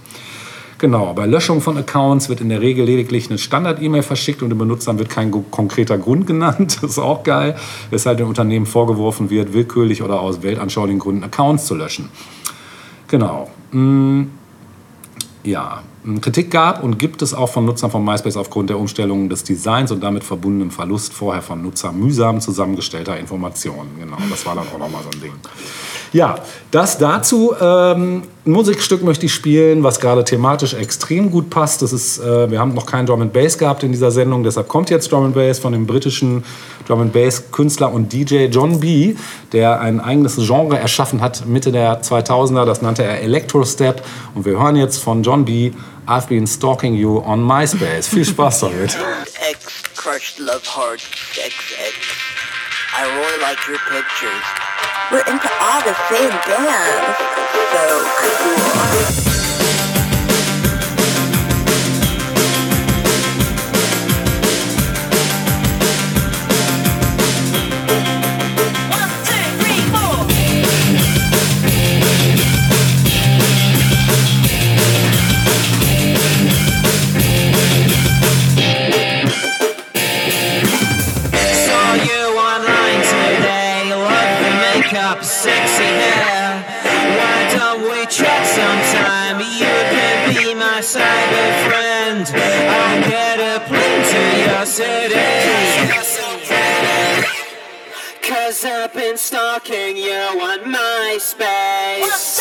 [0.79, 4.59] Genau, bei Löschung von Accounts wird in der Regel lediglich eine Standard-E-Mail verschickt und den
[4.59, 6.77] Benutzern wird kein konkreter Grund genannt.
[6.81, 7.55] Das ist auch geil,
[7.89, 12.09] weshalb den Unternehmen vorgeworfen wird, willkürlich oder aus weltanschaulichen Gründen Accounts zu löschen.
[13.07, 13.49] Genau.
[13.71, 14.25] Mm,
[15.43, 15.81] ja,
[16.21, 19.91] Kritik gab und gibt es auch von Nutzern von MySpace aufgrund der Umstellung des Designs
[19.91, 23.89] und damit verbundenen Verlust vorher von Nutzer mühsam zusammengestellter Informationen.
[23.99, 25.33] Genau, das war dann auch nochmal so ein Ding.
[26.13, 26.35] Ja,
[26.71, 27.53] das dazu.
[27.59, 31.81] Ähm, ein Musikstück möchte ich spielen, was gerade thematisch extrem gut passt.
[31.81, 34.69] Das ist, äh, wir haben noch keinen Drum and Bass gehabt in dieser Sendung, deshalb
[34.69, 36.45] kommt jetzt Drum and Bass von dem britischen
[36.87, 39.15] Drum and Bass Künstler und DJ John B,
[39.51, 42.65] der ein eigenes Genre erschaffen hat Mitte der 2000er.
[42.65, 44.01] Das nannte er Electro Step.
[44.33, 45.71] Und wir hören jetzt von John B.
[46.09, 48.07] I've been stalking you on MySpace.
[48.07, 48.95] Viel Spaß damit.
[49.41, 51.95] X crushed love hard sex X.
[52.95, 54.45] I really like your pictures.
[55.11, 57.17] We're into all the same bands.
[57.73, 59.36] So cool.
[90.87, 92.25] Cyber friend.
[92.33, 95.19] I'll get a plane to your city.
[98.21, 102.36] Cause I've been stalking you on MySpace.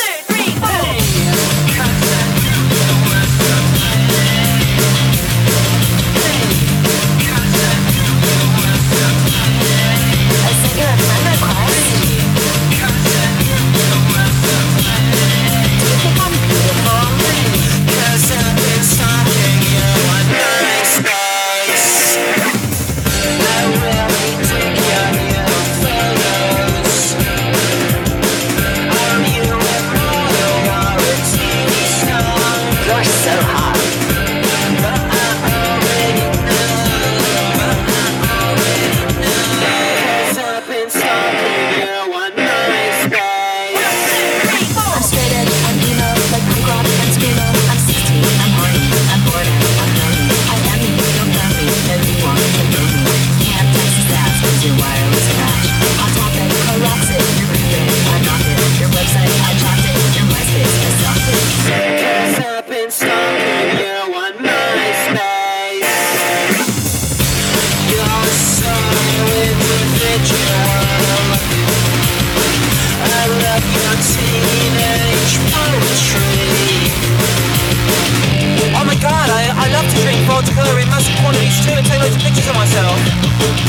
[81.07, 82.99] In massive quantities too and take loads of pictures of myself.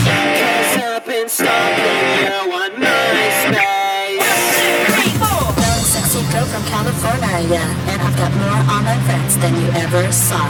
[0.07, 1.85] Cause I've been stalking
[2.22, 4.26] you on MySpace.
[5.85, 7.61] Sexy girl from California.
[7.88, 10.41] And I've got more online friends than you ever saw.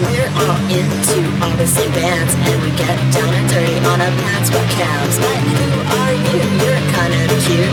[0.00, 4.14] We're all into all the same bands, and we get down and dirty on our
[4.24, 5.18] pants with calves.
[5.18, 5.68] But who
[6.00, 6.40] are you?
[6.64, 7.70] You're kind of cute.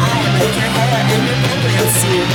[0.00, 2.28] I like your hair and your penguin suit.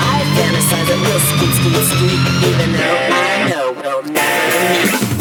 [0.00, 5.15] I fantasize that we'll skeet, skeet, skeet, even though I know we'll never meet.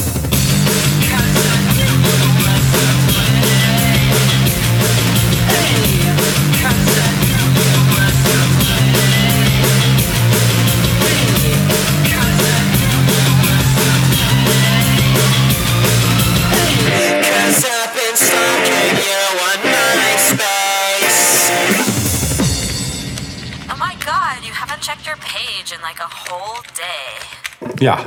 [25.85, 27.83] Like a whole day.
[27.83, 27.99] Ja,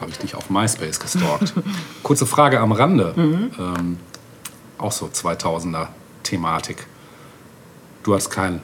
[0.00, 1.52] habe ich dich auf MySpace gestalkt.
[2.02, 3.14] Kurze Frage am Rande.
[3.16, 3.98] Ähm,
[4.78, 5.88] auch so 2000er
[6.24, 6.86] Thematik.
[8.02, 8.60] Du hast kein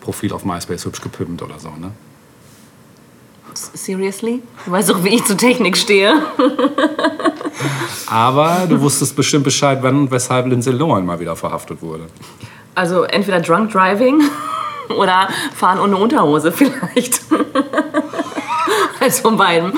[0.00, 1.90] Profil auf MySpace hübsch gepimpt oder so, ne?
[3.52, 4.42] Seriously?
[4.64, 6.22] Du weißt doch, wie ich zu Technik stehe.
[8.06, 12.06] Aber du wusstest bestimmt Bescheid, wann und weshalb Lindsay Lohan mal wieder verhaftet wurde.
[12.74, 14.22] Also entweder Drunk Driving
[14.96, 17.22] oder Fahren ohne Unterhose vielleicht.
[19.06, 19.72] Eins von beiden.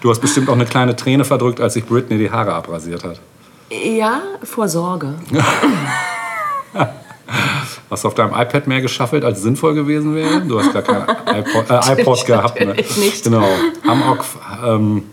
[0.00, 3.20] Du hast bestimmt auch eine kleine Träne verdrückt, als sich Britney die Haare abrasiert hat.
[3.70, 5.14] Ja, vor Sorge.
[7.90, 10.40] Hast du auf deinem iPad mehr geschaffelt, als sinnvoll gewesen wäre?
[10.40, 11.02] Du hast gar kein
[11.36, 12.58] iPod, äh, iPod gehabt.
[12.58, 12.74] Ne?
[12.74, 13.22] nicht.
[13.22, 13.46] Genau.
[13.86, 14.24] Amok,
[14.66, 15.04] ähm,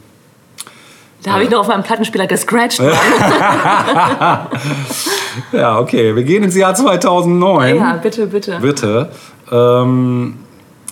[1.22, 2.80] Da habe ich noch auf meinem Plattenspieler gescratcht.
[5.52, 6.16] ja, okay.
[6.16, 7.76] Wir gehen ins Jahr 2009.
[7.76, 8.58] Ja, bitte, bitte.
[8.60, 9.12] Bitte.
[9.52, 10.40] Ähm,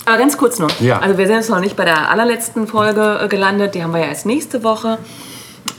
[0.10, 0.72] Aber ganz kurz noch.
[0.82, 1.00] Ja.
[1.00, 3.76] Also wir sind jetzt noch nicht bei der allerletzten Folge äh, gelandet.
[3.76, 4.98] Die haben wir ja erst nächste Woche.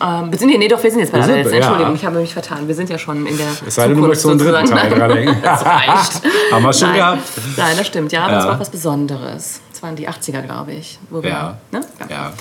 [0.02, 1.61] Ähm, beziehen- nee, doch, wir sind jetzt bei Wir der sind- allerletzten.
[1.61, 1.66] ja.
[1.66, 2.69] Entschuldigung, ich habe mich vertan.
[2.69, 4.66] Wir sind ja schon in der es sei denn, du möchtest so einen dritten.
[4.70, 5.36] Teil denken.
[5.43, 6.23] Das reicht.
[6.52, 6.97] Haben wir schon Nein.
[6.98, 7.23] gehabt.
[7.57, 8.12] Nein, das stimmt.
[8.12, 8.39] Ja, aber Ja.
[8.40, 9.61] es war was Besonderes.
[9.73, 10.98] Es waren die 80er, glaube ich.
[11.11, 11.59] Wo wir, Ja.
[11.73, 11.81] Ne?
[12.09, 12.32] Ja.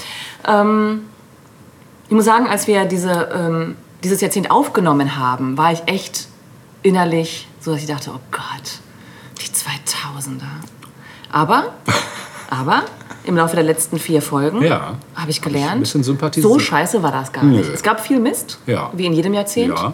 [0.61, 1.01] Ähm,
[2.07, 6.27] ich muss sagen, als wir diese, ähm, dieses Jahrzehnt aufgenommen haben, war ich echt
[6.83, 8.79] innerlich so, dass ich dachte, oh Gott,
[9.41, 10.43] die 2000er.
[11.31, 11.73] Aber,
[12.49, 12.83] aber
[13.23, 14.95] im Laufe der letzten vier Folgen Ja.
[15.15, 16.51] habe ich gelernt, bisschen sympathisiert.
[16.51, 17.57] so scheiße war das gar Nö.
[17.57, 17.69] nicht.
[17.69, 18.89] Es gab viel Mist, Ja.
[18.93, 19.73] wie in jedem Jahrzehnt.
[19.77, 19.93] ja,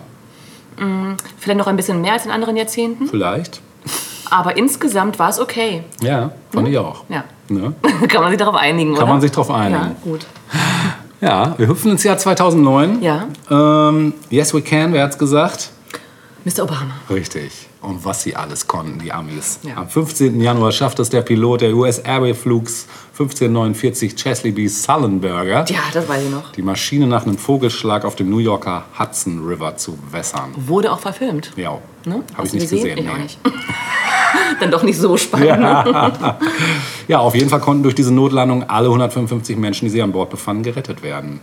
[1.39, 3.07] Vielleicht noch ein bisschen mehr als in anderen Jahrzehnten.
[3.07, 3.61] vielleicht.
[4.29, 5.83] Aber insgesamt war es okay.
[6.01, 7.03] Ja, fand ich auch.
[7.09, 7.23] Ja.
[7.47, 7.73] Ne?
[8.07, 9.11] Kann man sich darauf einigen, Kann oder?
[9.13, 9.81] man sich drauf einigen.
[9.83, 10.25] Ja, gut.
[11.21, 13.01] Ja, wir hüpfen ins Jahr 2009.
[13.01, 13.25] Ja.
[13.49, 15.69] Ähm, yes, we can, wer hat's gesagt?
[16.43, 16.63] Mr.
[16.63, 16.95] Obama.
[17.09, 17.64] Richtig.
[17.85, 19.59] Und was sie alles konnten, die Amis.
[19.63, 19.77] Ja.
[19.77, 20.41] Am 15.
[20.41, 24.67] Januar schafft es der Pilot der US Airway Flugs 1549 Chesley B.
[24.67, 26.51] Sullenberger, Ja, das weiß ich noch.
[26.51, 30.51] die Maschine nach einem Vogelschlag auf dem New Yorker Hudson River zu wässern.
[30.55, 31.51] Wurde auch verfilmt.
[31.55, 32.21] Ja, Ne?
[32.35, 32.99] habe ich nicht gesehen.
[33.09, 33.23] Auch nee.
[33.23, 33.39] nicht.
[34.59, 35.47] Dann doch nicht so spannend.
[35.47, 36.13] Ja.
[37.07, 40.29] ja, auf jeden Fall konnten durch diese Notlandung alle 155 Menschen, die sie an Bord
[40.29, 41.39] befanden, gerettet werden.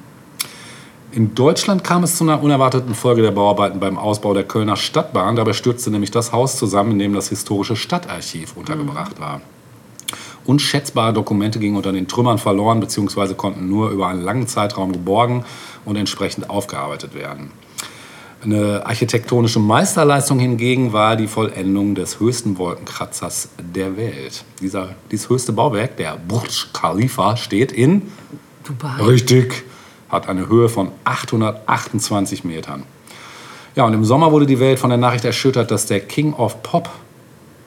[1.13, 5.37] In Deutschland kam es zu einer unerwarteten Folge der Bauarbeiten beim Ausbau der Kölner Stadtbahn.
[5.37, 9.43] Dabei stürzte nämlich das Haus zusammen, in dem das historische Stadtarchiv untergebracht war.
[10.47, 13.35] Unschätzbare Dokumente gingen unter den Trümmern verloren bzw.
[13.35, 15.45] konnten nur über einen langen Zeitraum geborgen
[15.85, 17.51] und entsprechend aufgearbeitet werden.
[18.43, 24.45] Eine architektonische Meisterleistung hingegen war die Vollendung des höchsten Wolkenkratzers der Welt.
[24.63, 28.11] Dieser, dieses höchste Bauwerk, der Burj Khalifa, steht in,
[28.65, 29.01] Dubai.
[29.05, 29.65] richtig,
[30.13, 32.85] hat eine Höhe von 828 Metern.
[33.75, 36.63] Ja, und im Sommer wurde die Welt von der Nachricht erschüttert, dass der King of
[36.63, 36.91] Pop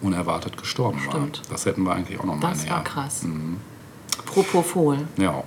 [0.02, 1.40] unerwartet gestorben Stimmt.
[1.40, 1.46] war.
[1.52, 3.26] Das hätten wir eigentlich auch noch mal Das war krass.
[4.28, 5.00] Propofol.
[5.18, 5.44] Ja.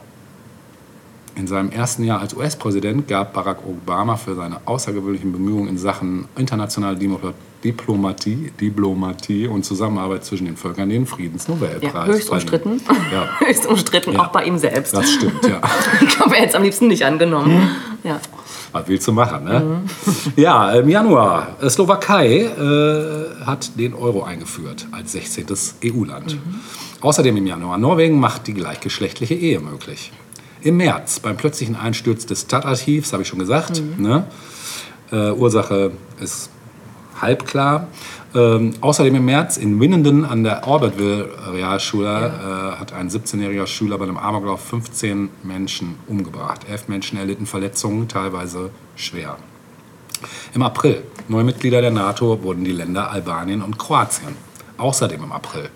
[1.37, 6.27] In seinem ersten Jahr als US-Präsident gab Barack Obama für seine außergewöhnlichen Bemühungen in Sachen
[6.37, 7.21] internationale Dimo-
[7.65, 11.93] Diplomatie, Diplomatie und Zusammenarbeit zwischen den Völkern den Friedensnobelpreis.
[11.93, 12.81] Ja, höchst umstritten.
[13.13, 14.21] Ja, höchst umstritten, Ja.
[14.21, 14.95] auch bei ihm selbst.
[14.95, 15.61] das stimmt, ja.
[16.01, 17.69] Ich glaube, er hätte es am liebsten nicht angenommen.
[18.05, 18.21] Ja.
[18.71, 19.81] Was willst du machen, ne?
[20.37, 21.57] Ja, im Januar.
[21.61, 25.47] äh, Slowakei äh, hat den Euro eingeführt als 16.
[25.85, 26.37] EU-Land.
[27.01, 27.79] Außerdem im Januar.
[27.79, 30.13] Norwegen macht die gleichgeschlechtliche Ehe möglich.
[30.61, 34.25] Im März, beim plötzlichen Einsturz des Stadtarchivs, habe ich schon gesagt, ne?
[35.13, 36.51] äh, Ursache ist
[37.21, 37.89] halb klar.
[38.35, 43.99] Ähm, außerdem im März in Winnenden an der Albertville Realschule äh, hat ein 17-jähriger Schüler
[43.99, 46.63] bei einem Amoklauf 15 Menschen umgebracht.
[46.69, 49.37] Elf Menschen erlitten Verletzungen, teilweise schwer.
[50.55, 54.37] Im April, neue Mitglieder der NATO wurden die Länder Albanien und Kroatien.
[54.77, 55.71] Außerdem im April.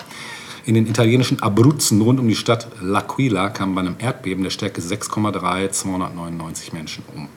[0.64, 4.80] In den italienischen Abruzzen rund um die Stadt L'Aquila kamen bei einem Erdbeben der Stärke
[4.80, 7.28] 6,3 299 Menschen um.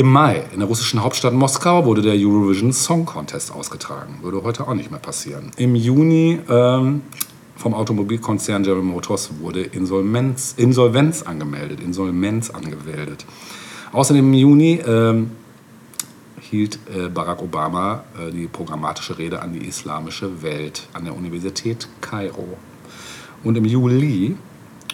[0.00, 4.20] Im Mai in der russischen Hauptstadt Moskau wurde der Eurovision Song Contest ausgetragen.
[4.22, 5.50] Würde heute auch nicht mehr passieren.
[5.58, 7.02] Im Juni ähm,
[7.54, 11.80] vom Automobilkonzern General Motors wurde Insolvenz, Insolvenz angemeldet.
[11.80, 13.26] Insolvenz angemeldet.
[13.92, 15.32] Außerdem im Juni ähm,
[16.40, 21.88] hielt äh, Barack Obama äh, die programmatische Rede an die islamische Welt an der Universität
[22.00, 22.56] Kairo.
[23.44, 24.34] Und im Juli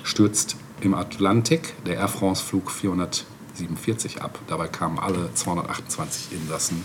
[0.02, 3.24] stürzt im Atlantik der Air France-Flug 400.
[3.56, 4.38] 47 ab.
[4.46, 6.84] Dabei kamen alle 228 Insassen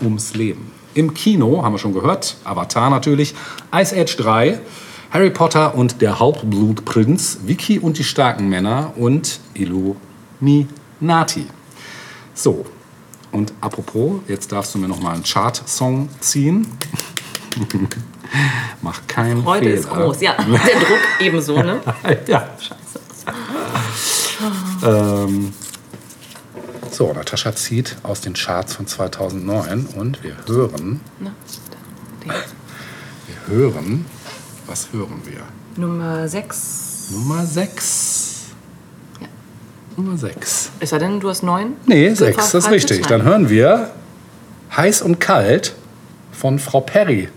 [0.00, 0.70] ums Leben.
[0.94, 3.34] Im Kino haben wir schon gehört, Avatar natürlich,
[3.74, 4.60] Ice Age 3,
[5.10, 11.46] Harry Potter und der Hauptblutprinz, Vicky und die starken Männer und Illuminati.
[12.34, 12.66] So,
[13.32, 16.66] und apropos, jetzt darfst du mir nochmal einen Chart-Song ziehen.
[18.82, 19.78] Mach keinen Freude Fehler.
[19.80, 20.34] ist groß, ja.
[20.36, 21.80] Der Druck ebenso, ne?
[22.26, 23.00] ja, scheiße.
[24.84, 25.52] ähm,
[26.98, 31.30] so, Natascha zieht aus den Charts von 2009 und wir hören, Na,
[32.26, 34.04] wir hören,
[34.66, 35.42] was hören wir?
[35.76, 37.10] Nummer 6.
[37.12, 38.46] Nummer 6.
[39.20, 39.28] Ja.
[39.96, 40.70] Nummer 6.
[40.80, 41.76] Ist er denn, du hast 9?
[41.86, 43.06] Nee, 6, das ist richtig.
[43.06, 43.92] Dann hören wir
[44.76, 45.76] Heiß und Kalt
[46.32, 47.28] von Frau Perry.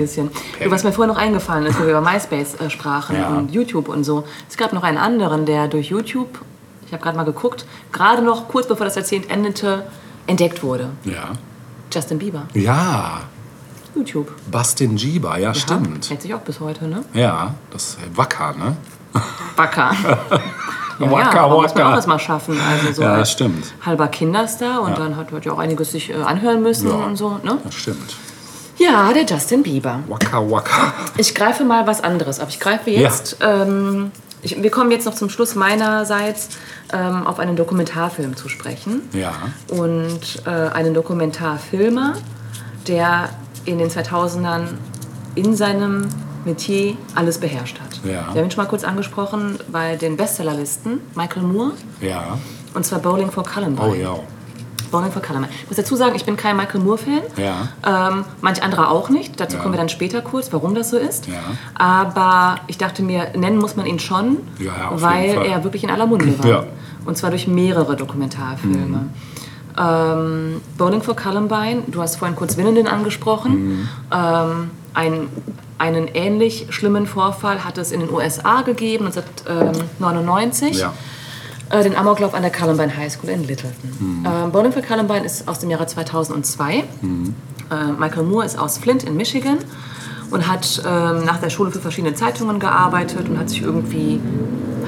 [0.00, 0.30] Bisschen.
[0.62, 3.28] Du, was mir vorher noch eingefallen ist, wo wir über MySpace äh, sprachen Ja.
[3.28, 4.24] und YouTube und so.
[4.48, 6.40] Es gab noch einen anderen, der durch YouTube,
[6.86, 9.84] ich habe gerade mal geguckt, gerade noch kurz bevor das Jahrzehnt endete,
[10.26, 10.90] entdeckt wurde.
[11.04, 11.30] Ja.
[11.92, 12.42] Justin Bieber.
[12.54, 13.20] Ja,
[13.94, 14.32] YouTube.
[14.50, 16.08] Bastin Bieber, ja, Ja, stimmt.
[16.10, 17.04] Hält sich auch bis heute, ne?
[17.14, 18.76] Ja, das ist wacker, ne?
[19.56, 19.90] Wacker.
[21.00, 22.56] ja, Wacker, ja, aber muss man auch mal schaffen.
[22.60, 23.72] Also so Ja, stimmt.
[23.84, 24.96] halber Kinderstar und Ja.
[24.96, 26.94] dann hat, hat ja auch einiges sich äh, anhören müssen Ja.
[26.94, 27.58] und so, ne?
[27.64, 28.14] Das stimmt.
[28.80, 30.00] Ja, der Justin Bieber.
[30.08, 30.92] Wacker, wacker.
[31.18, 32.48] Ich greife mal was anderes ab.
[32.50, 34.10] Ich greife jetzt, ähm,
[34.42, 36.48] ich, wir kommen jetzt noch zum Schluss meinerseits
[36.92, 39.02] ähm, auf einen Dokumentarfilm zu sprechen.
[39.12, 39.34] Ja.
[39.68, 42.14] Und äh, einen Dokumentarfilmer,
[42.88, 43.28] der
[43.66, 44.68] in den 2000ern
[45.34, 46.08] in seinem
[46.46, 48.00] Metier alles beherrscht hat.
[48.02, 48.32] Ja.
[48.32, 52.38] Wir haben ihn schon mal kurz angesprochen bei den Bestsellerlisten, Michael Moore, Ja.
[52.72, 53.88] und zwar Bowling for Columbine.
[53.88, 54.18] Oh ja.
[54.90, 55.52] Bowling for Columbine.
[55.62, 57.22] Ich muss dazu sagen, ich bin kein Michael Moore-Fan.
[57.36, 58.08] Ja.
[58.10, 59.38] Ähm, manch andere auch nicht.
[59.40, 59.62] Dazu Ja.
[59.62, 61.26] kommen wir dann später kurz, warum das so ist.
[61.26, 61.34] Ja.
[61.74, 64.38] Aber ich dachte mir, nennen muss man ihn schon,
[64.90, 66.64] weil er wirklich in aller Munde war.
[67.06, 69.08] Und zwar durch mehrere Dokumentarfilme.
[69.78, 73.88] Ähm, Bowling for Columbine, du hast vorhin kurz Winnenden angesprochen.
[74.12, 75.28] Ähm, ein,
[75.78, 80.78] einen ähnlich schlimmen Vorfall hat es in den USA gegeben, 1999.
[80.80, 80.92] Ja.
[81.70, 83.72] Äh, den Amoklauf an der Columbine High School in Littleton.
[84.26, 86.78] Ähm, Bowling for Columbine ist aus dem Jahre 2002.
[86.78, 86.84] Äh,
[87.98, 89.58] Michael Moore ist aus Flint in Michigan
[90.32, 94.20] und hat ähm, nach der Schule für verschiedene Zeitungen gearbeitet und hat sich irgendwie,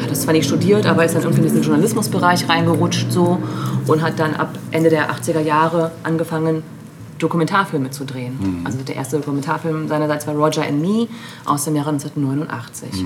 [0.03, 3.39] hat das zwar nicht studiert, aber ist dann irgendwie in diesen Journalismusbereich reingerutscht so
[3.87, 6.65] und hat dann ab Ende der 80er Jahre angefangen,
[7.23, 8.63] Dokumentarfilme zu drehen.
[8.65, 11.09] Also der erste Dokumentarfilm seinerseits war Roger and Me
[11.45, 13.05] aus dem Jahre 1989.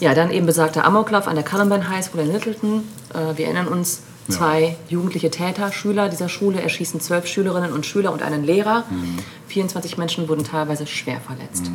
[0.00, 2.82] Ja, dann eben besagter Amoklauf an der Columbine High School in Littleton.
[3.12, 8.12] Äh, wir erinnern uns, zwei jugendliche Täter, Schüler dieser Schule, erschießen zwölf Schülerinnen und Schüler
[8.12, 8.84] und einen Lehrer.
[9.48, 11.70] 24 Menschen wurden teilweise schwer verletzt.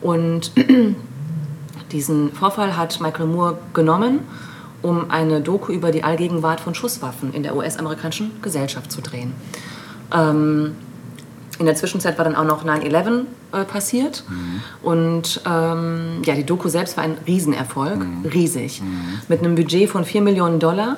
[0.00, 0.52] Und
[1.92, 4.20] diesen Vorfall hat Michael Moore genommen,
[4.82, 9.34] um eine Doku über die Allgegenwart von Schusswaffen in der US-amerikanischen Gesellschaft zu drehen.
[10.14, 10.76] Ähm,
[11.58, 14.24] in der Zwischenzeit war dann auch noch 9-11 äh, passiert.
[14.82, 18.00] Und ähm, ja, die Doku selbst war ein Riesenerfolg,
[18.32, 18.82] riesig.
[19.28, 20.96] Mit einem Budget von 4 Millionen Dollar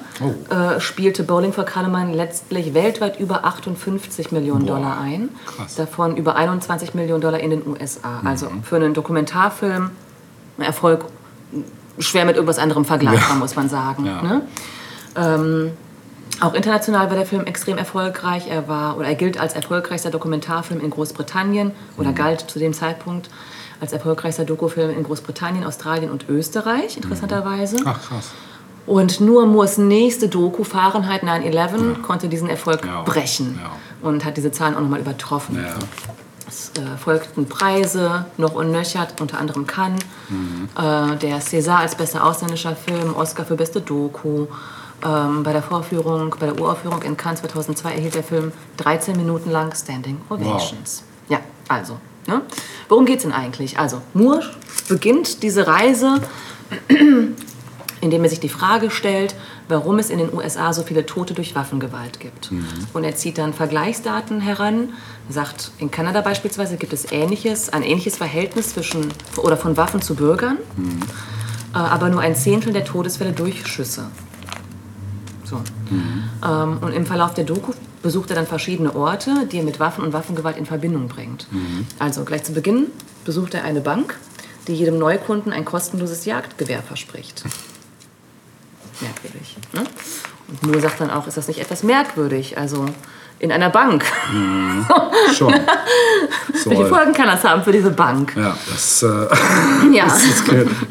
[0.50, 5.30] äh, spielte Bowling for Columbine letztlich weltweit über 58 Millionen Dollar ein.
[5.46, 5.76] krass.
[5.76, 8.20] Davon über 21 Millionen Dollar in den USA.
[8.24, 9.90] Also für einen Dokumentarfilm
[10.58, 11.06] ein Erfolg
[11.98, 14.06] schwer mit irgendwas anderem vergleichbar, muss man sagen.
[14.06, 14.22] Ja.
[14.22, 14.42] Ne?
[15.16, 15.70] Ähm,
[16.40, 18.48] auch international war der Film extrem erfolgreich.
[18.48, 23.28] Er war oder er gilt als erfolgreichster Dokumentarfilm in Großbritannien oder galt zu dem Zeitpunkt
[23.80, 27.78] als erfolgreichster Dokufilm in Großbritannien, Australien und Österreich, interessanterweise.
[27.86, 28.30] Ach, krass.
[28.86, 33.02] Und nur Moores nächste Doku, Fahrenheit 9-11, konnte diesen Erfolg Ja.
[33.02, 33.70] brechen Ja.
[34.08, 35.56] und hat diese Zahlen auch nochmal übertroffen.
[35.56, 35.74] Ja.
[36.48, 40.68] Es äh, folgten Preise, noch unnöchert, unter anderem Cannes, Mhm.
[40.76, 44.46] äh, der César als bester ausländischer Film, Oscar für beste Doku.
[45.04, 49.50] Ähm, bei der Vorführung, bei der Uraufführung in Cannes 2002 erhielt der Film 13 Minuten
[49.50, 51.02] lang Standing Ovations.
[51.28, 52.42] Ja, also, ne?
[52.88, 53.78] worum geht's denn eigentlich?
[53.78, 54.50] Also, Moore
[54.88, 56.20] beginnt diese Reise
[58.00, 59.34] indem er sich die Frage stellt,
[59.68, 62.50] warum es in den USA so viele Tote durch Waffengewalt gibt.
[62.92, 64.90] Und er zieht dann Vergleichsdaten heran,
[65.28, 70.14] sagt, in Kanada beispielsweise gibt es ähnliches, ein ähnliches Verhältnis zwischen, oder von Waffen zu
[70.14, 70.58] Bürgern,
[71.74, 74.06] äh, aber nur ein Zehntel der Todesfälle durch Schüsse.
[75.50, 75.60] So.
[76.46, 77.72] Ähm, und im Verlauf der Doku
[78.02, 81.46] besucht er dann verschiedene Orte, die er mit Waffen und Waffengewalt in Verbindung bringt.
[81.98, 82.86] Also gleich zu Beginn
[83.24, 84.16] besucht er eine Bank,
[84.68, 87.42] die jedem Neukunden ein kostenloses Jagdgewehr verspricht.
[89.00, 89.56] Merkwürdig.
[89.72, 89.82] Ne?
[90.48, 92.56] Und Moore sagt dann auch, ist das nicht etwas merkwürdig?
[92.58, 92.86] Also
[93.38, 94.04] in einer Bank.
[95.34, 95.54] Schon.
[96.64, 96.86] Welche.
[96.86, 98.34] Folgen kann das haben für diese Bank?
[98.36, 99.06] Ja, das, äh,
[99.92, 100.04] Ja.
[100.04, 100.44] das ist,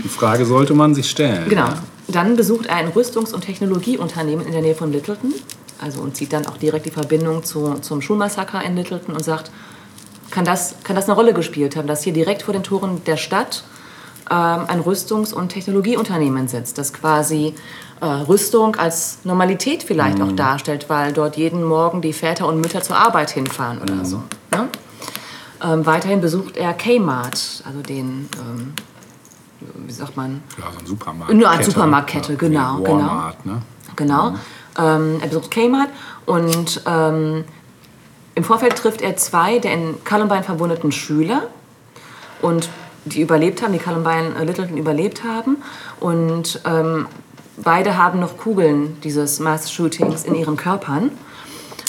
[0.03, 1.47] die Frage sollte man sich stellen.
[1.47, 1.67] Genau.
[1.67, 1.77] Ja.
[2.11, 5.33] Dann besucht er ein Rüstungs- und Technologieunternehmen in der Nähe von Littleton.
[5.81, 9.51] Also und zieht dann auch direkt die Verbindung zu, zum Schulmassaker in Littleton und sagt,
[10.31, 13.17] kann das, kann das eine Rolle gespielt haben, dass hier direkt vor den Toren der
[13.17, 13.63] Stadt
[14.29, 17.55] ähm, ein Rüstungs- und Technologieunternehmen sitzt, das quasi
[18.01, 22.81] äh, Rüstung als Normalität vielleicht auch darstellt, weil dort jeden Morgen die Väter und Mütter
[22.81, 24.21] zur Arbeit hinfahren oder so.
[24.51, 24.67] Ne?
[25.63, 28.73] Ähm, weiterhin besucht er Kmart, also den, ähm,
[29.59, 31.33] wie sagt man, Ja, so ein Supermarkt.
[31.33, 33.61] Nur als Supermarktkette, genau, wie Walmart, Ne?
[33.95, 34.35] Genau.
[34.77, 35.89] Ähm, er besucht Kmart
[36.25, 37.43] und ähm,
[38.35, 41.47] im Vorfeld trifft er zwei der in Columbine verbundenen Schüler
[42.41, 42.69] und
[43.05, 45.57] die überlebt haben, die Columbine äh, Littleton überlebt haben
[45.99, 47.07] und ähm,
[47.63, 51.11] beide haben noch Kugeln dieses Mass-Shootings in ihren Körpern.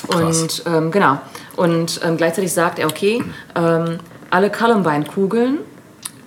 [0.09, 1.19] Und ähm, genau.
[1.57, 3.23] Und ähm, gleichzeitig sagt er, okay,
[3.55, 3.99] ähm,
[4.31, 5.59] alle Columbine-Kugeln,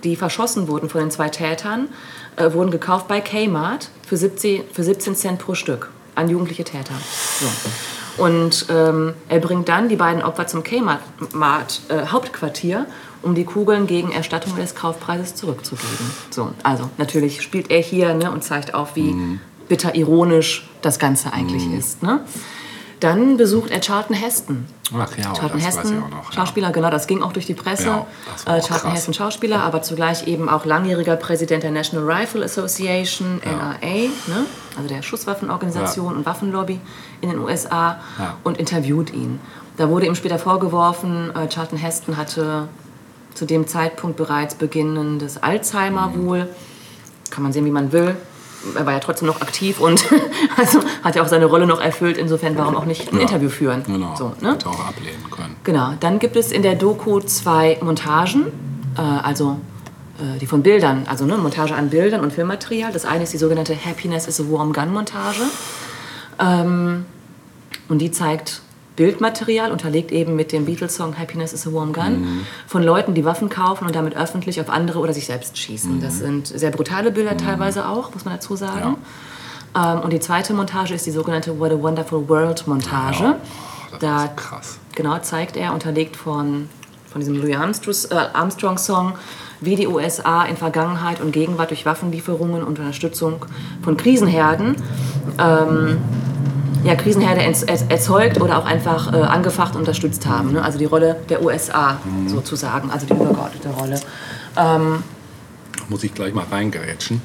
[0.04, 1.88] die verschossen wurden von den zwei Tätern,
[2.36, 6.94] äh, wurden gekauft bei Kmart für 17, für 17 Cent pro Stück an jugendliche Täter.
[7.40, 8.22] So.
[8.22, 11.00] Und ähm, er bringt dann die beiden Opfer zum Kmart
[11.88, 12.86] äh, Hauptquartier,
[13.22, 16.10] um die Kugeln gegen Erstattung des Kaufpreises zurückzugeben.
[16.30, 21.32] So, also natürlich spielt er hier ne, und zeigt auf, wie bitter ironisch das Ganze
[21.32, 22.02] eigentlich ist.
[22.02, 22.20] Ne?
[23.00, 24.66] Dann besucht er Charlton Heston.
[24.96, 26.24] Ach ja, Charlton das weiß Heston, ich auch noch.
[26.30, 26.32] Ja.
[26.32, 27.86] Schauspieler, genau, das ging auch durch die Presse.
[27.86, 28.00] Ja,
[28.44, 28.92] äh, Charlton krass.
[28.94, 34.46] Heston, Schauspieler, aber zugleich eben auch langjähriger Präsident der National Rifle Association, NRA, ne?
[34.76, 36.16] also der Schusswaffenorganisation Ja.
[36.18, 36.80] und Waffenlobby
[37.20, 38.36] in den USA, Ja.
[38.44, 39.40] und interviewt ihn.
[39.76, 42.68] Da wurde ihm später vorgeworfen, äh, Charlton Heston hatte
[43.34, 46.26] zu dem Zeitpunkt bereits beginnendes Alzheimer Mhm.
[46.26, 46.48] wohl.
[47.30, 48.14] Kann man sehen, wie man will.
[48.74, 50.04] Er war ja trotzdem noch aktiv und
[50.56, 52.16] also hat ja auch seine Rolle noch erfüllt.
[52.16, 53.22] Insofern, warum auch nicht ein Ja.
[53.22, 53.82] Interview führen?
[53.84, 54.14] Genau.
[54.16, 54.52] So, ne?
[54.52, 55.56] Hätte auch ablehnen können.
[55.64, 58.46] Genau, dann gibt es in der Doku zwei Montagen,
[58.96, 59.58] äh, also
[60.18, 62.92] äh, die von Bildern, also ne, Montage an Bildern und Filmmaterial.
[62.92, 65.42] Das eine ist die sogenannte Happiness is a Warm Gun Montage.
[66.40, 67.04] Ähm,
[67.88, 68.62] und die zeigt
[68.96, 72.46] Bildmaterial, unterlegt eben mit dem Beatles-Song Happiness is a Warm Gun, Mhm.
[72.66, 76.00] von Leuten, die Waffen kaufen und damit öffentlich auf andere oder sich selbst schießen.
[76.00, 78.96] Das sind sehr brutale Bilder teilweise auch, muss man dazu sagen.
[79.76, 83.24] Ähm, und die zweite Montage ist die sogenannte What a Wonderful World Montage.
[83.24, 83.36] Ja.
[83.92, 84.78] Oh, da krass.
[84.94, 86.68] genau zeigt er, unterlegt von,
[87.10, 89.14] von diesem Louis Armstrong- äh, Armstrong-Song,
[89.60, 93.44] wie die USA in Vergangenheit und Gegenwart durch Waffenlieferungen und Unterstützung
[93.82, 94.76] von Krisenherden
[95.38, 95.98] ähm,
[96.84, 100.52] ja, Krisenherde er- erzeugt oder auch einfach äh, angefacht und unterstützt haben.
[100.52, 100.62] Ne?
[100.62, 104.00] Also die Rolle der USA sozusagen, also die übergeordnete Rolle.
[104.56, 105.02] Ähm,
[105.88, 107.20] Muss ich gleich mal reingerätschen.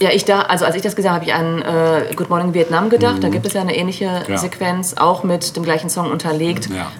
[0.00, 2.52] ja, ich da, also als ich das gesehen habe, habe ich an äh, Good Morning
[2.54, 3.22] Vietnam gedacht.
[3.22, 4.36] Da gibt es ja eine ähnliche Ja.
[4.38, 6.68] Sequenz, auch mit dem gleichen Song unterlegt.
[6.70, 6.90] Ja.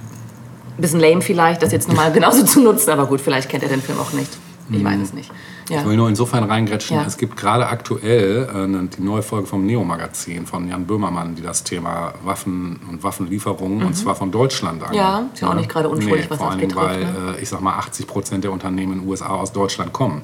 [0.76, 3.80] Bisschen lame vielleicht, das jetzt nochmal genauso zu nutzen, aber gut, vielleicht kennt er den
[3.82, 4.30] Film auch nicht.
[4.70, 5.30] Ich weiß es nicht.
[5.68, 5.80] Ja.
[5.80, 6.96] Ich will nur insofern reingrätschen.
[6.96, 7.04] Ja.
[7.06, 11.42] Es gibt gerade aktuell äh, ne- die neue Folge vom Neo-Magazin von Jan Böhmermann, die
[11.42, 14.90] das Thema Waffen und Waffenlieferungen, und zwar von Deutschland angeht.
[14.90, 14.96] Mhm.
[14.96, 17.32] Ja, ist ja auch nicht gerade unschuldig, nee, was vor das allen Dingen, betrifft, weil,
[17.32, 17.36] ne?
[17.38, 20.22] äh, ich sag mal, 80 Prozent der Unternehmen in den USA aus Deutschland kommen.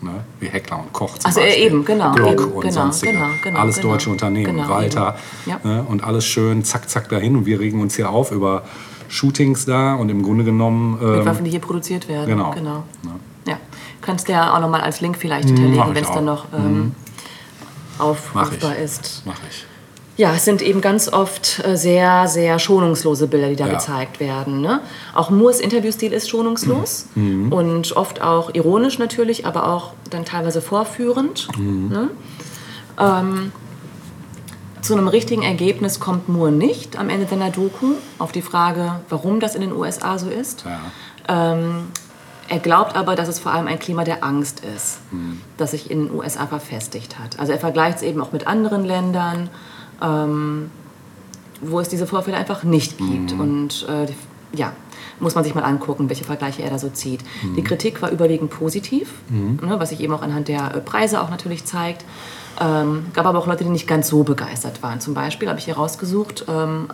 [0.00, 0.10] Ne?
[0.38, 1.64] Wie Heckler und Koch zum Also, äh, Beispiel.
[1.66, 3.12] eben, genau, Glock eben, und genau, sonstige.
[3.14, 3.88] genau, genau, alles genau.
[3.92, 4.56] deutsche Unternehmen.
[4.56, 5.16] Genau, Walter.
[5.44, 5.60] Ja.
[5.64, 5.84] Ne?
[5.88, 7.34] Und alles schön zack, zack dahin.
[7.36, 8.62] Und wir regen uns hier auf über
[9.08, 10.92] Shootings da und im Grunde genommen...
[11.00, 12.28] Mit ähm, Waffen, die hier produziert werden.
[12.28, 12.52] Genau.
[12.52, 12.84] genau.
[13.02, 13.10] Ne?
[14.08, 14.12] Ja.
[14.12, 16.94] Könntest du ja auch nochmal als Link vielleicht hinterlegen, wenn es dann noch ähm,
[17.98, 19.22] Mach aufrufbar ist.
[19.24, 19.64] Mach ich.
[20.16, 23.74] Ja, es sind eben ganz oft äh, sehr, sehr schonungslose Bilder, die da Ja.
[23.74, 24.60] gezeigt werden.
[24.60, 24.80] Ne?
[25.14, 27.52] Auch Moores Interviewstil ist schonungslos Mhm.
[27.52, 31.46] und oft auch ironisch natürlich, aber auch dann teilweise vorführend.
[31.56, 31.88] Mhm.
[31.88, 32.08] Ne?
[32.98, 33.52] Ähm,
[34.82, 39.38] zu einem richtigen Ergebnis kommt Moore nicht am Ende seiner Doku auf die Frage, warum
[39.38, 40.64] das in den USA so ist.
[40.64, 41.52] Ja.
[41.52, 41.88] Ähm,
[42.48, 44.98] er glaubt aber, dass es vor allem ein Klima der Angst ist,
[45.56, 47.38] das sich in den USA verfestigt hat.
[47.38, 49.50] Also er vergleicht es eben auch mit anderen Ländern,
[50.02, 50.70] ähm,
[51.60, 53.32] wo es diese Vorfälle einfach nicht gibt.
[53.32, 54.06] Und äh,
[54.56, 54.72] ja,
[55.20, 57.20] muss man sich mal angucken, welche Vergleiche er da so zieht.
[57.56, 59.12] Die Kritik war überwiegend positiv,
[59.66, 62.04] ne, was sich eben auch anhand der äh, Preise auch natürlich zeigt.
[62.60, 65.00] Ähm, gab aber auch Leute, die nicht ganz so begeistert waren.
[65.00, 66.88] Zum Beispiel habe ich hier rausgesucht, ähm,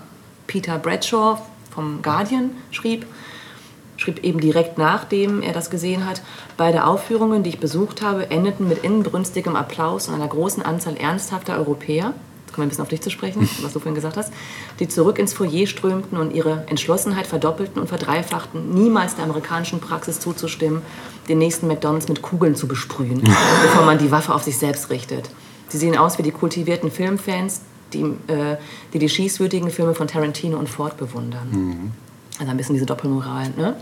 [0.47, 1.39] Peter Bradshaw
[1.71, 3.07] vom Guardian schrieb,
[3.97, 6.23] schrieb eben direkt nachdem er das gesehen hat,
[6.57, 11.57] beide Aufführungen, die ich besucht habe, endeten mit inbrünstigem Applaus und einer großen Anzahl ernsthafter
[11.57, 12.13] Europäer,
[12.47, 14.33] jetzt kommen wir ein bisschen auf dich zu sprechen, was du vorhin gesagt hast,
[14.81, 20.21] die zurück ins Foyer strömten und ihre Entschlossenheit verdoppelten und verdreifachten, niemals der amerikanischen Praxis
[20.21, 20.83] zuzustimmen,
[21.29, 23.21] den nächsten McDonalds mit Kugeln zu besprühen,
[23.63, 25.31] bevor man die Waffe auf sich selbst richtet.
[25.69, 27.63] Sie sehen aus wie die kultivierten Filmfans,
[27.93, 28.57] die äh,
[28.93, 31.93] die, die schießwürdigen Filme von Tarantino und Ford bewundern.
[32.39, 33.51] Also ein bisschen diese Doppelmoral.
[33.57, 33.77] Ne?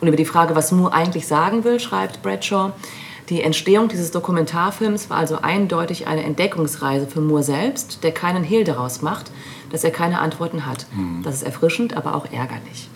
[0.00, 2.72] Und über die Frage, was Moore eigentlich sagen will, schreibt Bradshaw,
[3.28, 8.64] die Entstehung dieses Dokumentarfilms war also eindeutig eine Entdeckungsreise für Moore selbst, der keinen Hehl
[8.64, 9.30] daraus macht,
[9.70, 10.86] dass er keine Antworten hat.
[11.22, 12.88] Das ist erfrischend, aber auch ärgerlich.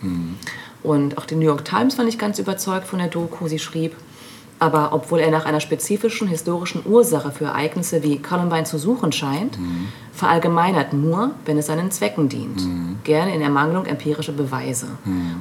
[0.83, 3.47] Und auch die New York Times war nicht ganz überzeugt von der Doku.
[3.47, 3.95] Sie schrieb,
[4.59, 9.57] aber obwohl er nach einer spezifischen historischen Ursache für Ereignisse wie Columbine zu suchen scheint,
[10.13, 12.61] verallgemeinert Moore, wenn es seinen Zwecken dient,
[13.03, 14.87] gerne in Ermangelung empirischer Beweise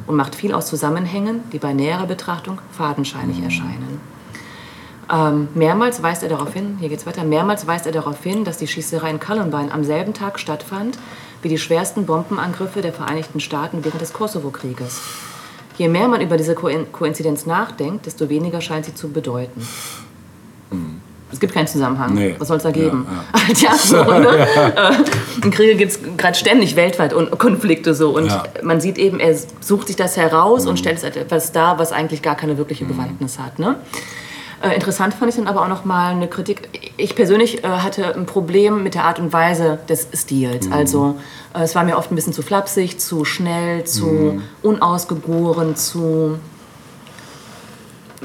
[0.07, 4.01] und macht viel aus Zusammenhängen, die bei näherer Betrachtung fadenscheinig erscheinen.
[5.13, 8.57] Ähm, mehrmals weist er darauf hin, hier geht's weiter, mehrmals weist er darauf hin, dass
[8.57, 10.99] die Schießerei in Columbine am selben Tag stattfand
[11.43, 15.03] wie die schwersten Bombenangriffe der Vereinigten Staaten während des Kosovo-Krieges.
[15.77, 19.67] Je mehr man über diese Koin- Koinzidenz nachdenkt, desto weniger scheint sie zu bedeuten.
[21.33, 22.15] Es gibt keinen Zusammenhang.
[22.15, 22.37] Nee.
[22.39, 23.07] Was soll es da Ja, geben?
[23.61, 24.39] Ja, so, ne?
[24.39, 24.93] Äh,
[25.45, 28.11] In Kriege gibt es gerade ständig weltweit und Konflikte so.
[28.15, 28.45] Und Ja.
[28.63, 31.91] man sieht eben, er sucht sich das heraus und stellt es als etwas dar, was
[31.93, 33.59] eigentlich gar keine wirkliche Bewandtnis hat.
[33.59, 33.77] Ne?
[34.65, 36.69] Äh, interessant fand ich dann aber auch noch mal eine Kritik.
[36.97, 40.71] Ich persönlich äh, hatte ein Problem mit der Art und Weise des Stils.
[40.73, 41.17] Also
[41.55, 46.39] äh, es war mir oft ein bisschen zu flapsig, zu schnell, zu unausgegoren, zu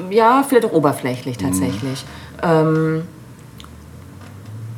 [0.10, 2.06] ja, vielleicht auch oberflächlich tatsächlich.
[2.42, 3.04] Ähm,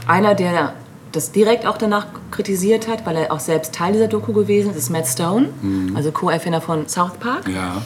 [0.07, 0.73] einer, der
[1.11, 4.77] das direkt auch danach kritisiert hat, weil er auch selbst Teil dieser Doku gewesen ist,
[4.77, 5.49] ist Matt Stone,
[5.93, 7.47] also Co-Erfinder von South Park.
[7.49, 7.81] Ja.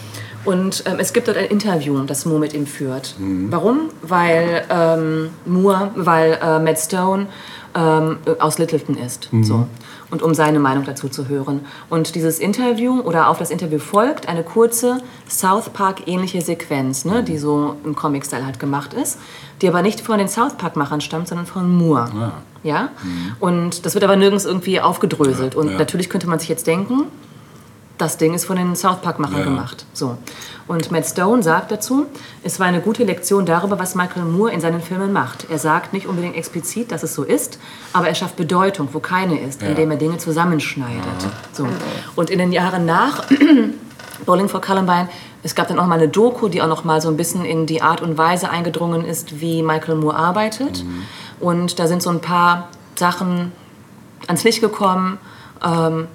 [0.46, 3.16] Und ähm, es gibt dort ein Interview, das Moore mit ihm führt.
[3.50, 3.90] Warum?
[4.02, 7.28] Weil ähm, Moore, weil äh, Matt Stone
[7.76, 9.30] ähm, aus Littleton ist.
[9.42, 9.68] So.
[10.12, 11.62] Und um seine Meinung dazu zu hören.
[11.90, 17.38] Und dieses Interview oder auf das Interview folgt eine kurze South Park-ähnliche Sequenz, ne, die
[17.38, 19.18] so im Comic-Style halt gemacht ist,
[19.62, 22.32] die aber nicht von den South Park-Machern stammt, sondern von Moore.
[22.64, 22.90] Ja?
[23.40, 25.56] Und das wird aber nirgends irgendwie aufgedröselt.
[25.56, 25.78] Und ja.
[25.78, 27.06] natürlich könnte man sich jetzt denken,
[27.98, 29.44] das Ding ist von den South Park-Machern Ja.
[29.46, 29.86] gemacht.
[29.94, 30.18] So.
[30.68, 32.08] Und Matt Stone sagt dazu,
[32.44, 35.48] es war eine gute Lektion darüber, was Michael Moore in seinen Filmen macht.
[35.50, 37.60] Er sagt nicht unbedingt explizit, dass es so ist,
[37.94, 41.04] aber er schafft Bedeutung, wo keine ist, indem er Dinge zusammenschneidet.
[41.54, 41.68] So.
[42.16, 43.24] Und in den Jahren nach
[44.26, 45.08] Bowling for Columbine,
[45.44, 47.68] es gab dann auch mal eine Doku, die auch noch mal so ein bisschen in
[47.68, 50.84] die Art und Weise eingedrungen ist, wie Michael Moore arbeitet.
[51.40, 53.52] Und da sind so ein paar Sachen
[54.28, 55.20] ans Licht gekommen,
[55.64, 56.08] ähm,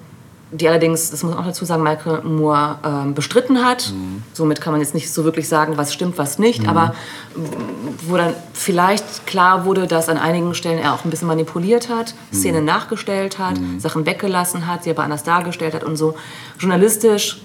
[0.52, 3.92] die allerdings, das muss man auch dazu sagen, Michael Moore ähm, bestritten hat.
[4.32, 6.66] Somit kann man jetzt nicht so wirklich sagen, was stimmt, was nicht.
[6.68, 6.94] Aber
[7.36, 7.40] mm,
[8.08, 12.14] wo dann vielleicht klar wurde, dass an einigen Stellen er auch ein bisschen manipuliert hat,
[12.34, 16.16] Szenen nachgestellt hat, Sachen weggelassen hat, sie aber anders dargestellt hat und so.
[16.58, 17.40] Journalistisch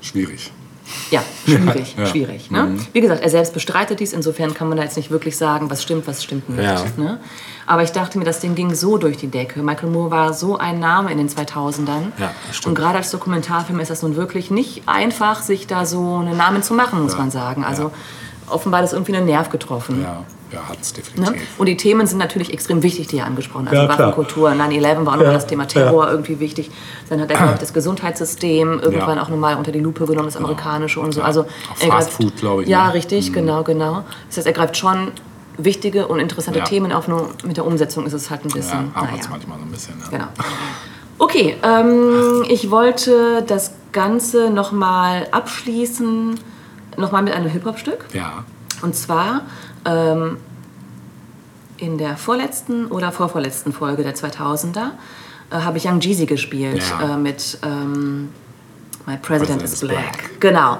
[0.00, 0.52] Schwierig.
[1.10, 2.06] ja, schwierig, Ja.
[2.06, 2.50] schwierig.
[2.50, 2.78] Ne?
[2.92, 5.82] Wie gesagt, er selbst bestreitet dies, insofern kann man da jetzt nicht wirklich sagen, was
[5.82, 6.62] stimmt, was stimmt nicht.
[6.62, 6.84] Ja.
[6.96, 7.20] Ne?
[7.66, 9.62] Aber ich dachte mir, das Ding ging so durch die Decke.
[9.62, 12.12] Michael Moore war so ein Name in den 2000ern.
[12.18, 12.66] Ja, das stimmt.
[12.66, 16.62] Und gerade als Dokumentarfilm ist das nun wirklich nicht einfach, sich da so einen Namen
[16.62, 17.18] zu machen, muss Ja.
[17.18, 17.64] man sagen.
[17.64, 17.90] Also Ja.
[18.50, 20.02] offenbar hat es irgendwie einen Nerv getroffen.
[20.02, 21.02] Ja, ja hat es Ne?
[21.02, 21.42] definitiv.
[21.58, 23.74] Und die Themen sind natürlich extrem wichtig, die er angesprochen hat.
[23.74, 23.98] Also Ja.
[23.98, 26.70] Waffenkultur, 9-11 war auch nochmal das Thema Terror irgendwie wichtig.
[27.08, 29.22] Dann hat er, glaube ich, das Gesundheitssystem irgendwann Ja.
[29.22, 31.22] auch nochmal unter die Lupe genommen, das amerikanische und so.
[31.22, 32.94] Also Fast greift- Food, glaube ich, Ja, ne?
[32.94, 34.02] richtig, genau, genau.
[34.28, 35.12] Das heißt, er greift schon
[35.56, 36.64] wichtige und interessante Ja.
[36.64, 39.22] Themen auf, nur mit der Umsetzung ist es halt ein Ja, bisschen, aber naja.
[39.30, 39.98] manchmal so ein bisschen.
[39.98, 40.04] Ne?
[40.10, 40.24] Genau.
[41.18, 46.38] Okay, ähm, ich wollte das Ganze nochmal abschließen,
[46.96, 48.06] nochmal mit einem Hip-Hop-Stück.
[48.12, 48.44] Ja.
[48.82, 49.42] Und zwar
[49.84, 50.38] ähm,
[51.76, 54.90] in der vorletzten oder vorvorletzten Folge der 2000er
[55.50, 57.14] äh, habe ich Young Jeezy gespielt Ja.
[57.14, 58.30] äh, mit ähm,
[59.06, 60.12] My President, President is is Black.
[60.18, 60.40] Black.
[60.40, 60.78] Genau.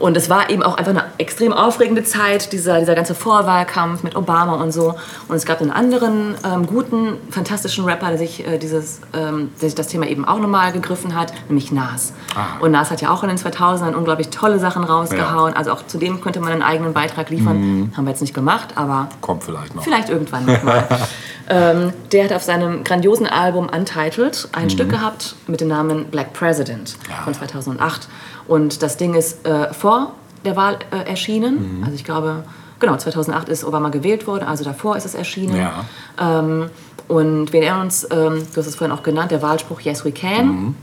[0.00, 4.16] Und es war eben auch einfach eine extrem aufregende Zeit, dieser, dieser ganze Vorwahlkampf mit
[4.16, 4.94] Obama und so.
[5.28, 9.68] Und es gab einen anderen ähm, guten, fantastischen Rapper, der sich, äh, dieses, ähm, der
[9.68, 12.14] sich das Thema eben auch nochmal gegriffen hat, nämlich Nas.
[12.34, 12.58] Ah.
[12.60, 15.54] Und Nas hat ja auch in den 2000ern unglaublich tolle Sachen rausgehauen.
[15.54, 17.92] Also auch zu dem könnte man einen eigenen Beitrag liefern.
[17.94, 19.84] Haben wir jetzt nicht gemacht, aber Kommt vielleicht noch.
[19.84, 20.86] Vielleicht irgendwann nochmal.
[21.50, 26.32] ähm, der hat auf seinem grandiosen Album Untitled ein Stück gehabt mit dem Namen Black
[26.32, 27.22] President Ja.
[27.24, 28.08] von 2008.
[28.46, 30.12] Und das Ding ist äh, vor
[30.44, 31.82] der Wahl äh, erschienen.
[31.82, 32.44] Also ich glaube,
[32.78, 35.56] genau, 2008 ist Obama gewählt worden, also davor ist es erschienen.
[35.56, 35.84] Ja.
[36.18, 36.70] Ähm,
[37.08, 40.12] und wir erinnern uns, ähm, du hast es vorhin auch genannt, der Wahlspruch Yes We
[40.12, 40.74] Can.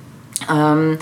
[0.51, 0.97] Ähm,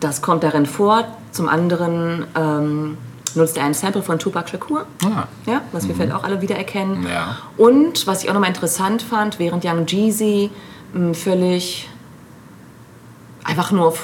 [0.00, 1.04] das kommt darin vor.
[1.32, 2.98] Zum anderen ähm,
[3.34, 4.86] nutzt er ein Sample von Tupac Shakur.
[5.04, 5.24] Ah.
[5.46, 7.06] Ja, was wir vielleicht auch alle wiedererkennen.
[7.06, 7.36] Ja.
[7.56, 10.50] Und was ich auch nochmal interessant fand, während Young Jeezy
[10.92, 11.88] mh, völlig
[13.44, 13.94] einfach nur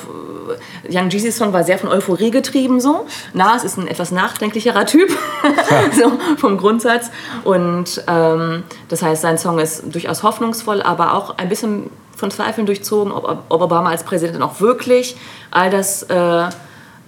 [0.89, 3.07] Young Jeezys Song war sehr von Euphorie getrieben so.
[3.33, 5.11] Nas ist ein etwas nachdenklicherer Typ
[5.99, 7.11] so vom Grundsatz
[7.45, 12.67] und ähm, das heißt sein Song ist durchaus hoffnungsvoll, aber auch ein bisschen von Zweifeln
[12.67, 15.17] durchzogen, ob, ob Obama als Präsident auch wirklich
[15.51, 16.49] all das äh,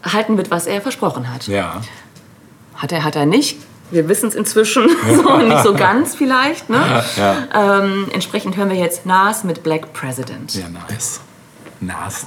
[0.03, 1.47] halten wird, was er versprochen hat.
[1.47, 1.81] Ja.
[2.75, 3.59] Hat er, hat er nicht.
[3.91, 6.69] Wir wissen es inzwischen, so, nicht so ganz vielleicht.
[6.69, 7.05] Ne?
[7.17, 7.81] Ja.
[7.81, 10.55] Ähm, entsprechend hören wir jetzt Nas mit Black President.
[10.55, 11.21] Ja, nice.
[11.81, 12.27] Nice,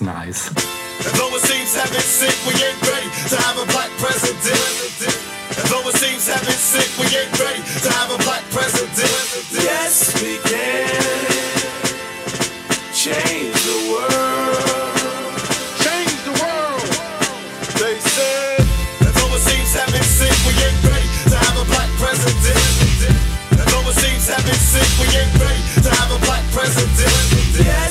[1.00, 1.20] nice.
[1.20, 4.60] Although it seems heaven sick, we ain't ready to have a black president.
[5.72, 8.92] Although it seems heaven sick, we ain't ready to have a black president.
[9.52, 10.90] Yes, we can
[12.94, 15.36] change the world.
[15.84, 16.84] Change the world.
[17.80, 18.66] They said.
[19.06, 22.60] Although it seems heaven sick, we ain't ready to have a black president.
[23.56, 26.88] Although it seems heaven sick, we ain't ready to have a black president.
[27.60, 27.89] Yes,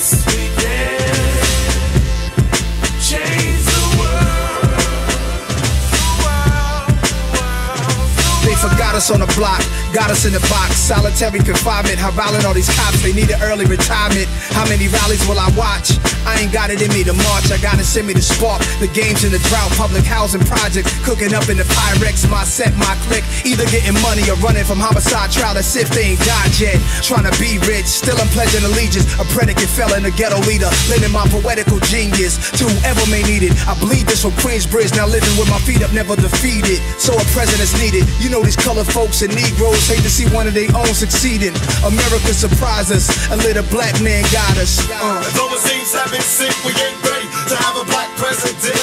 [8.99, 9.63] us on the block,
[9.95, 10.75] got us in the box.
[10.75, 14.27] Solitary confinement, how violent all these cops, they need an early retirement.
[14.51, 15.95] How many rallies will I watch?
[16.27, 18.59] I ain't got it in me to march, I gotta send me to spark.
[18.83, 22.75] The games in the drought, public housing projects, cooking up in the Pyrex, my set,
[22.75, 23.23] my click.
[23.47, 26.75] Either getting money or running from homicide trial as if they ain't died yet.
[26.99, 29.07] Trying to be rich, still I'm pledging allegiance.
[29.15, 33.55] A predicate felon, a ghetto leader, lending my poetical genius to whoever may need it.
[33.63, 36.83] I bleed this from Queensbridge, now living with my feet up, never defeated.
[36.99, 38.03] So a president's needed.
[38.19, 41.53] You know these colored folks and Negroes hate to see one of their own succeeding.
[41.85, 44.79] America surprised us, a little black man got us.
[44.89, 45.23] Uh.
[45.25, 48.77] Although it seems heaven sick, we ain't ready to have a black president.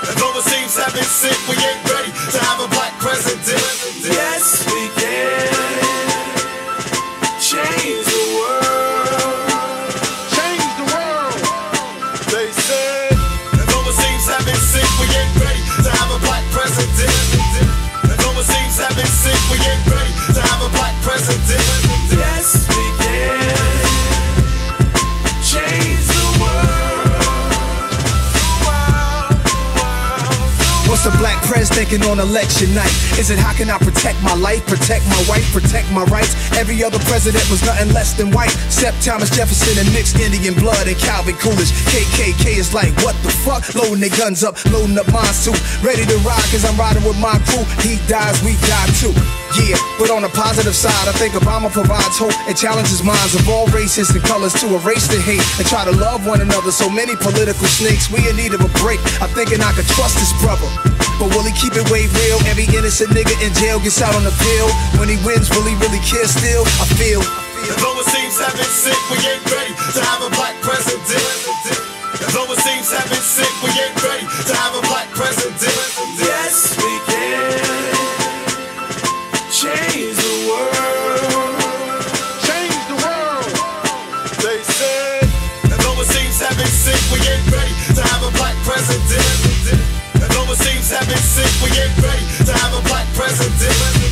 [0.00, 2.96] Although it seems heaven sick, we ain't ready to have a black
[31.90, 32.92] thinking on election night?
[33.18, 36.34] Is it how can I protect my life, protect my wife, protect my rights?
[36.56, 38.54] Every other president was nothing less than white.
[38.70, 41.72] Except Thomas Jefferson and mixed Indian blood and Calvin Coolidge.
[41.90, 43.66] KKK is like, what the fuck?
[43.74, 45.56] Loading their guns up, loading up mine too.
[45.82, 47.66] Ready to ride cause I'm riding with my crew.
[47.82, 49.14] He dies, we die too.
[49.58, 53.48] Yeah, but on the positive side, I think Obama provides hope and challenges minds of
[53.48, 56.70] all races and colors to erase the hate and try to love one another.
[56.70, 59.02] So many political snakes, we in need of a break.
[59.18, 60.70] I'm thinking I could trust this brother.
[61.20, 62.40] But will he keep it way real?
[62.48, 64.68] Every innocent nigga in jail gets out on the pill.
[64.96, 66.64] When he wins, will he really care still?
[66.80, 67.20] I feel.
[67.78, 71.04] Though it seems heaven sick, we ain't ready to have a black president.
[72.32, 74.99] Though it seems heaven sick, we ain't ready to have a black
[93.40, 94.09] a black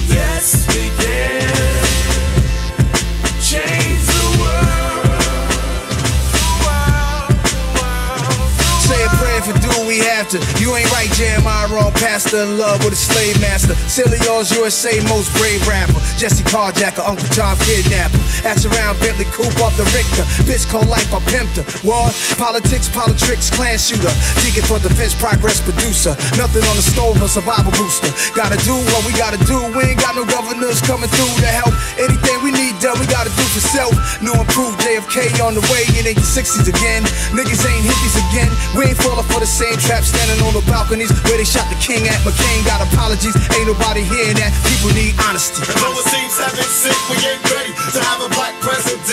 [10.69, 11.97] You ain't right, Jeremiah wrong.
[11.97, 13.73] Pastor in love with a slave master.
[13.89, 15.97] Silly yours, USA most brave rapper.
[16.21, 18.21] Jesse Carjacker, Uncle Tom kidnapper.
[18.45, 20.29] Ask around Bentley Coupe off the Richter.
[20.45, 21.57] Bitch called life, I pimped.
[21.89, 24.13] War, politics, politics, clan shooter.
[24.45, 26.13] Deacon for defense, progress producer.
[26.37, 28.13] Nothing on the stove, a survival booster.
[28.37, 29.57] Gotta do what we gotta do.
[29.73, 31.73] We ain't got no governors coming through to help.
[31.97, 33.97] Anything we need done, we gotta do for self.
[34.21, 35.89] New improved JFK on the way.
[35.97, 37.09] It ain't the 60s again.
[37.33, 38.53] Niggas ain't hippies again.
[38.77, 41.79] We ain't falling for the same trap standing on the balconies where they shot the
[41.79, 42.19] king at.
[42.27, 43.37] McCain got apologies.
[43.55, 44.51] Ain't nobody hearing that.
[44.67, 45.63] People need honesty.
[45.63, 49.07] And though it seems heaven sick, we ain't ready to have a black president.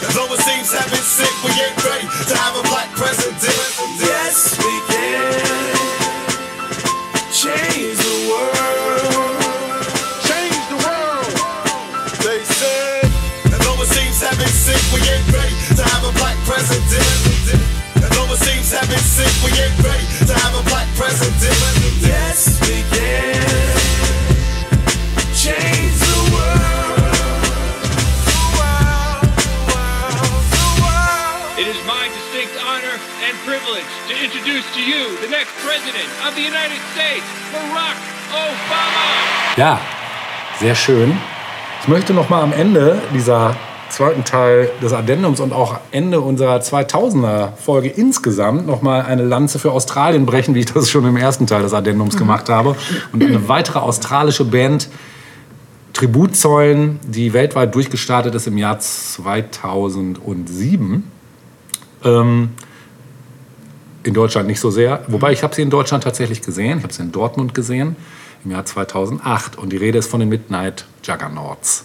[0.00, 3.36] And though it seems heaven sick, we ain't ready to have a black president.
[4.00, 4.79] Yes, we
[39.56, 39.80] Ja,
[40.60, 41.16] sehr schön.
[41.82, 43.56] Ich möchte noch mal am Ende dieser
[43.88, 49.58] zweiten Teil des Addendums und auch Ende unserer 2000er Folge insgesamt noch mal eine Lanze
[49.58, 52.76] für Australien brechen, wie ich das schon im ersten Teil des Addendums gemacht habe
[53.12, 54.88] und eine weitere australische Band
[55.92, 61.10] Tribut zollen, die weltweit durchgestartet ist im Jahr 2007.
[62.04, 62.50] Ähm,
[64.02, 65.04] in Deutschland nicht so sehr.
[65.08, 66.78] Wobei ich habe sie in Deutschland tatsächlich gesehen.
[66.78, 67.96] Ich habe sie in Dortmund gesehen
[68.44, 69.58] im Jahr 2008.
[69.58, 71.84] Und die Rede ist von den Midnight Juggernauts.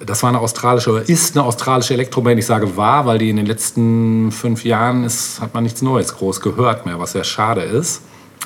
[0.00, 2.38] Das war eine australische, oder ist eine australische Elektroband.
[2.38, 6.14] Ich sage war, weil die in den letzten fünf Jahren ist, hat man nichts Neues
[6.14, 8.02] groß gehört mehr, was sehr schade ist.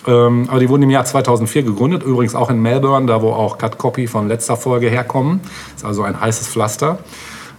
[0.07, 3.59] Ähm, aber die wurden im Jahr 2004 gegründet, übrigens auch in Melbourne, da wo auch
[3.59, 5.41] Cut Copy von letzter Folge herkommen.
[5.77, 6.99] Ist also ein heißes Pflaster.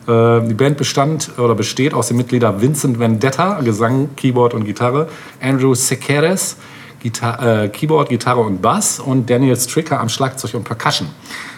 [0.07, 5.07] Äh, die Band bestand oder besteht aus den Mitgliedern Vincent Vendetta, Gesang, Keyboard und Gitarre,
[5.41, 6.57] Andrew Sequeres,
[7.01, 11.09] Gita äh, Keyboard, Gitarre und Bass und Daniel Stricker am Schlagzeug und Percussion.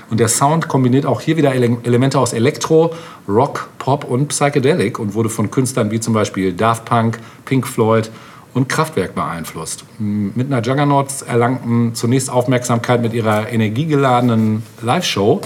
[0.10, 2.94] Und der Sound kombiniert auch hier wieder Ele Elemente aus Elektro,
[3.28, 8.12] Rock, Pop und Psychedelic und wurde von Künstlern wie zum Beispiel Daft Punk, Pink Floyd
[8.54, 9.84] und Kraftwerk beeinflusst.
[10.00, 15.42] Mit einer Juggernauts erlangten zunächst Aufmerksamkeit mit ihrer energiegeladenen Live-Show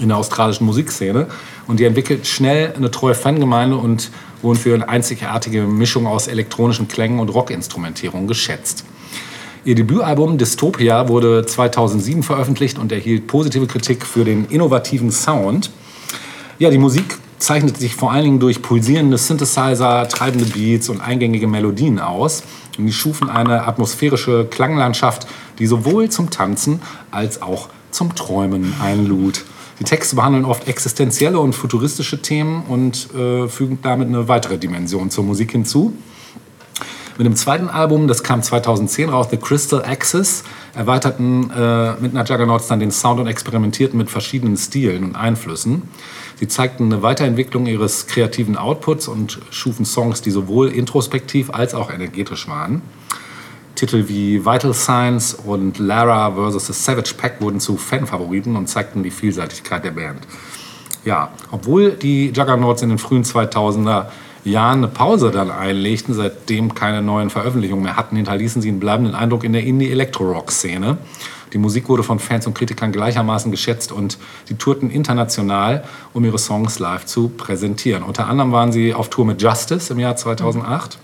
[0.00, 1.26] in der australischen Musikszene
[1.66, 4.10] und die entwickelt schnell eine treue Fangemeinde und
[4.42, 8.84] wurden für eine einzigartige Mischung aus elektronischen Klängen und Rockinstrumentierung geschätzt.
[9.64, 15.70] Ihr Debütalbum Dystopia wurde 2007 veröffentlicht und erhielt positive Kritik für den innovativen Sound.
[16.58, 21.46] Ja, die Musik zeichnet sich vor allen Dingen durch pulsierende Synthesizer, treibende Beats und eingängige
[21.46, 22.42] Melodien aus.
[22.76, 25.26] Und die schufen eine atmosphärische Klanglandschaft,
[25.58, 26.80] die sowohl zum Tanzen
[27.10, 29.44] als auch zum Träumen einlud.
[29.84, 35.24] Texte behandeln oft existenzielle und futuristische Themen und äh, fügen damit eine weitere Dimension zur
[35.24, 35.94] Musik hinzu.
[37.16, 40.42] Mit dem zweiten Album, das kam 2010 raus, The Crystal Axis,
[40.74, 45.82] erweiterten äh, Midnight Juggernauts dann den Sound und experimentierten mit verschiedenen Stilen und Einflüssen.
[46.40, 51.92] Sie zeigten eine Weiterentwicklung ihres kreativen Outputs und schufen Songs, die sowohl introspektiv als auch
[51.92, 52.82] energetisch waren.
[53.74, 56.66] Titel wie Vital Signs und Lara vs.
[56.68, 60.20] The Savage Pack wurden zu Fanfavoriten und zeigten die Vielseitigkeit der Band.
[61.04, 64.06] Ja, obwohl die Juggernauts in den frühen 2000er
[64.44, 69.14] Jahren eine Pause dann einlegten, seitdem keine neuen Veröffentlichungen mehr hatten, hinterließen sie einen bleibenden
[69.14, 70.98] Eindruck in der Indie-Electro-Rock-Szene.
[71.52, 76.38] Die Musik wurde von Fans und Kritikern gleichermaßen geschätzt und sie tourten international, um ihre
[76.38, 78.02] Songs live zu präsentieren.
[78.02, 80.98] Unter anderem waren sie auf Tour mit Justice im Jahr 2008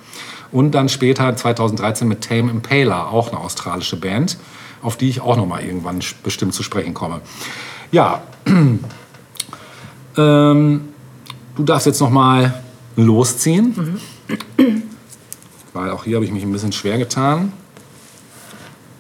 [0.52, 4.38] und dann später 2013 mit Tame Impala, auch eine australische Band,
[4.82, 7.20] auf die ich auch noch mal irgendwann bestimmt zu sprechen komme.
[7.92, 8.22] Ja,
[10.16, 10.88] ähm,
[11.56, 12.62] du darfst jetzt noch mal
[12.96, 14.00] losziehen,
[15.72, 17.52] weil auch hier habe ich mich ein bisschen schwer getan.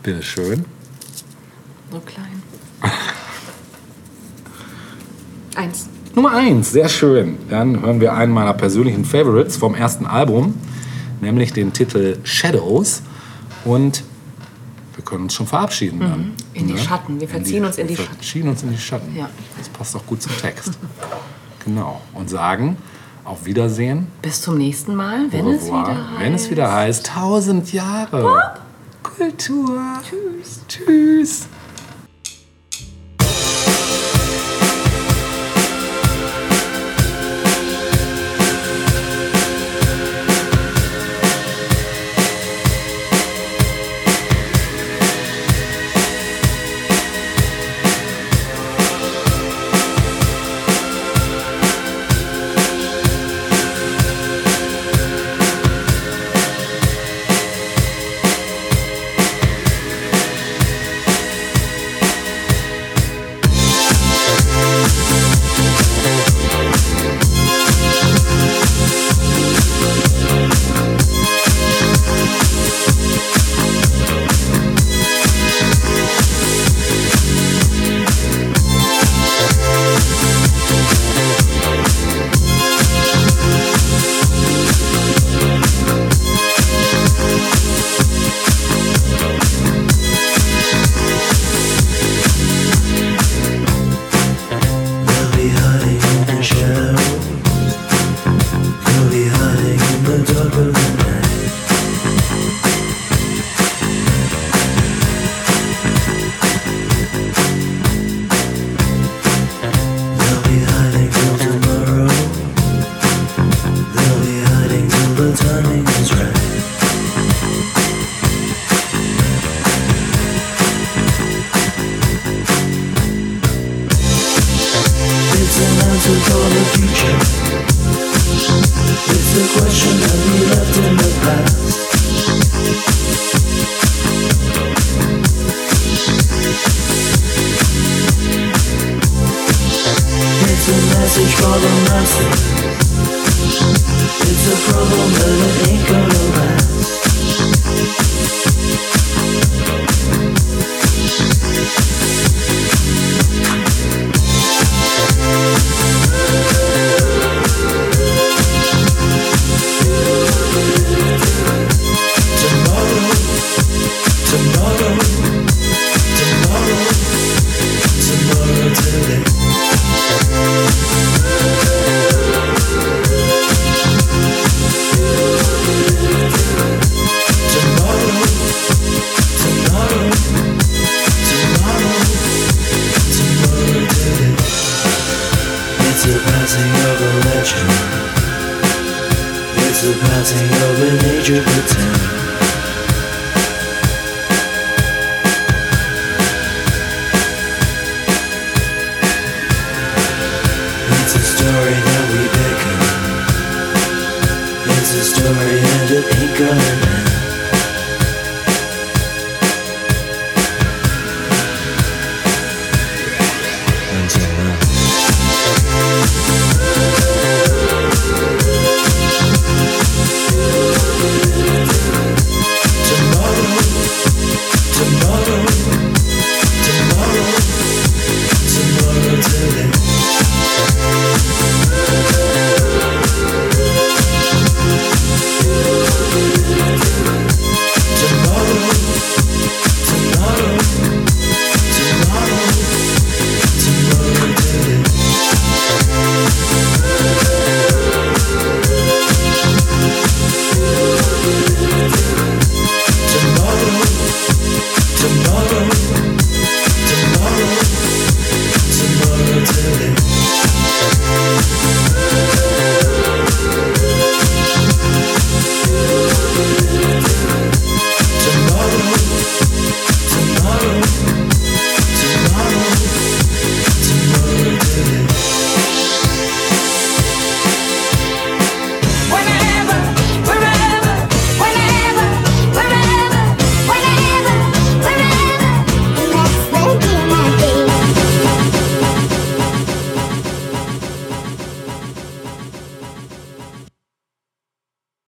[0.02, 0.64] Bitte schön.
[1.90, 2.42] So klein.
[5.56, 5.88] Eins.
[6.14, 7.38] Nummer eins, sehr schön.
[7.50, 10.54] Dann hören wir einen meiner persönlichen Favorites vom ersten Album,
[11.20, 13.02] nämlich den Titel Shadows.
[13.64, 14.04] Und
[14.94, 16.18] wir können uns schon verabschieden dann.
[16.18, 16.32] Mhm.
[16.54, 16.78] In die ne?
[16.78, 17.20] Schatten.
[17.20, 18.16] Wir verziehen uns in die wir Schatten.
[18.16, 19.16] verziehen uns in die Schatten.
[19.16, 19.30] Ja.
[19.58, 20.72] Das passt auch gut zum Text.
[21.64, 22.00] genau.
[22.14, 22.76] Und sagen
[23.24, 24.08] auf Wiedersehen.
[24.22, 26.20] Bis zum nächsten Mal, wenn es wieder heißt.
[26.20, 28.54] wenn es wieder heißt, tausend Jahre.
[29.02, 29.80] Kultur.
[30.02, 30.60] Tschüss.
[30.68, 31.48] Tschüss.